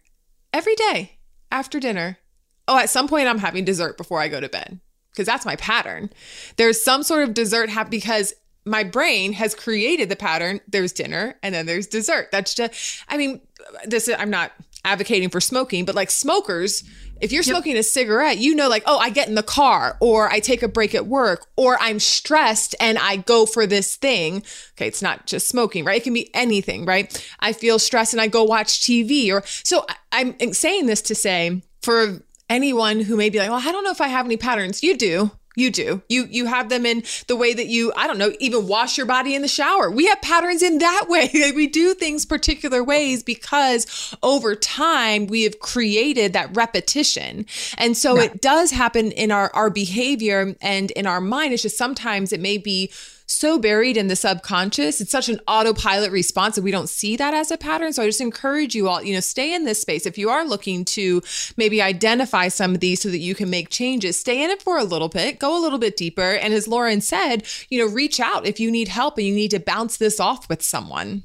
every 0.55 0.75
day, 0.77 1.19
after 1.53 1.79
dinner, 1.79 2.19
oh, 2.67 2.79
at 2.79 2.89
some 2.89 3.07
point 3.07 3.29
I'm 3.29 3.39
having 3.39 3.65
dessert 3.65 3.99
before 3.99 4.21
I 4.21 4.29
go 4.29 4.41
to 4.41 4.49
bed 4.49 4.81
because 5.13 5.27
that's 5.27 5.47
my 5.47 5.57
pattern. 5.57 6.11
There's 6.57 6.83
some 6.83 7.03
sort 7.03 7.23
of 7.23 7.35
dessert 7.35 7.71
have 7.71 7.91
because 7.91 8.33
my 8.65 8.85
brain 8.85 9.33
has 9.33 9.55
created 9.55 10.09
the 10.09 10.17
pattern. 10.17 10.61
There's 10.69 10.93
dinner 10.93 11.37
and 11.43 11.55
then 11.55 11.67
there's 11.67 11.87
dessert. 11.87 12.29
That's 12.31 12.55
just 12.55 13.05
I 13.09 13.17
mean, 13.17 13.41
this 13.87 14.09
is, 14.09 14.17
I'm 14.19 14.31
not 14.31 14.53
advocating 14.85 15.29
for 15.29 15.41
smoking, 15.41 15.85
but 15.85 15.95
like 15.95 16.11
smokers, 16.11 16.85
if 17.21 17.33
you're 17.33 17.43
smoking 17.43 17.73
yep. 17.73 17.81
a 17.81 17.83
cigarette, 17.83 18.39
you 18.39 18.55
know, 18.55 18.69
like, 18.69 18.83
oh, 18.87 18.99
I 18.99 19.11
get 19.11 19.29
in 19.29 19.35
the 19.35 19.43
car 19.43 19.99
or 20.01 20.31
I 20.31 20.41
take 20.41 20.63
a 20.63 20.69
break 20.69 20.95
at 20.95 21.07
work 21.07 21.47
or 21.57 21.77
I'm 21.81 22.01
stressed 22.01 22.75
and 22.81 22.97
I 22.99 23.17
go 23.17 23.45
for 23.45 23.67
this 23.67 23.97
thing. 23.97 24.43
Okay, 24.73 24.87
it's 24.87 25.03
not 25.03 25.27
just 25.27 25.49
smoking, 25.49 25.85
right? 25.85 26.01
It 26.01 26.05
can 26.05 26.15
be 26.15 26.35
anything, 26.35 26.87
right? 26.87 27.31
I 27.41 27.53
feel 27.53 27.79
stressed 27.79 28.15
and 28.15 28.21
I 28.23 28.27
go 28.27 28.45
watch 28.45 28.81
TV 28.81 29.31
or 29.31 29.43
so 29.45 29.85
I'm 30.13 30.35
saying 30.55 30.87
this 30.87 31.03
to 31.03 31.15
say 31.15 31.63
for 31.83 32.23
anyone 32.51 33.01
who 33.01 33.17
may 33.17 33.31
be 33.31 33.39
like, 33.39 33.49
well, 33.49 33.67
I 33.67 33.73
don't 33.73 33.85
know 33.85 33.93
if 33.93 34.01
I 34.01 34.09
have 34.09 34.27
any 34.27 34.37
patterns. 34.37 34.83
You 34.83 34.97
do. 34.97 35.31
You 35.57 35.71
do. 35.71 36.01
You 36.09 36.27
you 36.31 36.47
have 36.47 36.69
them 36.69 36.87
in 36.87 37.03
the 37.27 37.35
way 37.35 37.53
that 37.53 37.67
you, 37.67 37.93
I 37.97 38.07
don't 38.07 38.19
know, 38.19 38.33
even 38.39 38.69
wash 38.69 38.97
your 38.97 39.07
body 39.07 39.35
in 39.35 39.43
the 39.43 39.49
shower. 39.49 39.91
We 39.91 40.07
have 40.07 40.21
patterns 40.23 40.63
in 40.63 40.79
that 40.79 41.07
way. 41.09 41.29
we 41.33 41.67
do 41.67 41.93
things 41.93 42.25
particular 42.25 42.85
ways 42.85 43.23
because 43.23 44.15
over 44.23 44.55
time 44.55 45.27
we 45.27 45.43
have 45.43 45.59
created 45.59 46.35
that 46.35 46.55
repetition. 46.57 47.47
And 47.79 47.97
so 47.97 48.17
yeah. 48.17 48.25
it 48.25 48.41
does 48.41 48.71
happen 48.71 49.11
in 49.13 49.33
our 49.33 49.51
our 49.53 49.71
behavior 49.71 50.55
and 50.61 50.91
in 50.93 51.07
our 51.07 51.21
mind. 51.21 51.53
It's 51.53 51.63
just 51.63 51.77
sometimes 51.77 52.33
it 52.33 52.41
may 52.41 52.57
be 52.57 52.93
so 53.31 53.59
buried 53.59 53.97
in 53.97 54.09
the 54.09 54.17
subconscious. 54.17 55.01
It's 55.01 55.13
such 55.13 55.29
an 55.29 55.41
autopilot 55.47 56.11
response 56.11 56.57
that 56.57 56.63
we 56.63 56.71
don't 56.71 56.89
see 56.89 57.17
that 57.17 57.33
as 57.33 57.51
a 57.51 57.57
pattern. 57.57 57.93
So 57.93 58.03
I 58.03 58.07
just 58.07 58.21
encourage 58.21 58.75
you 58.75 58.89
all, 58.89 59.03
you 59.03 59.15
know, 59.15 59.21
stay 59.21 59.55
in 59.55 59.65
this 59.65 59.81
space. 59.81 60.05
If 60.05 60.19
you 60.19 60.31
are 60.31 60.45
looking 60.45 60.85
to 60.87 61.23
maybe 61.57 61.81
identify 61.81 62.49
some 62.49 62.75
of 62.75 62.81
these 62.81 63.01
so 63.01 63.09
that 63.09 63.19
you 63.19 63.35
can 63.35 63.49
make 63.49 63.71
changes, 63.71 64.19
stay 64.19 64.43
in 64.43 64.51
it 64.51 64.61
for 64.61 64.79
a 64.79 64.85
little 64.85 65.09
bit, 65.09 65.39
go 65.39 65.59
a 65.59 65.63
little 65.63 65.79
bit 65.79 65.97
deeper. 65.97 66.35
And 66.35 66.53
as 66.53 66.69
Lauren 66.69 67.01
said, 67.01 67.47
you 67.71 67.79
know, 67.79 67.93
reach 67.93 68.21
out 68.21 68.47
if 68.47 68.59
you 68.59 68.71
need 68.71 68.89
help 68.89 69.17
and 69.17 69.27
you 69.27 69.35
need 69.35 69.53
to 69.53 69.61
bounce 69.61 69.97
this 69.97 70.19
off 70.19 70.49
with 70.49 70.63
someone. 70.63 71.23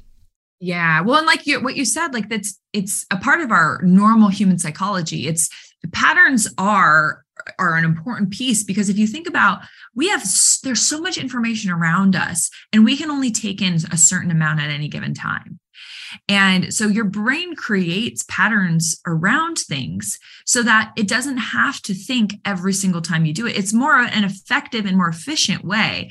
Yeah. 0.60 1.02
Well, 1.02 1.18
and 1.18 1.26
like 1.26 1.46
you, 1.46 1.62
what 1.62 1.76
you 1.76 1.84
said, 1.84 2.14
like 2.14 2.28
that's, 2.28 2.58
it's 2.72 3.04
a 3.10 3.18
part 3.18 3.40
of 3.40 3.50
our 3.50 3.80
normal 3.82 4.28
human 4.28 4.58
psychology. 4.58 5.26
It's 5.26 5.50
patterns 5.92 6.48
are 6.56 7.25
are 7.58 7.76
an 7.76 7.84
important 7.84 8.30
piece 8.30 8.62
because 8.64 8.88
if 8.88 8.98
you 8.98 9.06
think 9.06 9.28
about 9.28 9.60
we 9.94 10.08
have 10.08 10.22
there's 10.62 10.82
so 10.82 11.00
much 11.00 11.18
information 11.18 11.70
around 11.70 12.16
us 12.16 12.50
and 12.72 12.84
we 12.84 12.96
can 12.96 13.10
only 13.10 13.30
take 13.30 13.62
in 13.62 13.74
a 13.90 13.96
certain 13.96 14.30
amount 14.30 14.60
at 14.60 14.70
any 14.70 14.88
given 14.88 15.14
time. 15.14 15.58
And 16.28 16.72
so 16.72 16.86
your 16.86 17.04
brain 17.04 17.54
creates 17.56 18.24
patterns 18.28 19.00
around 19.06 19.58
things 19.58 20.18
so 20.44 20.62
that 20.62 20.92
it 20.96 21.08
doesn't 21.08 21.36
have 21.36 21.82
to 21.82 21.94
think 21.94 22.34
every 22.44 22.72
single 22.72 23.02
time 23.02 23.26
you 23.26 23.34
do 23.34 23.46
it. 23.46 23.56
It's 23.56 23.72
more 23.72 23.98
an 23.98 24.24
effective 24.24 24.86
and 24.86 24.96
more 24.96 25.08
efficient 25.08 25.64
way 25.64 26.10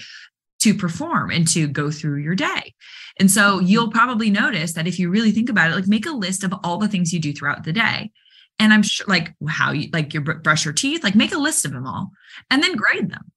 to 0.60 0.74
perform 0.74 1.32
and 1.32 1.48
to 1.50 1.68
go 1.68 1.92
through 1.92 2.18
your 2.18 2.36
day. 2.36 2.74
And 3.20 3.30
so 3.30 3.60
you'll 3.60 3.92
probably 3.92 4.30
notice 4.30 4.74
that 4.74 4.88
if 4.88 5.00
you 5.00 5.10
really 5.10 5.32
think 5.32 5.50
about 5.50 5.72
it, 5.72 5.76
like 5.76 5.88
make 5.88 6.06
a 6.06 6.12
list 6.12 6.44
of 6.44 6.54
all 6.64 6.78
the 6.78 6.88
things 6.88 7.14
you 7.14 7.20
do 7.20 7.34
throughout 7.34 7.64
the 7.64 7.74
day 7.74 8.12
and 8.60 8.74
i'm 8.74 8.84
sure 8.84 9.06
like 9.08 9.34
how 9.48 9.72
you 9.72 9.90
like 9.92 10.14
you 10.14 10.22
brush 10.22 10.66
your 10.66 10.74
teeth 10.74 11.04
like 11.04 11.16
make 11.16 11.34
a 11.34 11.38
list 11.38 11.66
of 11.66 11.72
them 11.72 11.86
all 11.88 12.12
and 12.50 12.64
then 12.64 12.76
grade 12.76 13.10
them. 13.10 13.32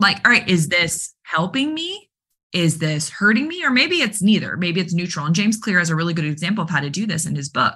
Like 0.00 0.18
all 0.24 0.32
right 0.32 0.48
is 0.48 0.68
this 0.68 1.14
helping 1.22 1.74
me? 1.74 2.10
Is 2.54 2.78
this 2.78 3.10
hurting 3.10 3.46
me? 3.46 3.62
Or 3.62 3.70
maybe 3.70 3.96
it's 3.96 4.22
neither. 4.22 4.56
Maybe 4.56 4.80
it's 4.80 4.94
neutral. 4.94 5.26
And 5.26 5.34
james 5.34 5.56
clear 5.56 5.78
has 5.78 5.90
a 5.90 5.96
really 5.96 6.14
good 6.14 6.24
example 6.24 6.64
of 6.64 6.70
how 6.70 6.80
to 6.80 6.90
do 6.90 7.06
this 7.06 7.26
in 7.26 7.34
his 7.34 7.48
book 7.48 7.74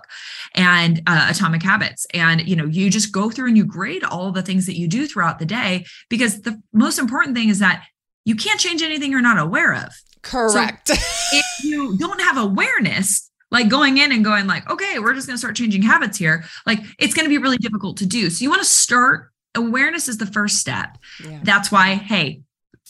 and 0.54 1.02
uh, 1.06 1.28
atomic 1.30 1.62
habits. 1.62 2.06
And 2.14 2.46
you 2.48 2.56
know 2.56 2.66
you 2.66 2.90
just 2.90 3.12
go 3.12 3.30
through 3.30 3.48
and 3.48 3.56
you 3.56 3.64
grade 3.64 4.04
all 4.04 4.32
the 4.32 4.42
things 4.42 4.66
that 4.66 4.78
you 4.78 4.88
do 4.88 5.06
throughout 5.06 5.38
the 5.38 5.46
day 5.46 5.84
because 6.08 6.42
the 6.42 6.60
most 6.72 6.98
important 6.98 7.36
thing 7.36 7.48
is 7.48 7.58
that 7.58 7.84
you 8.24 8.36
can't 8.36 8.60
change 8.60 8.82
anything 8.82 9.10
you're 9.10 9.20
not 9.20 9.38
aware 9.38 9.74
of. 9.74 9.92
Correct. 10.22 10.88
so 10.88 10.94
if 10.94 11.64
you 11.64 11.96
don't 11.98 12.20
have 12.20 12.36
awareness 12.36 13.31
like 13.52 13.68
going 13.68 13.98
in 13.98 14.10
and 14.10 14.24
going 14.24 14.48
like 14.48 14.68
okay 14.68 14.98
we're 14.98 15.14
just 15.14 15.28
going 15.28 15.34
to 15.34 15.38
start 15.38 15.54
changing 15.54 15.82
habits 15.82 16.18
here. 16.18 16.44
Like 16.66 16.80
it's 16.98 17.14
going 17.14 17.26
to 17.26 17.28
be 17.28 17.38
really 17.38 17.58
difficult 17.58 17.98
to 17.98 18.06
do. 18.06 18.30
So 18.30 18.42
you 18.42 18.50
want 18.50 18.62
to 18.62 18.68
start 18.68 19.30
awareness 19.54 20.08
is 20.08 20.18
the 20.18 20.26
first 20.26 20.56
step. 20.56 20.98
Yeah. 21.24 21.38
that's 21.44 21.70
why 21.70 21.94
hey 21.94 22.42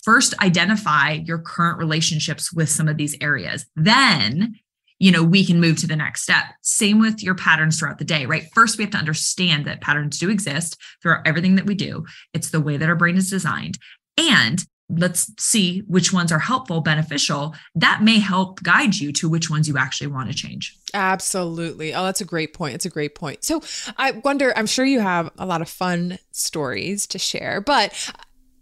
first 0.02 0.34
identify 0.40 1.12
your 1.12 1.38
current 1.38 1.78
relationships 1.78 2.52
with 2.52 2.70
some 2.70 2.88
of 2.88 2.96
these 2.96 3.16
areas. 3.20 3.66
Then 3.76 4.54
you 4.98 5.10
know 5.10 5.24
we 5.24 5.44
can 5.44 5.60
move 5.60 5.76
to 5.78 5.86
the 5.86 5.96
next 5.96 6.22
step. 6.22 6.44
Same 6.62 7.00
with 7.00 7.22
your 7.22 7.34
patterns 7.34 7.78
throughout 7.78 7.98
the 7.98 8.04
day 8.04 8.24
right? 8.24 8.46
First 8.54 8.78
we 8.78 8.84
have 8.84 8.92
to 8.92 8.98
understand 8.98 9.66
that 9.66 9.82
patterns 9.82 10.18
do 10.18 10.30
exist 10.30 10.78
throughout 11.02 11.26
everything 11.26 11.56
that 11.56 11.66
we 11.66 11.74
do. 11.74 12.06
It's 12.32 12.50
the 12.50 12.60
way 12.60 12.76
that 12.78 12.88
our 12.88 12.96
brain 12.96 13.16
is 13.16 13.28
designed. 13.28 13.78
And 14.16 14.64
let's 14.96 15.32
see 15.38 15.80
which 15.80 16.12
ones 16.12 16.30
are 16.30 16.38
helpful, 16.38 16.80
beneficial. 16.80 17.54
That 17.74 18.02
may 18.02 18.18
help 18.18 18.62
guide 18.62 18.96
you 18.96 19.12
to 19.14 19.28
which 19.28 19.50
ones 19.50 19.66
you 19.68 19.78
actually 19.78 20.08
want 20.08 20.30
to 20.30 20.36
change. 20.36 20.76
Absolutely. 20.94 21.94
Oh, 21.94 22.04
that's 22.04 22.20
a 22.20 22.26
great 22.26 22.54
point. 22.54 22.74
It's 22.74 22.84
a 22.84 22.90
great 22.90 23.14
point. 23.14 23.44
So 23.44 23.62
I 23.96 24.12
wonder, 24.12 24.52
I'm 24.56 24.66
sure 24.66 24.84
you 24.84 25.00
have 25.00 25.30
a 25.38 25.46
lot 25.46 25.62
of 25.62 25.68
fun 25.68 26.18
stories 26.30 27.06
to 27.08 27.18
share, 27.18 27.60
but 27.60 28.12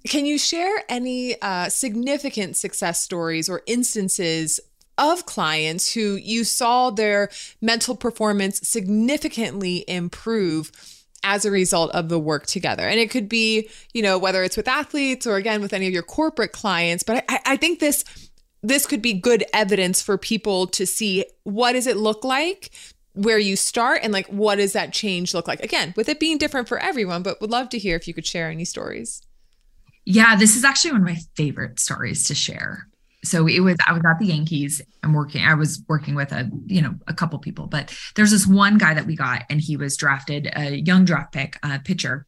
can 0.07 0.25
you 0.25 0.39
share 0.39 0.83
any 0.89 1.41
uh, 1.43 1.69
significant 1.69 2.57
success 2.57 3.01
stories 3.01 3.49
or 3.49 3.63
instances 3.67 4.61
of 4.97 5.27
clients 5.27 5.93
who 5.95 6.17
you 6.17 6.45
saw 6.45 6.91
their 6.91 7.31
mental 7.61 7.97
performance 7.97 8.61
significantly 8.69 9.85
improve 9.89 10.71
as 11.23 11.45
a 11.45 11.51
result 11.51 11.91
of 11.93 12.09
the 12.09 12.19
work 12.19 12.47
together. 12.47 12.89
And 12.89 12.99
it 12.99 13.11
could 13.11 13.29
be, 13.29 13.69
you 13.93 14.03
know, 14.03 14.19
whether 14.19 14.43
it's 14.43 14.57
with 14.57 14.69
athletes 14.69 15.27
or 15.27 15.37
again 15.37 15.61
with 15.61 15.73
any 15.73 15.87
of 15.87 15.93
your 15.93 16.03
corporate 16.03 16.53
clients. 16.53 17.03
But 17.03 17.25
I, 17.29 17.41
I 17.47 17.57
think 17.57 17.81
this 17.81 18.05
this 18.63 18.87
could 18.87 19.01
be 19.01 19.15
good 19.15 19.45
evidence 19.55 20.03
for 20.03 20.19
people 20.19 20.67
to 20.67 20.87
see 20.87 21.25
what 21.45 21.73
does 21.73 21.87
it 21.87 21.97
look 21.97 22.25
like 22.25 22.71
where 23.15 23.39
you 23.39 23.57
start 23.57 24.01
and 24.03 24.13
like 24.13 24.27
what 24.27 24.57
does 24.57 24.73
that 24.73 24.93
change 24.93 25.35
look 25.35 25.49
like 25.49 25.61
again 25.61 25.93
with 25.97 26.09
it 26.09 26.21
being 26.21 26.39
different 26.39 26.69
for 26.69 26.79
everyone 26.79 27.23
but 27.23 27.41
would 27.41 27.51
love 27.51 27.69
to 27.69 27.79
hear 27.79 27.97
if 27.97 28.07
you 28.07 28.15
could 28.15 28.27
share 28.27 28.51
any 28.51 28.65
stories 28.65 29.23
yeah 30.05 30.37
this 30.37 30.57
is 30.57 30.65
actually 30.65 30.93
one 30.93 31.01
of 31.01 31.07
my 31.07 31.19
favorite 31.35 31.81
stories 31.81 32.25
to 32.25 32.35
share 32.35 32.87
so 33.23 33.47
it 33.47 33.61
was 33.61 33.77
i 33.87 33.93
was 33.93 34.03
at 34.05 34.19
the 34.19 34.27
yankees. 34.27 34.81
I'm 35.03 35.13
working 35.13 35.45
i 35.45 35.55
was 35.55 35.83
working 35.89 36.15
with 36.15 36.33
a 36.33 36.51
you 36.67 36.83
know 36.83 36.95
a 37.07 37.15
couple 37.15 37.39
people 37.39 37.67
but 37.67 37.95
there's 38.15 38.31
this 38.31 38.47
one 38.47 38.79
guy 38.79 38.95
that 38.95 39.07
we 39.07 39.17
got 39.17 39.45
and 39.51 39.61
he 39.61 39.77
was 39.77 39.97
drafted 39.97 40.51
a 40.55 40.77
young 40.77 41.05
draft 41.05 41.33
pick 41.33 41.59
pitcher. 41.85 42.27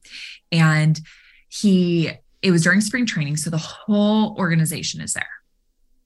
And 0.50 1.00
he 1.48 2.10
it 2.42 2.50
was 2.50 2.62
during 2.62 2.80
spring 2.80 3.06
training. 3.06 3.36
So 3.36 3.50
the 3.50 3.58
whole 3.58 4.36
organization 4.36 5.00
is 5.00 5.12
there 5.12 5.28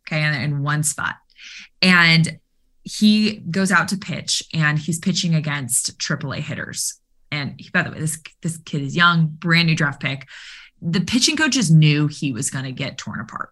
okay 0.06 0.20
and 0.20 0.36
in 0.42 0.62
one 0.62 0.82
spot. 0.82 1.16
And 1.82 2.38
he 2.82 3.38
goes 3.50 3.72
out 3.72 3.88
to 3.88 3.96
pitch 3.96 4.42
and 4.52 4.78
he's 4.78 4.98
pitching 4.98 5.34
against 5.34 5.98
AAA 5.98 6.38
hitters. 6.40 7.00
And 7.32 7.54
he, 7.58 7.70
by 7.70 7.82
the 7.82 7.90
way 7.90 7.98
this 7.98 8.20
this 8.42 8.58
kid 8.58 8.82
is 8.82 8.94
young 8.94 9.28
brand 9.28 9.66
new 9.66 9.74
draft 9.74 10.00
pick. 10.00 10.28
The 10.82 11.00
pitching 11.00 11.36
coaches 11.36 11.70
knew 11.70 12.06
he 12.06 12.32
was 12.32 12.50
going 12.50 12.66
to 12.66 12.72
get 12.72 12.98
torn 12.98 13.20
apart 13.20 13.50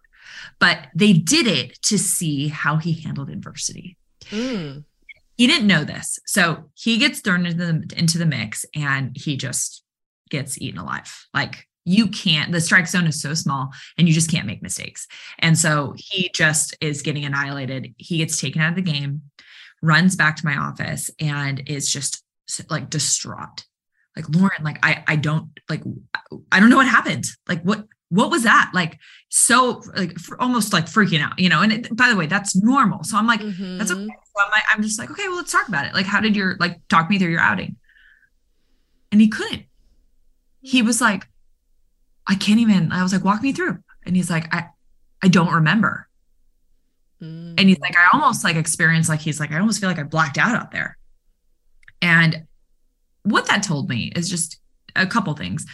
but 0.59 0.87
they 0.95 1.13
did 1.13 1.47
it 1.47 1.81
to 1.83 1.97
see 1.97 2.47
how 2.47 2.77
he 2.77 2.93
handled 2.93 3.29
adversity. 3.29 3.97
Mm. 4.29 4.83
He 5.37 5.47
didn't 5.47 5.67
know 5.67 5.83
this. 5.83 6.19
So 6.25 6.71
he 6.75 6.97
gets 6.97 7.19
thrown 7.19 7.45
into 7.45 7.57
the, 7.57 7.97
into 7.97 8.17
the 8.17 8.25
mix 8.25 8.65
and 8.75 9.15
he 9.15 9.37
just 9.37 9.83
gets 10.29 10.59
eaten 10.61 10.79
alive. 10.79 11.27
Like 11.33 11.67
you 11.83 12.07
can't, 12.07 12.51
the 12.51 12.61
strike 12.61 12.87
zone 12.87 13.05
is 13.05 13.21
so 13.21 13.33
small 13.33 13.69
and 13.97 14.07
you 14.07 14.13
just 14.13 14.31
can't 14.31 14.47
make 14.47 14.63
mistakes. 14.63 15.07
And 15.39 15.57
so 15.57 15.93
he 15.97 16.29
just 16.33 16.75
is 16.81 17.01
getting 17.01 17.25
annihilated. 17.25 17.93
He 17.97 18.17
gets 18.17 18.39
taken 18.39 18.61
out 18.61 18.69
of 18.69 18.75
the 18.75 18.81
game, 18.81 19.23
runs 19.81 20.15
back 20.15 20.37
to 20.37 20.45
my 20.45 20.55
office 20.55 21.11
and 21.19 21.61
is 21.67 21.91
just 21.91 22.23
like 22.69 22.89
distraught 22.89 23.65
like 24.15 24.29
lauren 24.29 24.63
like 24.63 24.77
i 24.83 25.03
i 25.07 25.15
don't 25.15 25.49
like 25.69 25.81
i 26.51 26.59
don't 26.59 26.69
know 26.69 26.77
what 26.77 26.87
happened 26.87 27.25
like 27.47 27.61
what 27.63 27.85
what 28.09 28.29
was 28.29 28.43
that? 28.43 28.71
Like 28.73 28.99
so 29.29 29.81
like 29.95 30.17
almost 30.39 30.73
like 30.73 30.85
freaking 30.85 31.21
out 31.21 31.37
you 31.39 31.49
know? 31.49 31.61
And 31.61 31.73
it, 31.73 31.95
by 31.95 32.09
the 32.09 32.15
way 32.15 32.27
that's 32.27 32.55
normal. 32.55 33.03
So 33.03 33.17
i'm 33.17 33.27
like 33.27 33.41
mm-hmm. 33.41 33.77
that's 33.77 33.91
okay. 33.91 34.05
So 34.05 34.43
I'm, 34.43 34.51
like, 34.51 34.63
I'm 34.71 34.81
just 34.81 34.99
like 34.99 35.11
okay 35.11 35.27
well 35.27 35.37
let's 35.37 35.51
talk 35.51 35.67
about 35.67 35.85
it. 35.85 35.93
Like 35.93 36.05
how 36.05 36.19
did 36.19 36.35
your 36.35 36.55
like 36.59 36.79
talk 36.87 37.09
me 37.09 37.17
through 37.19 37.31
your 37.31 37.39
outing? 37.39 37.77
And 39.11 39.21
he 39.21 39.27
couldn't. 39.27 39.63
He 40.61 40.81
was 40.81 41.01
like 41.01 41.27
i 42.27 42.33
can't 42.33 42.59
even 42.59 42.91
i 42.91 43.03
was 43.03 43.13
like 43.13 43.23
walk 43.23 43.41
me 43.41 43.51
through. 43.51 43.79
And 44.05 44.15
he's 44.15 44.29
like 44.29 44.53
i 44.53 44.67
i 45.21 45.27
don't 45.27 45.53
remember. 45.53 46.07
Mm-hmm. 47.21 47.55
and 47.57 47.69
he's 47.69 47.79
like 47.79 47.97
i 47.97 48.09
almost 48.11 48.43
like 48.43 48.57
experienced 48.57 49.07
like 49.07 49.21
he's 49.21 49.39
like 49.39 49.53
i 49.53 49.57
almost 49.57 49.79
feel 49.79 49.87
like 49.87 49.99
i 49.99 50.03
blacked 50.03 50.37
out 50.37 50.53
out 50.55 50.71
there. 50.71 50.97
And 52.01 52.45
what 53.23 53.47
that 53.47 53.63
told 53.63 53.89
me 53.89 54.11
is 54.15 54.29
just 54.29 54.59
a 54.95 55.07
couple 55.07 55.33
things 55.33 55.65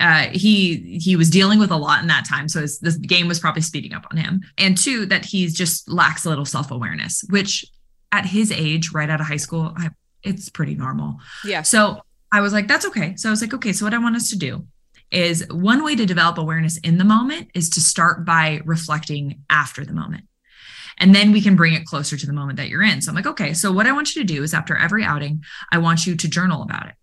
uh, 0.00 0.28
he 0.32 0.98
he 1.00 1.14
was 1.14 1.30
dealing 1.30 1.58
with 1.58 1.70
a 1.70 1.76
lot 1.76 2.02
in 2.02 2.08
that 2.08 2.26
time, 2.28 2.48
so 2.48 2.60
his, 2.60 2.80
this 2.80 2.96
game 2.96 3.28
was 3.28 3.38
probably 3.38 3.62
speeding 3.62 3.92
up 3.92 4.06
on 4.10 4.16
him. 4.16 4.42
And 4.58 4.76
two, 4.76 5.06
that 5.06 5.24
he's 5.24 5.54
just 5.54 5.88
lacks 5.88 6.24
a 6.24 6.28
little 6.28 6.44
self 6.44 6.70
awareness, 6.70 7.24
which 7.30 7.64
at 8.10 8.26
his 8.26 8.50
age, 8.50 8.92
right 8.92 9.08
out 9.08 9.20
of 9.20 9.26
high 9.26 9.36
school, 9.36 9.72
I, 9.76 9.90
it's 10.22 10.48
pretty 10.48 10.74
normal. 10.74 11.18
Yeah. 11.44 11.62
So 11.62 12.00
I 12.32 12.40
was 12.40 12.52
like, 12.52 12.66
that's 12.66 12.86
okay. 12.86 13.14
So 13.16 13.28
I 13.28 13.30
was 13.30 13.40
like, 13.40 13.54
okay. 13.54 13.72
So 13.72 13.84
what 13.84 13.94
I 13.94 13.98
want 13.98 14.16
us 14.16 14.30
to 14.30 14.38
do 14.38 14.66
is 15.10 15.46
one 15.50 15.84
way 15.84 15.94
to 15.94 16.06
develop 16.06 16.38
awareness 16.38 16.76
in 16.78 16.98
the 16.98 17.04
moment 17.04 17.50
is 17.54 17.68
to 17.70 17.80
start 17.80 18.24
by 18.24 18.60
reflecting 18.64 19.42
after 19.50 19.84
the 19.84 19.92
moment. 19.92 20.24
And 20.98 21.14
then 21.14 21.32
we 21.32 21.40
can 21.40 21.56
bring 21.56 21.74
it 21.74 21.84
closer 21.86 22.16
to 22.16 22.26
the 22.26 22.32
moment 22.32 22.56
that 22.56 22.68
you're 22.68 22.82
in. 22.82 23.00
So 23.00 23.10
I'm 23.10 23.16
like, 23.16 23.26
okay, 23.26 23.52
so 23.52 23.72
what 23.72 23.86
I 23.86 23.92
want 23.92 24.14
you 24.14 24.22
to 24.22 24.32
do 24.32 24.42
is 24.42 24.54
after 24.54 24.76
every 24.76 25.04
outing, 25.04 25.44
I 25.72 25.78
want 25.78 26.06
you 26.06 26.16
to 26.16 26.28
journal 26.28 26.62
about 26.62 26.86
it 26.86 26.94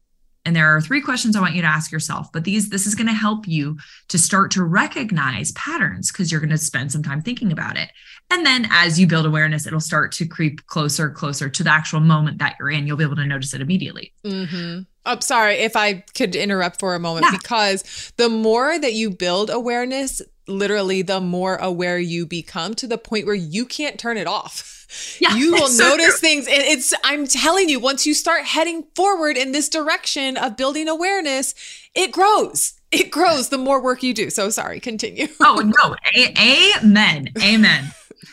and 0.45 0.55
there 0.55 0.67
are 0.67 0.81
three 0.81 1.01
questions 1.01 1.35
I 1.35 1.41
want 1.41 1.55
you 1.55 1.61
to 1.61 1.67
ask 1.67 1.91
yourself. 1.91 2.31
But 2.31 2.43
these, 2.43 2.69
this 2.69 2.87
is 2.87 2.95
going 2.95 3.07
to 3.07 3.13
help 3.13 3.47
you 3.47 3.77
to 4.07 4.17
start 4.17 4.51
to 4.51 4.63
recognize 4.63 5.51
patterns 5.51 6.11
because 6.11 6.31
you're 6.31 6.41
going 6.41 6.49
to 6.49 6.57
spend 6.57 6.91
some 6.91 7.03
time 7.03 7.21
thinking 7.21 7.51
about 7.51 7.77
it. 7.77 7.91
And 8.31 8.45
then 8.45 8.67
as 8.71 8.99
you 8.99 9.07
build 9.07 9.25
awareness, 9.25 9.67
it'll 9.67 9.79
start 9.79 10.11
to 10.13 10.25
creep 10.25 10.65
closer, 10.65 11.09
closer 11.09 11.49
to 11.49 11.63
the 11.63 11.69
actual 11.69 11.99
moment 11.99 12.39
that 12.39 12.55
you're 12.59 12.71
in. 12.71 12.87
You'll 12.87 12.97
be 12.97 13.03
able 13.03 13.17
to 13.17 13.25
notice 13.25 13.53
it 13.53 13.61
immediately. 13.61 14.13
Mm-hmm. 14.25 14.83
I'm 15.03 15.17
oh, 15.17 15.19
sorry 15.19 15.55
if 15.55 15.75
I 15.75 16.03
could 16.15 16.35
interrupt 16.35 16.79
for 16.79 16.93
a 16.95 16.99
moment 16.99 17.25
yeah. 17.25 17.37
because 17.37 18.13
the 18.17 18.29
more 18.29 18.77
that 18.77 18.93
you 18.93 19.09
build 19.09 19.49
awareness, 19.49 20.21
literally 20.47 21.01
the 21.01 21.21
more 21.21 21.55
aware 21.57 21.99
you 21.99 22.25
become 22.25 22.73
to 22.75 22.87
the 22.87 22.97
point 22.97 23.25
where 23.25 23.35
you 23.35 23.65
can't 23.65 23.99
turn 23.99 24.17
it 24.17 24.27
off. 24.27 24.77
Yeah, 25.19 25.35
you 25.35 25.53
will 25.53 25.67
so 25.67 25.89
notice 25.89 26.19
true. 26.19 26.29
things. 26.29 26.47
And 26.47 26.61
it's, 26.63 26.93
I'm 27.03 27.25
telling 27.25 27.69
you, 27.69 27.79
once 27.79 28.05
you 28.05 28.13
start 28.13 28.43
heading 28.43 28.83
forward 28.95 29.37
in 29.37 29.53
this 29.53 29.69
direction 29.69 30.35
of 30.35 30.57
building 30.57 30.89
awareness, 30.89 31.55
it 31.95 32.11
grows. 32.11 32.73
It 32.91 33.09
grows 33.09 33.49
the 33.49 33.57
more 33.57 33.81
work 33.81 34.03
you 34.03 34.13
do. 34.13 34.29
So 34.29 34.49
sorry, 34.49 34.81
continue. 34.81 35.27
oh, 35.39 35.61
no. 35.63 35.95
A- 36.13 36.77
amen. 36.83 37.29
Amen. 37.41 37.85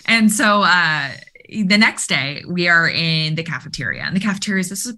and 0.06 0.32
so, 0.32 0.62
uh, 0.62 1.10
the 1.48 1.78
next 1.78 2.08
day 2.08 2.42
we 2.46 2.68
are 2.68 2.88
in 2.88 3.34
the 3.34 3.42
cafeteria 3.42 4.02
and 4.02 4.14
the 4.14 4.20
cafeteria 4.20 4.60
is 4.60 4.68
this 4.68 4.92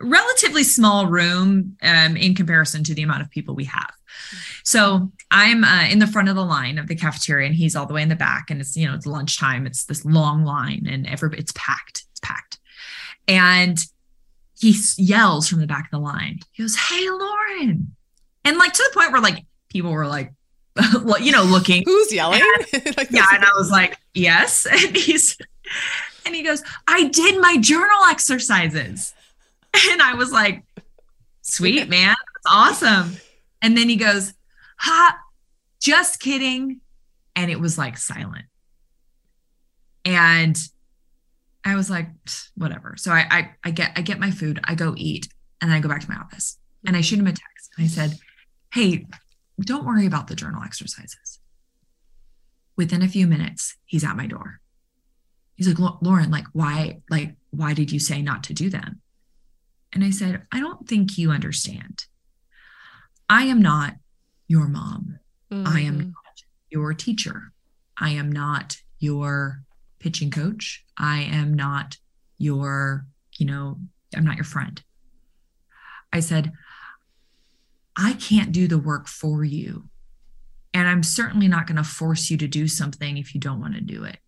relatively 0.00 0.64
small 0.64 1.06
room 1.06 1.76
um, 1.82 2.16
in 2.16 2.34
comparison 2.34 2.84
to 2.84 2.94
the 2.94 3.02
amount 3.02 3.22
of 3.22 3.30
people 3.30 3.54
we 3.54 3.64
have. 3.64 3.92
So 4.64 5.10
I'm 5.30 5.64
uh, 5.64 5.84
in 5.84 5.98
the 5.98 6.06
front 6.06 6.28
of 6.28 6.36
the 6.36 6.44
line 6.44 6.78
of 6.78 6.86
the 6.86 6.94
cafeteria, 6.94 7.46
and 7.46 7.54
he's 7.54 7.76
all 7.76 7.86
the 7.86 7.94
way 7.94 8.02
in 8.02 8.08
the 8.08 8.16
back. 8.16 8.50
And 8.50 8.60
it's 8.60 8.76
you 8.76 8.86
know 8.86 8.94
it's 8.94 9.06
lunchtime. 9.06 9.66
It's 9.66 9.84
this 9.84 10.04
long 10.04 10.44
line, 10.44 10.86
and 10.88 11.06
every 11.06 11.36
it's 11.38 11.52
packed. 11.54 12.04
It's 12.10 12.20
packed. 12.20 12.58
And 13.28 13.78
he 14.58 14.74
yells 14.96 15.48
from 15.48 15.60
the 15.60 15.66
back 15.66 15.86
of 15.86 15.90
the 15.90 15.98
line. 15.98 16.40
He 16.52 16.62
goes, 16.62 16.76
"Hey, 16.76 17.08
Lauren!" 17.08 17.94
And 18.44 18.58
like 18.58 18.72
to 18.72 18.88
the 18.90 18.98
point 18.98 19.12
where 19.12 19.20
like 19.20 19.44
people 19.68 19.92
were 19.92 20.06
like, 20.06 20.32
you 21.20 21.32
know, 21.32 21.42
looking. 21.42 21.82
Who's 21.84 22.12
yelling? 22.12 22.42
And, 22.72 22.96
like, 22.96 23.10
yeah, 23.10 23.26
and 23.32 23.44
I 23.44 23.50
was 23.56 23.70
like, 23.70 23.98
"Yes." 24.14 24.66
And 24.70 24.96
he's 24.96 25.36
and 26.26 26.34
he 26.34 26.42
goes, 26.42 26.62
"I 26.86 27.08
did 27.08 27.40
my 27.40 27.56
journal 27.58 28.04
exercises." 28.08 29.14
And 29.90 30.02
I 30.02 30.14
was 30.14 30.32
like, 30.32 30.64
"Sweet 31.42 31.88
man, 31.88 32.14
that's 32.34 32.82
awesome." 32.82 33.16
And 33.62 33.76
then 33.76 33.88
he 33.88 33.96
goes, 33.96 34.34
ha, 34.78 35.18
just 35.80 36.20
kidding. 36.20 36.80
And 37.36 37.50
it 37.50 37.60
was 37.60 37.78
like 37.78 37.98
silent. 37.98 38.46
And 40.04 40.56
I 41.64 41.74
was 41.74 41.90
like, 41.90 42.08
whatever. 42.56 42.94
So 42.96 43.12
I, 43.12 43.26
I, 43.30 43.50
I 43.64 43.70
get 43.70 43.92
I 43.96 44.00
get 44.00 44.18
my 44.18 44.30
food, 44.30 44.60
I 44.64 44.74
go 44.74 44.94
eat, 44.96 45.28
and 45.60 45.70
then 45.70 45.76
I 45.76 45.80
go 45.80 45.88
back 45.88 46.00
to 46.00 46.10
my 46.10 46.16
office. 46.16 46.58
And 46.86 46.96
I 46.96 47.02
shoot 47.02 47.18
him 47.18 47.26
a 47.26 47.30
text. 47.30 47.70
And 47.76 47.84
I 47.84 47.88
said, 47.88 48.18
Hey, 48.72 49.06
don't 49.60 49.84
worry 49.84 50.06
about 50.06 50.28
the 50.28 50.34
journal 50.34 50.62
exercises. 50.64 51.38
Within 52.76 53.02
a 53.02 53.08
few 53.08 53.26
minutes, 53.26 53.76
he's 53.84 54.04
at 54.04 54.16
my 54.16 54.26
door. 54.26 54.60
He's 55.56 55.68
like, 55.68 56.00
Lauren, 56.00 56.30
like, 56.30 56.46
why, 56.54 57.02
like, 57.10 57.34
why 57.50 57.74
did 57.74 57.92
you 57.92 58.00
say 58.00 58.22
not 58.22 58.44
to 58.44 58.54
do 58.54 58.70
them? 58.70 59.02
And 59.92 60.02
I 60.02 60.10
said, 60.10 60.42
I 60.50 60.60
don't 60.60 60.88
think 60.88 61.18
you 61.18 61.30
understand. 61.30 62.06
I 63.30 63.44
am 63.44 63.62
not 63.62 63.94
your 64.48 64.66
mom. 64.66 65.20
Mm-hmm. 65.52 65.66
I 65.68 65.80
am 65.82 65.94
mm-hmm. 65.94 66.08
not 66.08 66.42
your 66.68 66.92
teacher. 66.92 67.52
I 67.96 68.10
am 68.10 68.30
not 68.30 68.76
your 68.98 69.62
pitching 70.00 70.32
coach. 70.32 70.84
I 70.98 71.20
am 71.20 71.54
not 71.54 71.96
your, 72.38 73.06
you 73.38 73.46
know, 73.46 73.78
I'm 74.16 74.24
not 74.24 74.34
your 74.34 74.44
friend. 74.44 74.82
I 76.12 76.18
said, 76.18 76.52
I 77.96 78.14
can't 78.14 78.50
do 78.50 78.66
the 78.66 78.78
work 78.78 79.06
for 79.06 79.44
you. 79.44 79.84
And 80.74 80.88
I'm 80.88 81.04
certainly 81.04 81.46
not 81.46 81.68
going 81.68 81.76
to 81.76 81.84
force 81.84 82.30
you 82.30 82.36
to 82.38 82.48
do 82.48 82.66
something 82.66 83.16
if 83.16 83.32
you 83.32 83.40
don't 83.40 83.60
want 83.60 83.74
to 83.74 83.80
do 83.80 84.02
it. 84.02 84.18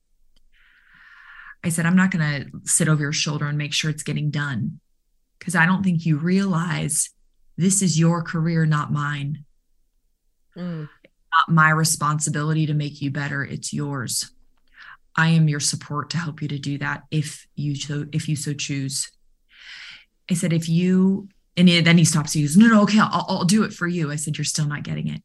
I 1.65 1.71
said, 1.71 1.87
I'm 1.87 1.97
not 1.97 2.13
going 2.13 2.45
to 2.45 2.51
sit 2.65 2.89
over 2.89 3.03
your 3.03 3.13
shoulder 3.13 3.47
and 3.47 3.59
make 3.59 3.73
sure 3.73 3.91
it's 3.91 4.03
getting 4.05 4.31
done 4.31 4.79
because 5.39 5.57
I 5.57 5.67
don't 5.67 5.83
think 5.83 6.07
you 6.07 6.19
realize 6.19 7.11
this 7.57 7.83
is 7.83 7.99
your 7.99 8.23
career, 8.23 8.67
not 8.67 8.93
mine. 8.93 9.45
Mm. 10.57 10.89
Not 10.89 11.55
my 11.55 11.71
responsibility 11.71 12.67
to 12.67 12.75
make 12.75 13.01
you 13.01 13.11
better. 13.11 13.45
It's 13.45 13.73
yours. 13.73 14.31
I 15.17 15.29
am 15.29 15.49
your 15.49 15.61
support 15.61 16.11
to 16.11 16.19
help 16.19 16.43
you 16.43 16.49
to 16.49 16.59
do 16.59 16.79
that 16.79 17.05
if 17.11 17.47
you 17.55 17.75
so 17.75 18.07
if 18.13 18.29
you 18.29 18.37
so 18.37 18.53
choose. 18.55 19.11
I 20.31 20.35
said, 20.35 20.53
if 20.53 20.69
you 20.69 21.29
and 21.57 21.69
then 21.69 21.99
he 21.99 22.05
stops. 22.05 22.33
He 22.33 22.43
goes, 22.43 22.57
no, 22.57 22.67
no, 22.67 22.83
okay, 22.83 22.99
I'll, 22.99 23.27
I'll 23.29 23.45
do 23.45 23.63
it 23.63 23.73
for 23.73 23.87
you. 23.87 24.11
I 24.11 24.17
said, 24.17 24.39
you're 24.39 24.45
still 24.45 24.67
not 24.67 24.83
getting 24.83 25.09
it. 25.09 25.23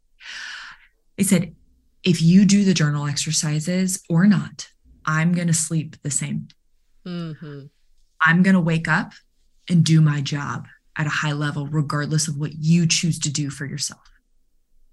I 1.19 1.23
said, 1.23 1.55
if 2.03 2.21
you 2.21 2.45
do 2.45 2.63
the 2.63 2.73
journal 2.73 3.07
exercises 3.07 4.03
or 4.09 4.28
not, 4.28 4.69
I'm 5.05 5.34
going 5.34 5.47
to 5.47 5.53
sleep 5.53 5.95
the 6.01 6.11
same. 6.11 6.49
Mm-hmm. 7.05 7.67
I'm 8.21 8.43
going 8.43 8.55
to 8.55 8.59
wake 8.59 8.88
up 8.88 9.13
and 9.69 9.84
do 9.84 10.01
my 10.01 10.21
job 10.21 10.67
at 10.98 11.06
a 11.06 11.12
high 11.12 11.32
level, 11.32 11.68
regardless 11.68 12.28
of 12.28 12.38
what 12.38 12.54
you 12.56 12.88
choose 12.88 13.20
to 13.20 13.32
do 13.32 13.50
for 13.50 13.66
yourself. 13.66 14.10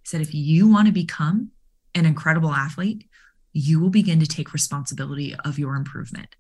He 0.03 0.09
said, 0.09 0.21
if 0.21 0.35
you 0.35 0.69
want 0.69 0.87
to 0.87 0.93
become 0.93 1.51
an 1.95 2.05
incredible 2.05 2.53
athlete, 2.53 3.09
you 3.53 3.81
will 3.81 3.91
begin 3.91 4.21
to 4.21 4.27
take 4.27 4.53
responsibility 4.53 5.35
of 5.45 5.59
your 5.59 5.77
improvement. 5.77 6.37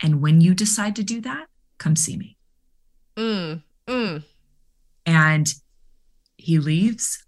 And 0.00 0.20
when 0.20 0.40
you 0.40 0.54
decide 0.54 0.94
to 0.96 1.02
do 1.02 1.20
that, 1.22 1.46
come 1.78 1.96
see 1.96 2.16
me. 2.16 2.36
Mm, 3.16 3.62
mm. 3.88 4.24
And 5.04 5.54
he 6.36 6.58
leaves. 6.58 7.24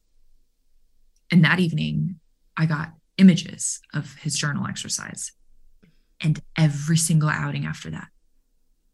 And 1.31 1.45
that 1.45 1.59
evening, 1.59 2.20
I 2.57 2.66
got 2.66 2.93
images 3.18 3.81
of 3.93 4.14
his 4.16 4.37
journal 4.37 4.66
exercise 4.66 5.33
and 6.20 6.41
every 6.57 6.97
single 6.97 7.29
outing 7.29 7.66
after 7.66 7.91
that. 7.91 8.09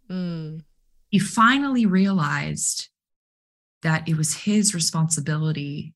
Mm. 0.08 0.62
He 1.10 1.18
finally 1.18 1.86
realized 1.86 2.88
that 3.82 4.08
it 4.08 4.16
was 4.16 4.34
his 4.34 4.74
responsibility 4.74 5.94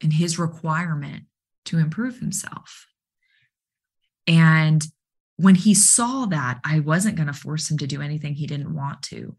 and 0.00 0.12
his 0.12 0.38
requirement 0.38 1.24
to 1.64 1.78
improve 1.78 2.18
himself. 2.18 2.86
And 4.26 4.84
when 5.36 5.54
he 5.54 5.74
saw 5.74 6.26
that 6.26 6.60
I 6.64 6.80
wasn't 6.80 7.16
going 7.16 7.28
to 7.28 7.32
force 7.32 7.70
him 7.70 7.78
to 7.78 7.86
do 7.86 8.02
anything 8.02 8.34
he 8.34 8.46
didn't 8.46 8.74
want 8.74 9.02
to, 9.04 9.36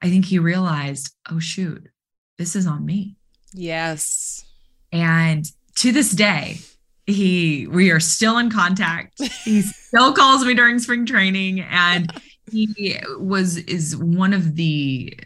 I 0.00 0.08
think 0.08 0.26
he 0.26 0.38
realized, 0.38 1.14
oh, 1.30 1.38
shoot, 1.38 1.88
this 2.36 2.54
is 2.54 2.66
on 2.66 2.86
me. 2.86 3.16
Yes. 3.52 4.44
And 4.92 5.44
to 5.76 5.92
this 5.92 6.12
day, 6.12 6.58
he 7.06 7.66
we 7.66 7.90
are 7.90 8.00
still 8.00 8.36
in 8.36 8.50
contact 8.50 9.18
he 9.42 9.62
still 9.86 10.12
calls 10.12 10.44
me 10.44 10.52
during 10.52 10.78
spring 10.78 11.06
training 11.06 11.58
and 11.60 12.12
he 12.52 12.96
was 13.18 13.56
is 13.56 13.96
one 13.96 14.32
of 14.32 14.56
the 14.56 15.18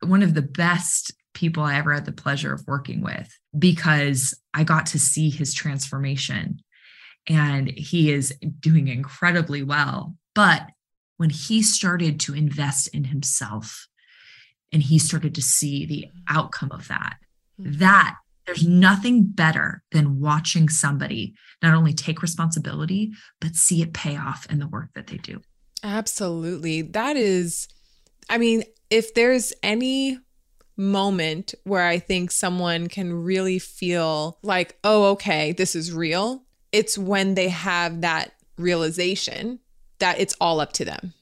one 0.00 0.22
of 0.22 0.34
the 0.34 0.42
best 0.42 1.12
people 1.34 1.62
i 1.62 1.76
ever 1.76 1.92
had 1.92 2.04
the 2.04 2.12
pleasure 2.12 2.52
of 2.52 2.66
working 2.66 3.02
with 3.02 3.36
because 3.58 4.38
i 4.54 4.64
got 4.64 4.86
to 4.86 4.98
see 4.98 5.30
his 5.30 5.54
transformation 5.54 6.58
and 7.28 7.68
he 7.70 8.10
is 8.10 8.34
doing 8.60 8.88
incredibly 8.88 9.62
well 9.62 10.14
but 10.34 10.68
when 11.16 11.30
he 11.30 11.62
started 11.62 12.20
to 12.20 12.34
invest 12.34 12.88
in 12.88 13.04
himself 13.04 13.88
and 14.72 14.82
he 14.82 14.98
started 14.98 15.34
to 15.34 15.42
see 15.42 15.84
the 15.84 16.06
outcome 16.28 16.70
of 16.72 16.88
that 16.88 17.16
mm-hmm. 17.60 17.78
that 17.78 18.16
there's 18.48 18.66
nothing 18.66 19.24
better 19.24 19.82
than 19.92 20.20
watching 20.20 20.70
somebody 20.70 21.34
not 21.62 21.74
only 21.74 21.92
take 21.92 22.22
responsibility, 22.22 23.12
but 23.42 23.54
see 23.54 23.82
it 23.82 23.92
pay 23.92 24.16
off 24.16 24.46
in 24.50 24.58
the 24.58 24.66
work 24.66 24.88
that 24.94 25.08
they 25.08 25.18
do. 25.18 25.42
Absolutely. 25.82 26.82
That 26.82 27.16
is, 27.16 27.68
I 28.28 28.38
mean, 28.38 28.64
if 28.90 29.14
there's 29.14 29.52
any 29.62 30.18
moment 30.76 31.54
where 31.64 31.86
I 31.86 31.98
think 31.98 32.30
someone 32.30 32.86
can 32.88 33.12
really 33.12 33.58
feel 33.58 34.38
like, 34.42 34.78
oh, 34.84 35.10
okay, 35.10 35.52
this 35.52 35.74
is 35.74 35.92
real, 35.92 36.44
it's 36.72 36.96
when 36.96 37.34
they 37.34 37.48
have 37.48 38.00
that 38.02 38.32
realization 38.56 39.58
that 39.98 40.20
it's 40.20 40.34
all 40.40 40.60
up 40.60 40.72
to 40.74 40.84
them. 40.84 41.12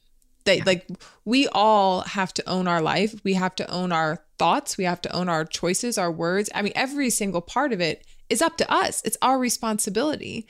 That 0.45 0.59
yeah. 0.59 0.63
like 0.65 0.87
we 1.25 1.47
all 1.49 2.01
have 2.01 2.33
to 2.35 2.49
own 2.49 2.67
our 2.67 2.81
life. 2.81 3.15
We 3.23 3.33
have 3.33 3.55
to 3.55 3.69
own 3.69 3.91
our 3.91 4.23
thoughts. 4.37 4.77
We 4.77 4.85
have 4.85 5.01
to 5.01 5.15
own 5.15 5.27
our 5.29 5.43
choices 5.43 5.97
our 5.97 6.11
words. 6.11 6.49
I 6.53 6.61
mean 6.61 6.73
every 6.75 7.09
single 7.09 7.41
part 7.41 7.73
of 7.73 7.81
it 7.81 8.05
is 8.29 8.41
up 8.41 8.57
to 8.57 8.71
us. 8.71 9.01
It's 9.03 9.17
our 9.21 9.37
responsibility. 9.37 10.47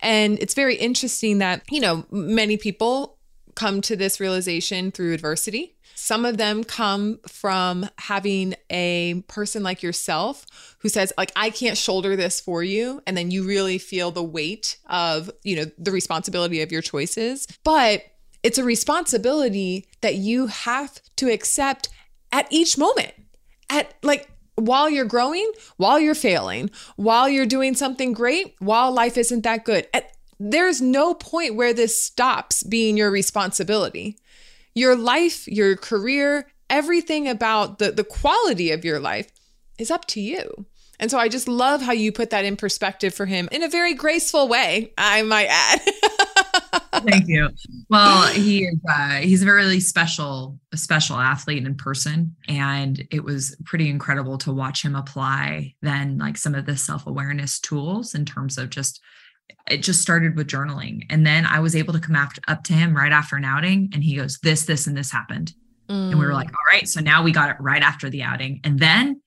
And 0.00 0.38
it's 0.38 0.54
very 0.54 0.76
interesting 0.76 1.38
that 1.38 1.62
you 1.70 1.80
know 1.80 2.06
many 2.10 2.56
people 2.56 3.13
come 3.54 3.80
to 3.80 3.96
this 3.96 4.20
realization 4.20 4.90
through 4.90 5.12
adversity 5.12 5.74
some 5.94 6.24
of 6.24 6.36
them 6.36 6.64
come 6.64 7.18
from 7.26 7.88
having 7.96 8.54
a 8.68 9.22
person 9.28 9.62
like 9.62 9.82
yourself 9.82 10.44
who 10.80 10.88
says 10.88 11.12
like 11.16 11.32
I 11.36 11.50
can't 11.50 11.78
shoulder 11.78 12.16
this 12.16 12.40
for 12.40 12.62
you 12.62 13.00
and 13.06 13.16
then 13.16 13.30
you 13.30 13.44
really 13.44 13.78
feel 13.78 14.10
the 14.10 14.22
weight 14.22 14.76
of, 14.86 15.30
you 15.42 15.56
know, 15.56 15.64
the 15.78 15.92
responsibility 15.92 16.60
of 16.60 16.72
your 16.72 16.82
choices. 16.82 17.46
But 17.64 18.02
it's 18.42 18.58
a 18.58 18.64
responsibility 18.64 19.86
that 20.02 20.16
you 20.16 20.48
have 20.48 21.00
to 21.16 21.32
accept 21.32 21.88
at 22.32 22.46
each 22.50 22.76
moment. 22.76 23.14
At 23.70 23.94
like 24.02 24.28
while 24.56 24.90
you're 24.90 25.06
growing, 25.06 25.50
while 25.78 25.98
you're 25.98 26.14
failing, 26.14 26.70
while 26.96 27.28
you're 27.28 27.46
doing 27.46 27.74
something 27.74 28.12
great, 28.12 28.54
while 28.58 28.92
life 28.92 29.16
isn't 29.16 29.42
that 29.42 29.64
good. 29.64 29.88
At, 29.94 30.13
there's 30.38 30.80
no 30.80 31.14
point 31.14 31.54
where 31.54 31.74
this 31.74 32.02
stops 32.02 32.62
being 32.62 32.96
your 32.96 33.10
responsibility. 33.10 34.18
Your 34.74 34.96
life, 34.96 35.46
your 35.46 35.76
career, 35.76 36.48
everything 36.68 37.28
about 37.28 37.78
the, 37.78 37.92
the 37.92 38.04
quality 38.04 38.70
of 38.70 38.84
your 38.84 38.98
life 38.98 39.30
is 39.78 39.90
up 39.90 40.06
to 40.06 40.20
you. 40.20 40.66
And 41.00 41.10
so 41.10 41.18
I 41.18 41.28
just 41.28 41.48
love 41.48 41.82
how 41.82 41.92
you 41.92 42.12
put 42.12 42.30
that 42.30 42.44
in 42.44 42.56
perspective 42.56 43.14
for 43.14 43.26
him 43.26 43.48
in 43.50 43.62
a 43.62 43.68
very 43.68 43.94
graceful 43.94 44.48
way, 44.48 44.92
I 44.96 45.22
might 45.22 45.46
add. 45.46 45.80
Thank 47.02 47.26
you. 47.26 47.50
Well, 47.90 48.28
he 48.28 48.64
is 48.64 48.78
uh, 48.88 49.16
he's 49.16 49.42
a 49.42 49.44
very 49.44 49.80
special, 49.80 50.58
special 50.74 51.16
athlete 51.16 51.66
in 51.66 51.74
person, 51.74 52.34
and 52.48 53.06
it 53.10 53.24
was 53.24 53.56
pretty 53.64 53.90
incredible 53.90 54.38
to 54.38 54.52
watch 54.52 54.84
him 54.84 54.94
apply 54.94 55.74
then 55.82 56.18
like 56.18 56.36
some 56.36 56.54
of 56.54 56.66
the 56.66 56.76
self 56.76 57.06
awareness 57.06 57.58
tools 57.58 58.14
in 58.14 58.24
terms 58.24 58.58
of 58.58 58.70
just. 58.70 59.00
It 59.70 59.78
just 59.78 60.02
started 60.02 60.36
with 60.36 60.46
journaling, 60.46 61.06
and 61.10 61.26
then 61.26 61.46
I 61.46 61.60
was 61.60 61.74
able 61.74 61.94
to 61.94 62.00
come 62.00 62.16
after, 62.16 62.40
up 62.48 62.64
to 62.64 62.72
him 62.72 62.94
right 62.94 63.12
after 63.12 63.36
an 63.36 63.44
outing, 63.44 63.90
and 63.94 64.04
he 64.04 64.16
goes, 64.16 64.38
"This, 64.42 64.66
this, 64.66 64.86
and 64.86 64.96
this 64.96 65.10
happened," 65.10 65.54
mm. 65.88 66.10
and 66.10 66.18
we 66.18 66.26
were 66.26 66.34
like, 66.34 66.48
"All 66.48 66.72
right, 66.72 66.88
so 66.88 67.00
now 67.00 67.22
we 67.22 67.32
got 67.32 67.50
it 67.50 67.56
right 67.60 67.82
after 67.82 68.10
the 68.10 68.22
outing," 68.22 68.60
and 68.64 68.78
then 68.78 69.22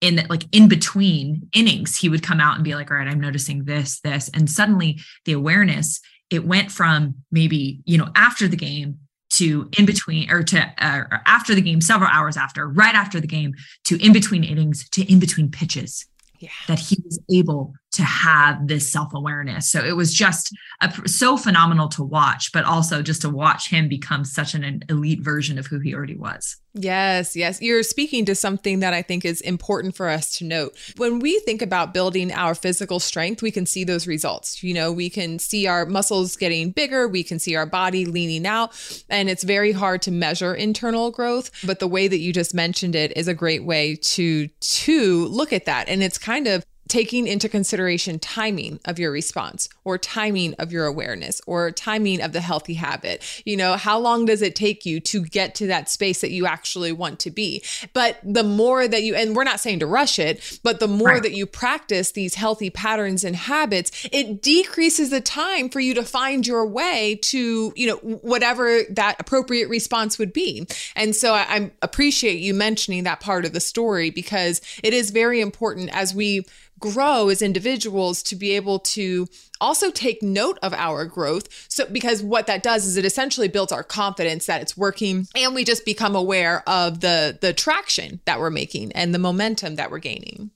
in 0.00 0.26
like 0.28 0.44
in 0.52 0.68
between 0.68 1.48
innings 1.54 1.96
he 1.96 2.08
would 2.08 2.22
come 2.22 2.40
out 2.40 2.54
and 2.54 2.64
be 2.64 2.74
like 2.74 2.90
all 2.90 2.96
right 2.96 3.08
i'm 3.08 3.20
noticing 3.20 3.64
this 3.64 4.00
this 4.00 4.28
and 4.34 4.50
suddenly 4.50 4.98
the 5.24 5.32
awareness 5.32 6.00
it 6.30 6.44
went 6.44 6.70
from 6.70 7.14
maybe 7.30 7.80
you 7.84 7.96
know 7.96 8.08
after 8.14 8.46
the 8.46 8.56
game 8.56 8.98
to 9.30 9.68
in 9.76 9.86
between 9.86 10.30
or 10.30 10.42
to 10.42 10.60
uh, 10.78 11.04
after 11.26 11.54
the 11.54 11.60
game 11.60 11.80
several 11.80 12.10
hours 12.10 12.36
after 12.36 12.68
right 12.68 12.94
after 12.94 13.20
the 13.20 13.26
game 13.26 13.54
to 13.84 14.02
in 14.04 14.12
between 14.12 14.44
innings 14.44 14.88
to 14.90 15.02
in 15.10 15.18
between 15.18 15.50
pitches 15.50 16.06
yeah. 16.38 16.50
that 16.68 16.78
he 16.78 16.98
was 17.04 17.18
able 17.32 17.74
to 17.92 18.02
have 18.02 18.66
this 18.66 18.90
self-awareness 18.90 19.70
so 19.70 19.84
it 19.84 19.96
was 19.96 20.12
just 20.12 20.54
a, 20.80 21.08
so 21.08 21.36
phenomenal 21.36 21.88
to 21.88 22.02
watch 22.02 22.52
but 22.52 22.64
also 22.64 23.02
just 23.02 23.22
to 23.22 23.30
watch 23.30 23.68
him 23.70 23.88
become 23.88 24.24
such 24.24 24.54
an, 24.54 24.64
an 24.64 24.82
elite 24.88 25.20
version 25.20 25.58
of 25.58 25.66
who 25.66 25.78
he 25.78 25.94
already 25.94 26.16
was 26.16 26.56
Yes, 26.78 27.34
yes. 27.34 27.62
You're 27.62 27.82
speaking 27.82 28.26
to 28.26 28.34
something 28.34 28.80
that 28.80 28.92
I 28.92 29.00
think 29.00 29.24
is 29.24 29.40
important 29.40 29.96
for 29.96 30.08
us 30.08 30.36
to 30.38 30.44
note. 30.44 30.76
When 30.98 31.20
we 31.20 31.38
think 31.40 31.62
about 31.62 31.94
building 31.94 32.30
our 32.32 32.54
physical 32.54 33.00
strength, 33.00 33.40
we 33.40 33.50
can 33.50 33.64
see 33.64 33.82
those 33.82 34.06
results. 34.06 34.62
You 34.62 34.74
know, 34.74 34.92
we 34.92 35.08
can 35.08 35.38
see 35.38 35.66
our 35.66 35.86
muscles 35.86 36.36
getting 36.36 36.72
bigger, 36.72 37.08
we 37.08 37.24
can 37.24 37.38
see 37.38 37.56
our 37.56 37.66
body 37.66 38.04
leaning 38.04 38.46
out, 38.46 38.74
and 39.08 39.30
it's 39.30 39.42
very 39.42 39.72
hard 39.72 40.02
to 40.02 40.10
measure 40.10 40.54
internal 40.54 41.10
growth, 41.10 41.50
but 41.64 41.78
the 41.78 41.88
way 41.88 42.08
that 42.08 42.18
you 42.18 42.32
just 42.32 42.54
mentioned 42.54 42.94
it 42.94 43.16
is 43.16 43.26
a 43.26 43.34
great 43.34 43.64
way 43.64 43.96
to 43.96 44.48
to 44.48 45.26
look 45.28 45.52
at 45.52 45.64
that. 45.64 45.88
And 45.88 46.02
it's 46.02 46.18
kind 46.18 46.46
of 46.46 46.64
taking 46.88 47.26
into 47.26 47.48
consideration 47.48 48.18
timing 48.18 48.80
of 48.84 48.98
your 48.98 49.10
response 49.10 49.68
or 49.84 49.98
timing 49.98 50.54
of 50.54 50.72
your 50.72 50.86
awareness 50.86 51.40
or 51.46 51.70
timing 51.70 52.20
of 52.20 52.32
the 52.32 52.40
healthy 52.40 52.74
habit. 52.74 53.22
You 53.44 53.56
know, 53.56 53.76
how 53.76 53.98
long 53.98 54.24
does 54.24 54.42
it 54.42 54.54
take 54.54 54.86
you 54.86 55.00
to 55.00 55.24
get 55.24 55.54
to 55.56 55.66
that 55.66 55.90
space 55.90 56.20
that 56.20 56.30
you 56.30 56.46
actually 56.46 56.92
want 56.92 57.18
to 57.20 57.30
be? 57.30 57.62
But 57.92 58.18
the 58.22 58.44
more 58.44 58.86
that 58.86 59.02
you, 59.02 59.14
and 59.14 59.34
we're 59.34 59.44
not 59.44 59.60
saying 59.60 59.80
to 59.80 59.86
rush 59.86 60.18
it, 60.18 60.60
but 60.62 60.80
the 60.80 60.88
more 60.88 61.08
right. 61.08 61.22
that 61.22 61.32
you 61.32 61.46
practice 61.46 62.12
these 62.12 62.34
healthy 62.34 62.70
patterns 62.70 63.24
and 63.24 63.34
habits, 63.34 64.08
it 64.12 64.42
decreases 64.42 65.10
the 65.10 65.20
time 65.20 65.68
for 65.68 65.80
you 65.80 65.94
to 65.94 66.02
find 66.02 66.46
your 66.46 66.66
way 66.66 67.18
to, 67.22 67.72
you 67.76 67.86
know, 67.86 67.96
whatever 67.96 68.82
that 68.90 69.16
appropriate 69.18 69.68
response 69.68 70.18
would 70.18 70.32
be. 70.32 70.66
And 70.94 71.14
so 71.14 71.34
I, 71.34 71.46
I 71.48 71.70
appreciate 71.82 72.38
you 72.40 72.54
mentioning 72.54 73.04
that 73.04 73.20
part 73.20 73.44
of 73.44 73.52
the 73.52 73.60
story 73.60 74.10
because 74.10 74.60
it 74.82 74.92
is 74.92 75.10
very 75.10 75.40
important 75.40 75.90
as 75.92 76.14
we 76.14 76.44
grow 76.78 77.28
as 77.28 77.42
individuals 77.42 78.22
to 78.22 78.36
be 78.36 78.52
able 78.52 78.78
to 78.78 79.26
also 79.60 79.90
take 79.90 80.22
note 80.22 80.58
of 80.62 80.74
our 80.74 81.04
growth 81.06 81.48
so 81.68 81.86
because 81.86 82.22
what 82.22 82.46
that 82.46 82.62
does 82.62 82.84
is 82.84 82.96
it 82.96 83.04
essentially 83.04 83.48
builds 83.48 83.72
our 83.72 83.82
confidence 83.82 84.46
that 84.46 84.60
it's 84.60 84.76
working 84.76 85.26
and 85.34 85.54
we 85.54 85.64
just 85.64 85.84
become 85.84 86.14
aware 86.14 86.62
of 86.68 87.00
the 87.00 87.38
the 87.40 87.52
traction 87.52 88.20
that 88.26 88.38
we're 88.38 88.50
making 88.50 88.92
and 88.92 89.14
the 89.14 89.18
momentum 89.18 89.76
that 89.76 89.90
we're 89.90 89.98
gaining 89.98 90.50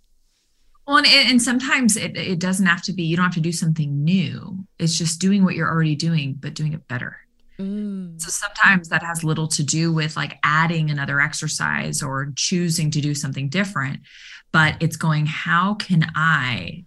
well, 0.90 0.96
and, 0.96 1.06
and 1.06 1.40
sometimes 1.40 1.96
it, 1.96 2.16
it 2.16 2.40
doesn't 2.40 2.66
have 2.66 2.82
to 2.82 2.92
be, 2.92 3.04
you 3.04 3.14
don't 3.14 3.26
have 3.26 3.34
to 3.34 3.40
do 3.40 3.52
something 3.52 4.02
new. 4.02 4.66
It's 4.76 4.98
just 4.98 5.20
doing 5.20 5.44
what 5.44 5.54
you're 5.54 5.70
already 5.70 5.94
doing, 5.94 6.34
but 6.36 6.54
doing 6.54 6.72
it 6.72 6.88
better. 6.88 7.18
Mm. 7.60 8.20
So 8.20 8.30
sometimes 8.30 8.88
that 8.88 9.02
has 9.02 9.22
little 9.22 9.48
to 9.48 9.62
do 9.62 9.92
with 9.92 10.16
like 10.16 10.38
adding 10.42 10.90
another 10.90 11.20
exercise 11.20 12.02
or 12.02 12.32
choosing 12.36 12.90
to 12.92 13.00
do 13.00 13.14
something 13.14 13.48
different 13.48 14.00
but 14.52 14.76
it's 14.80 14.96
going 14.96 15.26
how 15.26 15.74
can 15.74 16.10
i 16.14 16.84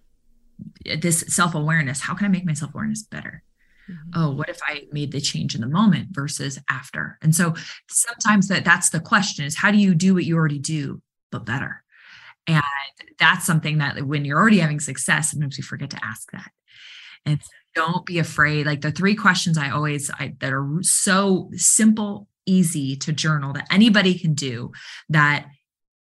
this 1.00 1.20
self-awareness 1.28 2.00
how 2.00 2.14
can 2.14 2.26
i 2.26 2.28
make 2.28 2.44
my 2.44 2.52
self-awareness 2.52 3.02
better 3.04 3.42
mm-hmm. 3.90 4.10
oh 4.14 4.30
what 4.32 4.48
if 4.48 4.60
i 4.66 4.82
made 4.92 5.12
the 5.12 5.20
change 5.20 5.54
in 5.54 5.60
the 5.60 5.66
moment 5.66 6.08
versus 6.10 6.58
after 6.70 7.18
and 7.22 7.34
so 7.34 7.54
sometimes 7.88 8.48
that 8.48 8.64
that's 8.64 8.90
the 8.90 9.00
question 9.00 9.44
is 9.44 9.56
how 9.56 9.70
do 9.70 9.78
you 9.78 9.94
do 9.94 10.14
what 10.14 10.24
you 10.24 10.36
already 10.36 10.58
do 10.58 11.00
but 11.30 11.46
better 11.46 11.82
and 12.46 12.62
that's 13.18 13.46
something 13.46 13.78
that 13.78 14.02
when 14.02 14.24
you're 14.24 14.38
already 14.38 14.58
having 14.58 14.80
success 14.80 15.30
sometimes 15.30 15.56
we 15.56 15.62
forget 15.62 15.90
to 15.90 16.04
ask 16.04 16.30
that 16.32 16.50
and 17.24 17.40
don't 17.74 18.06
be 18.06 18.18
afraid. 18.18 18.66
Like 18.66 18.80
the 18.80 18.90
three 18.90 19.14
questions 19.14 19.58
i 19.58 19.70
always 19.70 20.10
I, 20.18 20.34
that 20.40 20.52
are 20.52 20.78
so 20.82 21.50
simple 21.54 22.28
easy 22.46 22.96
to 22.96 23.12
journal 23.12 23.52
that 23.54 23.66
anybody 23.70 24.18
can 24.18 24.34
do 24.34 24.72
that 25.08 25.46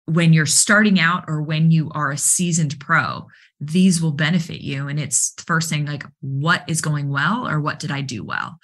when 0.05 0.33
you're 0.33 0.45
starting 0.45 0.99
out 0.99 1.23
or 1.27 1.41
when 1.41 1.71
you 1.71 1.89
are 1.95 2.11
a 2.11 2.17
seasoned 2.17 2.79
pro 2.79 3.25
these 3.61 4.01
will 4.01 4.11
benefit 4.11 4.61
you. 4.61 4.87
And 4.87 4.99
it's 4.99 5.33
first 5.47 5.69
thing 5.69 5.85
like 5.85 6.05
what 6.19 6.63
is 6.67 6.81
going 6.81 7.09
well 7.09 7.47
or 7.47 7.59
what 7.61 7.79
did 7.79 7.91
i 7.91 8.01
do 8.01 8.23
well? 8.23 8.57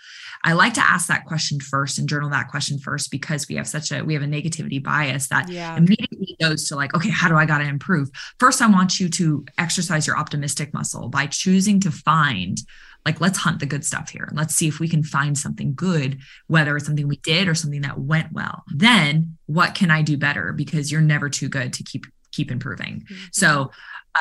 I 0.43 0.53
like 0.53 0.73
to 0.73 0.81
ask 0.81 1.07
that 1.07 1.25
question 1.25 1.59
first 1.59 1.97
and 1.97 2.09
journal 2.09 2.29
that 2.31 2.49
question 2.49 2.77
first 2.77 3.11
because 3.11 3.47
we 3.47 3.55
have 3.55 3.67
such 3.67 3.91
a 3.91 4.03
we 4.03 4.13
have 4.13 4.23
a 4.23 4.27
negativity 4.27 4.83
bias 4.83 5.27
that 5.29 5.49
yeah. 5.49 5.77
immediately 5.77 6.35
goes 6.41 6.67
to 6.67 6.75
like 6.75 6.93
okay 6.93 7.09
how 7.09 7.29
do 7.29 7.35
i 7.35 7.45
got 7.45 7.59
to 7.59 7.67
improve? 7.67 8.09
First 8.39 8.61
i 8.61 8.67
want 8.67 8.99
you 8.99 9.07
to 9.09 9.45
exercise 9.57 10.05
your 10.05 10.17
optimistic 10.17 10.73
muscle 10.73 11.07
by 11.07 11.25
choosing 11.27 11.79
to 11.81 11.91
find 11.91 12.57
like 13.05 13.19
let's 13.19 13.39
hunt 13.39 13.59
the 13.59 13.65
good 13.65 13.85
stuff 13.85 14.09
here. 14.09 14.25
And 14.25 14.37
let's 14.37 14.55
see 14.55 14.67
if 14.67 14.79
we 14.79 14.87
can 14.87 15.03
find 15.03 15.37
something 15.37 15.73
good 15.73 16.19
whether 16.47 16.75
it's 16.75 16.85
something 16.85 17.07
we 17.07 17.17
did 17.17 17.47
or 17.47 17.55
something 17.55 17.81
that 17.81 17.99
went 17.99 18.31
well. 18.31 18.63
Then 18.73 19.37
what 19.45 19.75
can 19.75 19.91
i 19.91 20.01
do 20.01 20.17
better? 20.17 20.53
Because 20.53 20.91
you're 20.91 21.01
never 21.01 21.29
too 21.29 21.49
good 21.49 21.73
to 21.73 21.83
keep 21.83 22.05
keep 22.31 22.51
improving. 22.51 23.01
Mm-hmm. 23.01 23.25
so 23.31 23.71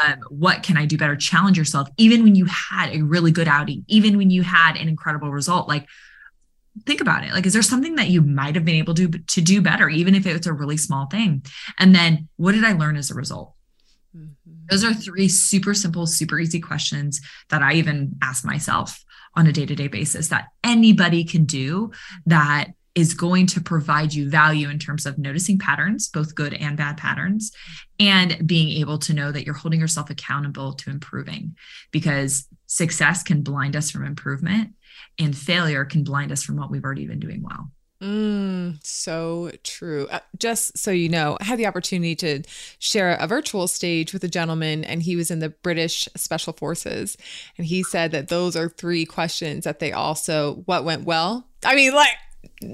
um, 0.04 0.20
what 0.28 0.62
can 0.62 0.76
i 0.76 0.86
do 0.86 0.96
better? 0.96 1.16
Challenge 1.16 1.58
yourself 1.58 1.88
even 1.96 2.22
when 2.22 2.34
you 2.34 2.46
had 2.46 2.94
a 2.94 3.02
really 3.02 3.32
good 3.32 3.48
outing 3.48 3.84
even 3.88 4.16
when 4.16 4.30
you 4.30 4.42
had 4.42 4.76
an 4.76 4.88
incredible 4.88 5.30
result 5.30 5.68
like 5.68 5.86
think 6.86 7.00
about 7.00 7.24
it. 7.24 7.32
Like 7.32 7.46
is 7.46 7.52
there 7.52 7.62
something 7.62 7.96
that 7.96 8.08
you 8.08 8.22
might 8.22 8.54
have 8.54 8.64
been 8.64 8.76
able 8.76 8.94
to 8.94 9.08
to 9.08 9.40
do 9.40 9.60
better 9.60 9.88
even 9.88 10.14
if 10.14 10.26
it's 10.26 10.46
a 10.46 10.52
really 10.52 10.76
small 10.76 11.06
thing? 11.06 11.44
And 11.78 11.94
then 11.94 12.28
what 12.36 12.52
did 12.52 12.64
i 12.64 12.72
learn 12.72 12.96
as 12.96 13.10
a 13.10 13.14
result. 13.14 13.54
Those 14.70 14.84
are 14.84 14.94
three 14.94 15.28
super 15.28 15.74
simple, 15.74 16.06
super 16.06 16.38
easy 16.38 16.60
questions 16.60 17.20
that 17.48 17.62
I 17.62 17.74
even 17.74 18.16
ask 18.22 18.44
myself 18.44 19.04
on 19.34 19.46
a 19.46 19.52
day 19.52 19.66
to 19.66 19.74
day 19.74 19.88
basis 19.88 20.28
that 20.28 20.48
anybody 20.64 21.24
can 21.24 21.44
do 21.44 21.90
that 22.26 22.68
is 22.94 23.14
going 23.14 23.46
to 23.46 23.60
provide 23.60 24.12
you 24.12 24.28
value 24.28 24.68
in 24.68 24.78
terms 24.78 25.06
of 25.06 25.16
noticing 25.16 25.58
patterns, 25.58 26.08
both 26.08 26.34
good 26.34 26.54
and 26.54 26.76
bad 26.76 26.96
patterns, 26.96 27.52
and 28.00 28.46
being 28.46 28.80
able 28.80 28.98
to 28.98 29.14
know 29.14 29.30
that 29.30 29.44
you're 29.44 29.54
holding 29.54 29.80
yourself 29.80 30.10
accountable 30.10 30.72
to 30.72 30.90
improving 30.90 31.56
because 31.92 32.48
success 32.66 33.22
can 33.22 33.42
blind 33.42 33.76
us 33.76 33.90
from 33.90 34.04
improvement 34.04 34.74
and 35.18 35.36
failure 35.36 35.84
can 35.84 36.02
blind 36.02 36.32
us 36.32 36.42
from 36.42 36.56
what 36.56 36.70
we've 36.70 36.84
already 36.84 37.06
been 37.06 37.20
doing 37.20 37.42
well. 37.42 37.70
Mm, 38.02 38.78
so 38.82 39.50
true. 39.62 40.06
Uh, 40.10 40.20
just 40.38 40.78
so 40.78 40.90
you 40.90 41.08
know, 41.08 41.36
I 41.40 41.44
had 41.44 41.58
the 41.58 41.66
opportunity 41.66 42.16
to 42.16 42.42
share 42.78 43.14
a 43.14 43.26
virtual 43.26 43.68
stage 43.68 44.14
with 44.14 44.24
a 44.24 44.28
gentleman, 44.28 44.84
and 44.84 45.02
he 45.02 45.16
was 45.16 45.30
in 45.30 45.40
the 45.40 45.50
British 45.50 46.08
Special 46.16 46.54
Forces. 46.54 47.18
And 47.58 47.66
he 47.66 47.82
said 47.82 48.10
that 48.12 48.28
those 48.28 48.56
are 48.56 48.70
three 48.70 49.04
questions 49.04 49.64
that 49.64 49.80
they 49.80 49.92
also, 49.92 50.62
what 50.64 50.84
went 50.84 51.04
well? 51.04 51.46
I 51.62 51.74
mean, 51.74 51.94
like, 51.94 52.08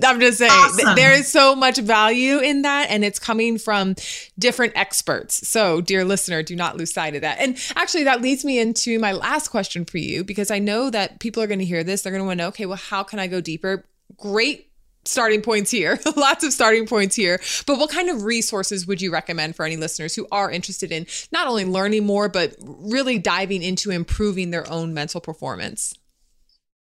I'm 0.05 0.21
just 0.21 0.39
saying 0.39 0.51
awesome. 0.53 0.95
there 0.95 1.13
is 1.13 1.27
so 1.27 1.57
much 1.57 1.79
value 1.79 2.39
in 2.39 2.63
that 2.63 2.89
and 2.89 3.05
it's 3.05 3.19
coming 3.19 3.59
from 3.59 3.97
different 4.39 4.75
experts. 4.77 5.49
So, 5.49 5.81
dear 5.81 6.05
listener, 6.05 6.45
do 6.45 6.55
not 6.55 6.77
lose 6.77 6.93
sight 6.93 7.17
of 7.17 7.23
that. 7.23 7.39
And 7.41 7.57
actually 7.75 8.05
that 8.05 8.21
leads 8.21 8.45
me 8.45 8.61
into 8.61 9.01
my 9.01 9.13
last 9.13 9.49
question 9.49 9.85
for 9.85 9.99
you 9.99 10.23
because 10.23 10.53
I 10.53 10.61
know 10.61 10.89
that 10.91 11.19
people 11.19 11.43
are 11.43 11.49
going 11.49 11.59
to 11.59 11.65
hear 11.65 11.83
this, 11.83 12.03
they're 12.03 12.13
going 12.13 12.23
to 12.23 12.27
want 12.27 12.39
to 12.39 12.45
know, 12.45 12.49
okay, 12.49 12.67
well 12.67 12.77
how 12.77 13.03
can 13.03 13.19
I 13.19 13.27
go 13.27 13.41
deeper? 13.41 13.85
Great 14.17 14.71
starting 15.09 15.43
points 15.43 15.71
here, 15.71 15.99
lots 16.17 16.45
of 16.45 16.53
starting 16.53 16.87
points 16.87 17.17
here. 17.17 17.41
But 17.67 17.79
what 17.79 17.91
kind 17.91 18.11
of 18.11 18.25
resources 18.25 18.87
would 18.87 19.01
you 19.01 19.13
recommend 19.13 19.57
for 19.57 19.65
any 19.65 19.77
listeners 19.77 20.15
who 20.15 20.27
are 20.33 20.51
interested 20.51 20.93
in 20.93 21.07
not 21.33 21.47
only 21.47 21.65
learning 21.65 22.07
more, 22.07 22.29
but 22.29 22.55
really 22.61 23.19
diving 23.19 23.63
into 23.63 23.91
improving 23.91 24.51
their 24.51 24.71
own 24.71 24.95
mental 24.95 25.21
performance? 25.21 25.95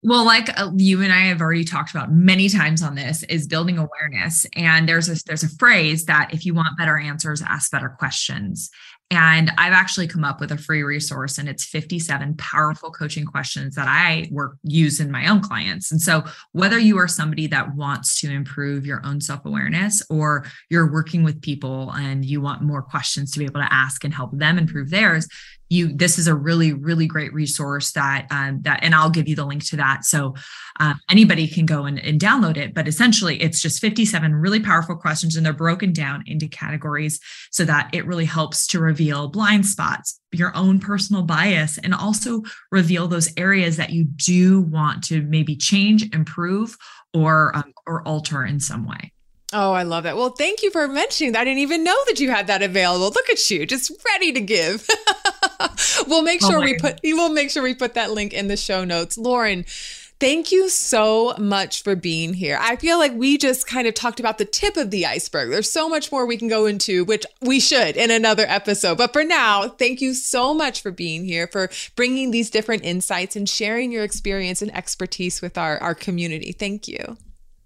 Well, 0.06 0.26
like 0.26 0.50
uh, 0.60 0.70
you 0.76 1.00
and 1.00 1.10
I 1.10 1.20
have 1.20 1.40
already 1.40 1.64
talked 1.64 1.90
about 1.90 2.12
many 2.12 2.50
times 2.50 2.82
on 2.82 2.94
this, 2.94 3.22
is 3.22 3.46
building 3.46 3.78
awareness. 3.78 4.44
And 4.54 4.86
there's 4.86 5.08
a 5.08 5.16
there's 5.24 5.42
a 5.42 5.48
phrase 5.56 6.04
that 6.04 6.28
if 6.30 6.44
you 6.44 6.52
want 6.52 6.76
better 6.76 6.98
answers, 6.98 7.40
ask 7.40 7.72
better 7.72 7.88
questions. 7.88 8.70
And 9.10 9.52
I've 9.58 9.72
actually 9.72 10.08
come 10.08 10.24
up 10.24 10.40
with 10.40 10.50
a 10.50 10.56
free 10.56 10.82
resource, 10.82 11.38
and 11.38 11.48
it's 11.48 11.64
57 11.64 12.36
powerful 12.36 12.90
coaching 12.90 13.26
questions 13.26 13.74
that 13.74 13.86
I 13.86 14.28
work 14.32 14.56
use 14.62 14.98
in 14.98 15.10
my 15.10 15.28
own 15.28 15.40
clients. 15.40 15.92
And 15.92 16.00
so, 16.00 16.24
whether 16.52 16.78
you 16.78 16.98
are 16.98 17.06
somebody 17.06 17.46
that 17.48 17.76
wants 17.76 18.20
to 18.22 18.30
improve 18.30 18.86
your 18.86 19.02
own 19.04 19.20
self 19.20 19.44
awareness, 19.44 20.02
or 20.08 20.46
you're 20.70 20.90
working 20.90 21.22
with 21.22 21.42
people 21.42 21.92
and 21.92 22.24
you 22.24 22.40
want 22.40 22.62
more 22.62 22.82
questions 22.82 23.30
to 23.32 23.38
be 23.38 23.44
able 23.44 23.60
to 23.60 23.72
ask 23.72 24.04
and 24.04 24.14
help 24.14 24.30
them 24.32 24.58
improve 24.58 24.90
theirs, 24.90 25.28
you 25.68 25.92
this 25.92 26.18
is 26.18 26.26
a 26.28 26.34
really 26.34 26.72
really 26.72 27.06
great 27.06 27.32
resource 27.32 27.92
that 27.92 28.26
um, 28.30 28.60
that 28.62 28.80
and 28.82 28.94
i'll 28.94 29.10
give 29.10 29.28
you 29.28 29.34
the 29.34 29.44
link 29.44 29.64
to 29.64 29.76
that 29.76 30.04
so 30.04 30.34
uh, 30.80 30.94
anybody 31.10 31.46
can 31.46 31.66
go 31.66 31.84
and, 31.84 31.98
and 32.00 32.20
download 32.20 32.56
it 32.56 32.74
but 32.74 32.86
essentially 32.86 33.40
it's 33.40 33.60
just 33.60 33.80
57 33.80 34.34
really 34.34 34.60
powerful 34.60 34.96
questions 34.96 35.36
and 35.36 35.44
they're 35.44 35.52
broken 35.52 35.92
down 35.92 36.22
into 36.26 36.46
categories 36.46 37.20
so 37.50 37.64
that 37.64 37.90
it 37.92 38.06
really 38.06 38.24
helps 38.24 38.66
to 38.68 38.80
reveal 38.80 39.28
blind 39.28 39.66
spots 39.66 40.20
your 40.32 40.54
own 40.56 40.80
personal 40.80 41.22
bias 41.22 41.78
and 41.78 41.94
also 41.94 42.42
reveal 42.70 43.08
those 43.08 43.32
areas 43.36 43.76
that 43.76 43.90
you 43.90 44.04
do 44.04 44.62
want 44.62 45.02
to 45.04 45.22
maybe 45.22 45.56
change 45.56 46.12
improve 46.14 46.76
or 47.12 47.56
um, 47.56 47.72
or 47.86 48.06
alter 48.06 48.44
in 48.44 48.60
some 48.60 48.86
way 48.86 49.12
Oh, 49.56 49.72
I 49.72 49.84
love 49.84 50.02
that. 50.02 50.16
Well, 50.16 50.30
thank 50.30 50.64
you 50.64 50.70
for 50.72 50.88
mentioning 50.88 51.32
that. 51.32 51.42
I 51.42 51.44
didn't 51.44 51.60
even 51.60 51.84
know 51.84 51.96
that 52.08 52.18
you 52.18 52.28
had 52.28 52.48
that 52.48 52.64
available. 52.64 53.06
Look 53.06 53.30
at 53.30 53.50
you, 53.50 53.64
just 53.66 53.92
ready 54.04 54.32
to 54.32 54.40
give. 54.40 54.88
we'll 56.06 56.22
make 56.22 56.42
oh 56.44 56.50
sure 56.50 56.58
oh 56.58 56.62
we 56.62 56.76
put 56.78 57.00
we'll 57.02 57.32
make 57.32 57.50
sure 57.50 57.62
we 57.62 57.74
put 57.74 57.94
that 57.94 58.10
link 58.10 58.32
in 58.32 58.48
the 58.48 58.56
show 58.56 58.84
notes. 58.84 59.16
Lauren, 59.18 59.64
thank 60.20 60.52
you 60.52 60.68
so 60.68 61.34
much 61.38 61.82
for 61.82 61.94
being 61.94 62.34
here. 62.34 62.58
I 62.60 62.76
feel 62.76 62.98
like 62.98 63.12
we 63.12 63.36
just 63.36 63.66
kind 63.66 63.86
of 63.86 63.94
talked 63.94 64.20
about 64.20 64.38
the 64.38 64.44
tip 64.44 64.76
of 64.76 64.90
the 64.90 65.06
iceberg. 65.06 65.50
There's 65.50 65.70
so 65.70 65.88
much 65.88 66.10
more 66.10 66.26
we 66.26 66.36
can 66.36 66.48
go 66.48 66.66
into, 66.66 67.04
which 67.04 67.26
we 67.40 67.60
should 67.60 67.96
in 67.96 68.10
another 68.10 68.44
episode. 68.48 68.98
But 68.98 69.12
for 69.12 69.24
now, 69.24 69.68
thank 69.68 70.00
you 70.00 70.14
so 70.14 70.54
much 70.54 70.82
for 70.82 70.90
being 70.90 71.24
here, 71.24 71.46
for 71.46 71.70
bringing 71.96 72.30
these 72.30 72.50
different 72.50 72.84
insights 72.84 73.36
and 73.36 73.48
sharing 73.48 73.92
your 73.92 74.04
experience 74.04 74.62
and 74.62 74.74
expertise 74.74 75.42
with 75.42 75.58
our, 75.58 75.78
our 75.78 75.94
community. 75.94 76.52
Thank 76.52 76.88
you. 76.88 77.18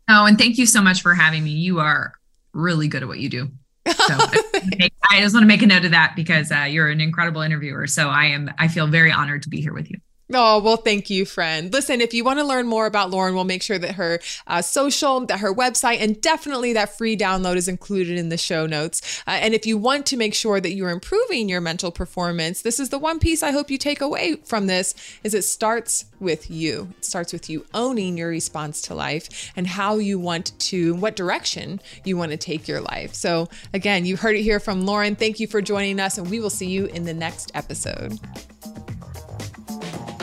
Oh, 0.09 0.25
and 0.25 0.39
thank 0.39 0.57
you 0.59 0.67
so 0.67 0.81
much 0.81 1.03
for 1.03 1.15
having 1.15 1.45
me. 1.45 1.51
You 1.51 1.81
are 1.81 2.15
really 2.53 2.89
good 2.89 3.03
at 3.03 3.09
what 3.09 3.19
you 3.19 3.29
do. 3.29 3.51
So 3.93 4.17
I 5.11 5.21
just 5.21 5.35
want 5.35 5.43
to 5.43 5.47
make 5.47 5.63
a 5.63 5.67
note 5.67 5.85
of 5.85 5.91
that 5.93 6.15
because 6.17 6.53
uh, 6.53 6.63
you're 6.63 6.89
an 6.89 7.01
incredible 7.01 7.41
interviewer. 7.41 7.87
So 7.87 8.09
I 8.09 8.27
am, 8.27 8.51
I 8.59 8.69
feel 8.69 8.87
very 8.87 9.13
honored 9.13 9.43
to 9.43 9.49
be 9.49 9.61
here 9.61 9.73
with 9.73 9.91
you. 9.91 9.99
Oh, 10.33 10.61
well, 10.61 10.77
thank 10.77 11.09
you, 11.09 11.25
friend. 11.25 11.73
Listen, 11.73 12.03
if 12.03 12.13
you 12.13 12.23
want 12.23 12.39
to 12.39 12.45
learn 12.45 12.67
more 12.67 12.85
about 12.85 13.09
Lauren, 13.09 13.35
we'll 13.35 13.45
make 13.45 13.63
sure 13.63 13.79
that 13.79 13.95
her 13.95 14.21
uh, 14.47 14.61
social, 14.61 15.25
that 15.25 15.41
her 15.41 15.55
website, 15.55 16.01
and 16.01 16.21
definitely 16.21 16.75
that 16.75 16.99
free 16.99 17.17
download 17.17 17.57
is 17.57 17.67
included 17.67 18.19
in 18.19 18.29
the 18.29 18.37
show 18.37 18.67
notes. 18.67 19.23
Uh, 19.27 19.39
and 19.41 19.55
if 19.55 19.65
you 19.65 19.79
want 19.79 20.05
to 20.05 20.19
make 20.19 20.35
sure 20.35 20.61
that 20.61 20.73
you're 20.73 20.91
improving 20.91 21.49
your 21.49 21.63
mental 21.63 21.91
performance, 21.91 22.61
this 22.61 22.79
is 22.79 22.91
the 22.91 22.99
one 22.99 23.19
piece 23.19 23.43
I 23.43 23.53
hope 23.53 23.71
you 23.71 23.79
take 23.79 24.03
away 24.03 24.37
from 24.45 24.67
this 24.67 24.95
is 25.25 25.33
it 25.33 25.45
starts 25.45 26.05
with 26.21 26.51
you. 26.51 26.89
It 26.99 27.07
starts 27.07 27.33
with 27.33 27.49
you 27.49 27.65
owning 27.73 28.19
your 28.19 28.29
response 28.29 28.83
to 28.83 28.95
life 28.95 29.51
and 29.57 29.67
how 29.67 29.97
you 29.97 30.19
want 30.19 30.59
to, 30.59 30.95
what 30.97 31.17
direction 31.17 31.81
you 32.05 32.19
want 32.19 32.33
to 32.33 32.37
take 32.37 32.69
your 32.69 32.83
life. 32.83 33.15
So 33.15 33.49
again, 33.73 34.05
you 34.05 34.19
heard 34.19 34.37
it 34.37 34.43
here 34.43 34.61
from 34.61 34.85
Lauren. 34.85 35.17
Thank 35.17 35.41
you 35.41 35.47
for 35.47 35.63
joining 35.63 36.01
us, 36.01 36.19
and 36.19 36.31
we 36.31 36.39
will 36.39 36.51
see 36.51 36.69
you 36.69 36.85
in 36.87 37.05
the 37.05 37.15
next 37.15 37.51
episode. 37.55 38.19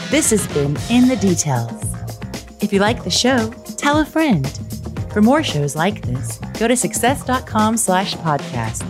This 0.09 0.29
has 0.29 0.47
been 0.47 0.77
In 0.89 1.07
the 1.07 1.17
Details. 1.19 1.83
If 2.61 2.71
you 2.71 2.79
like 2.79 3.03
the 3.03 3.09
show, 3.09 3.51
tell 3.77 3.99
a 3.99 4.05
friend. 4.05 4.47
For 5.11 5.21
more 5.21 5.43
shows 5.43 5.75
like 5.75 6.01
this, 6.03 6.37
go 6.59 6.67
to 6.67 6.75
success.com 6.75 7.77
slash 7.77 8.15
podcast 8.15 8.83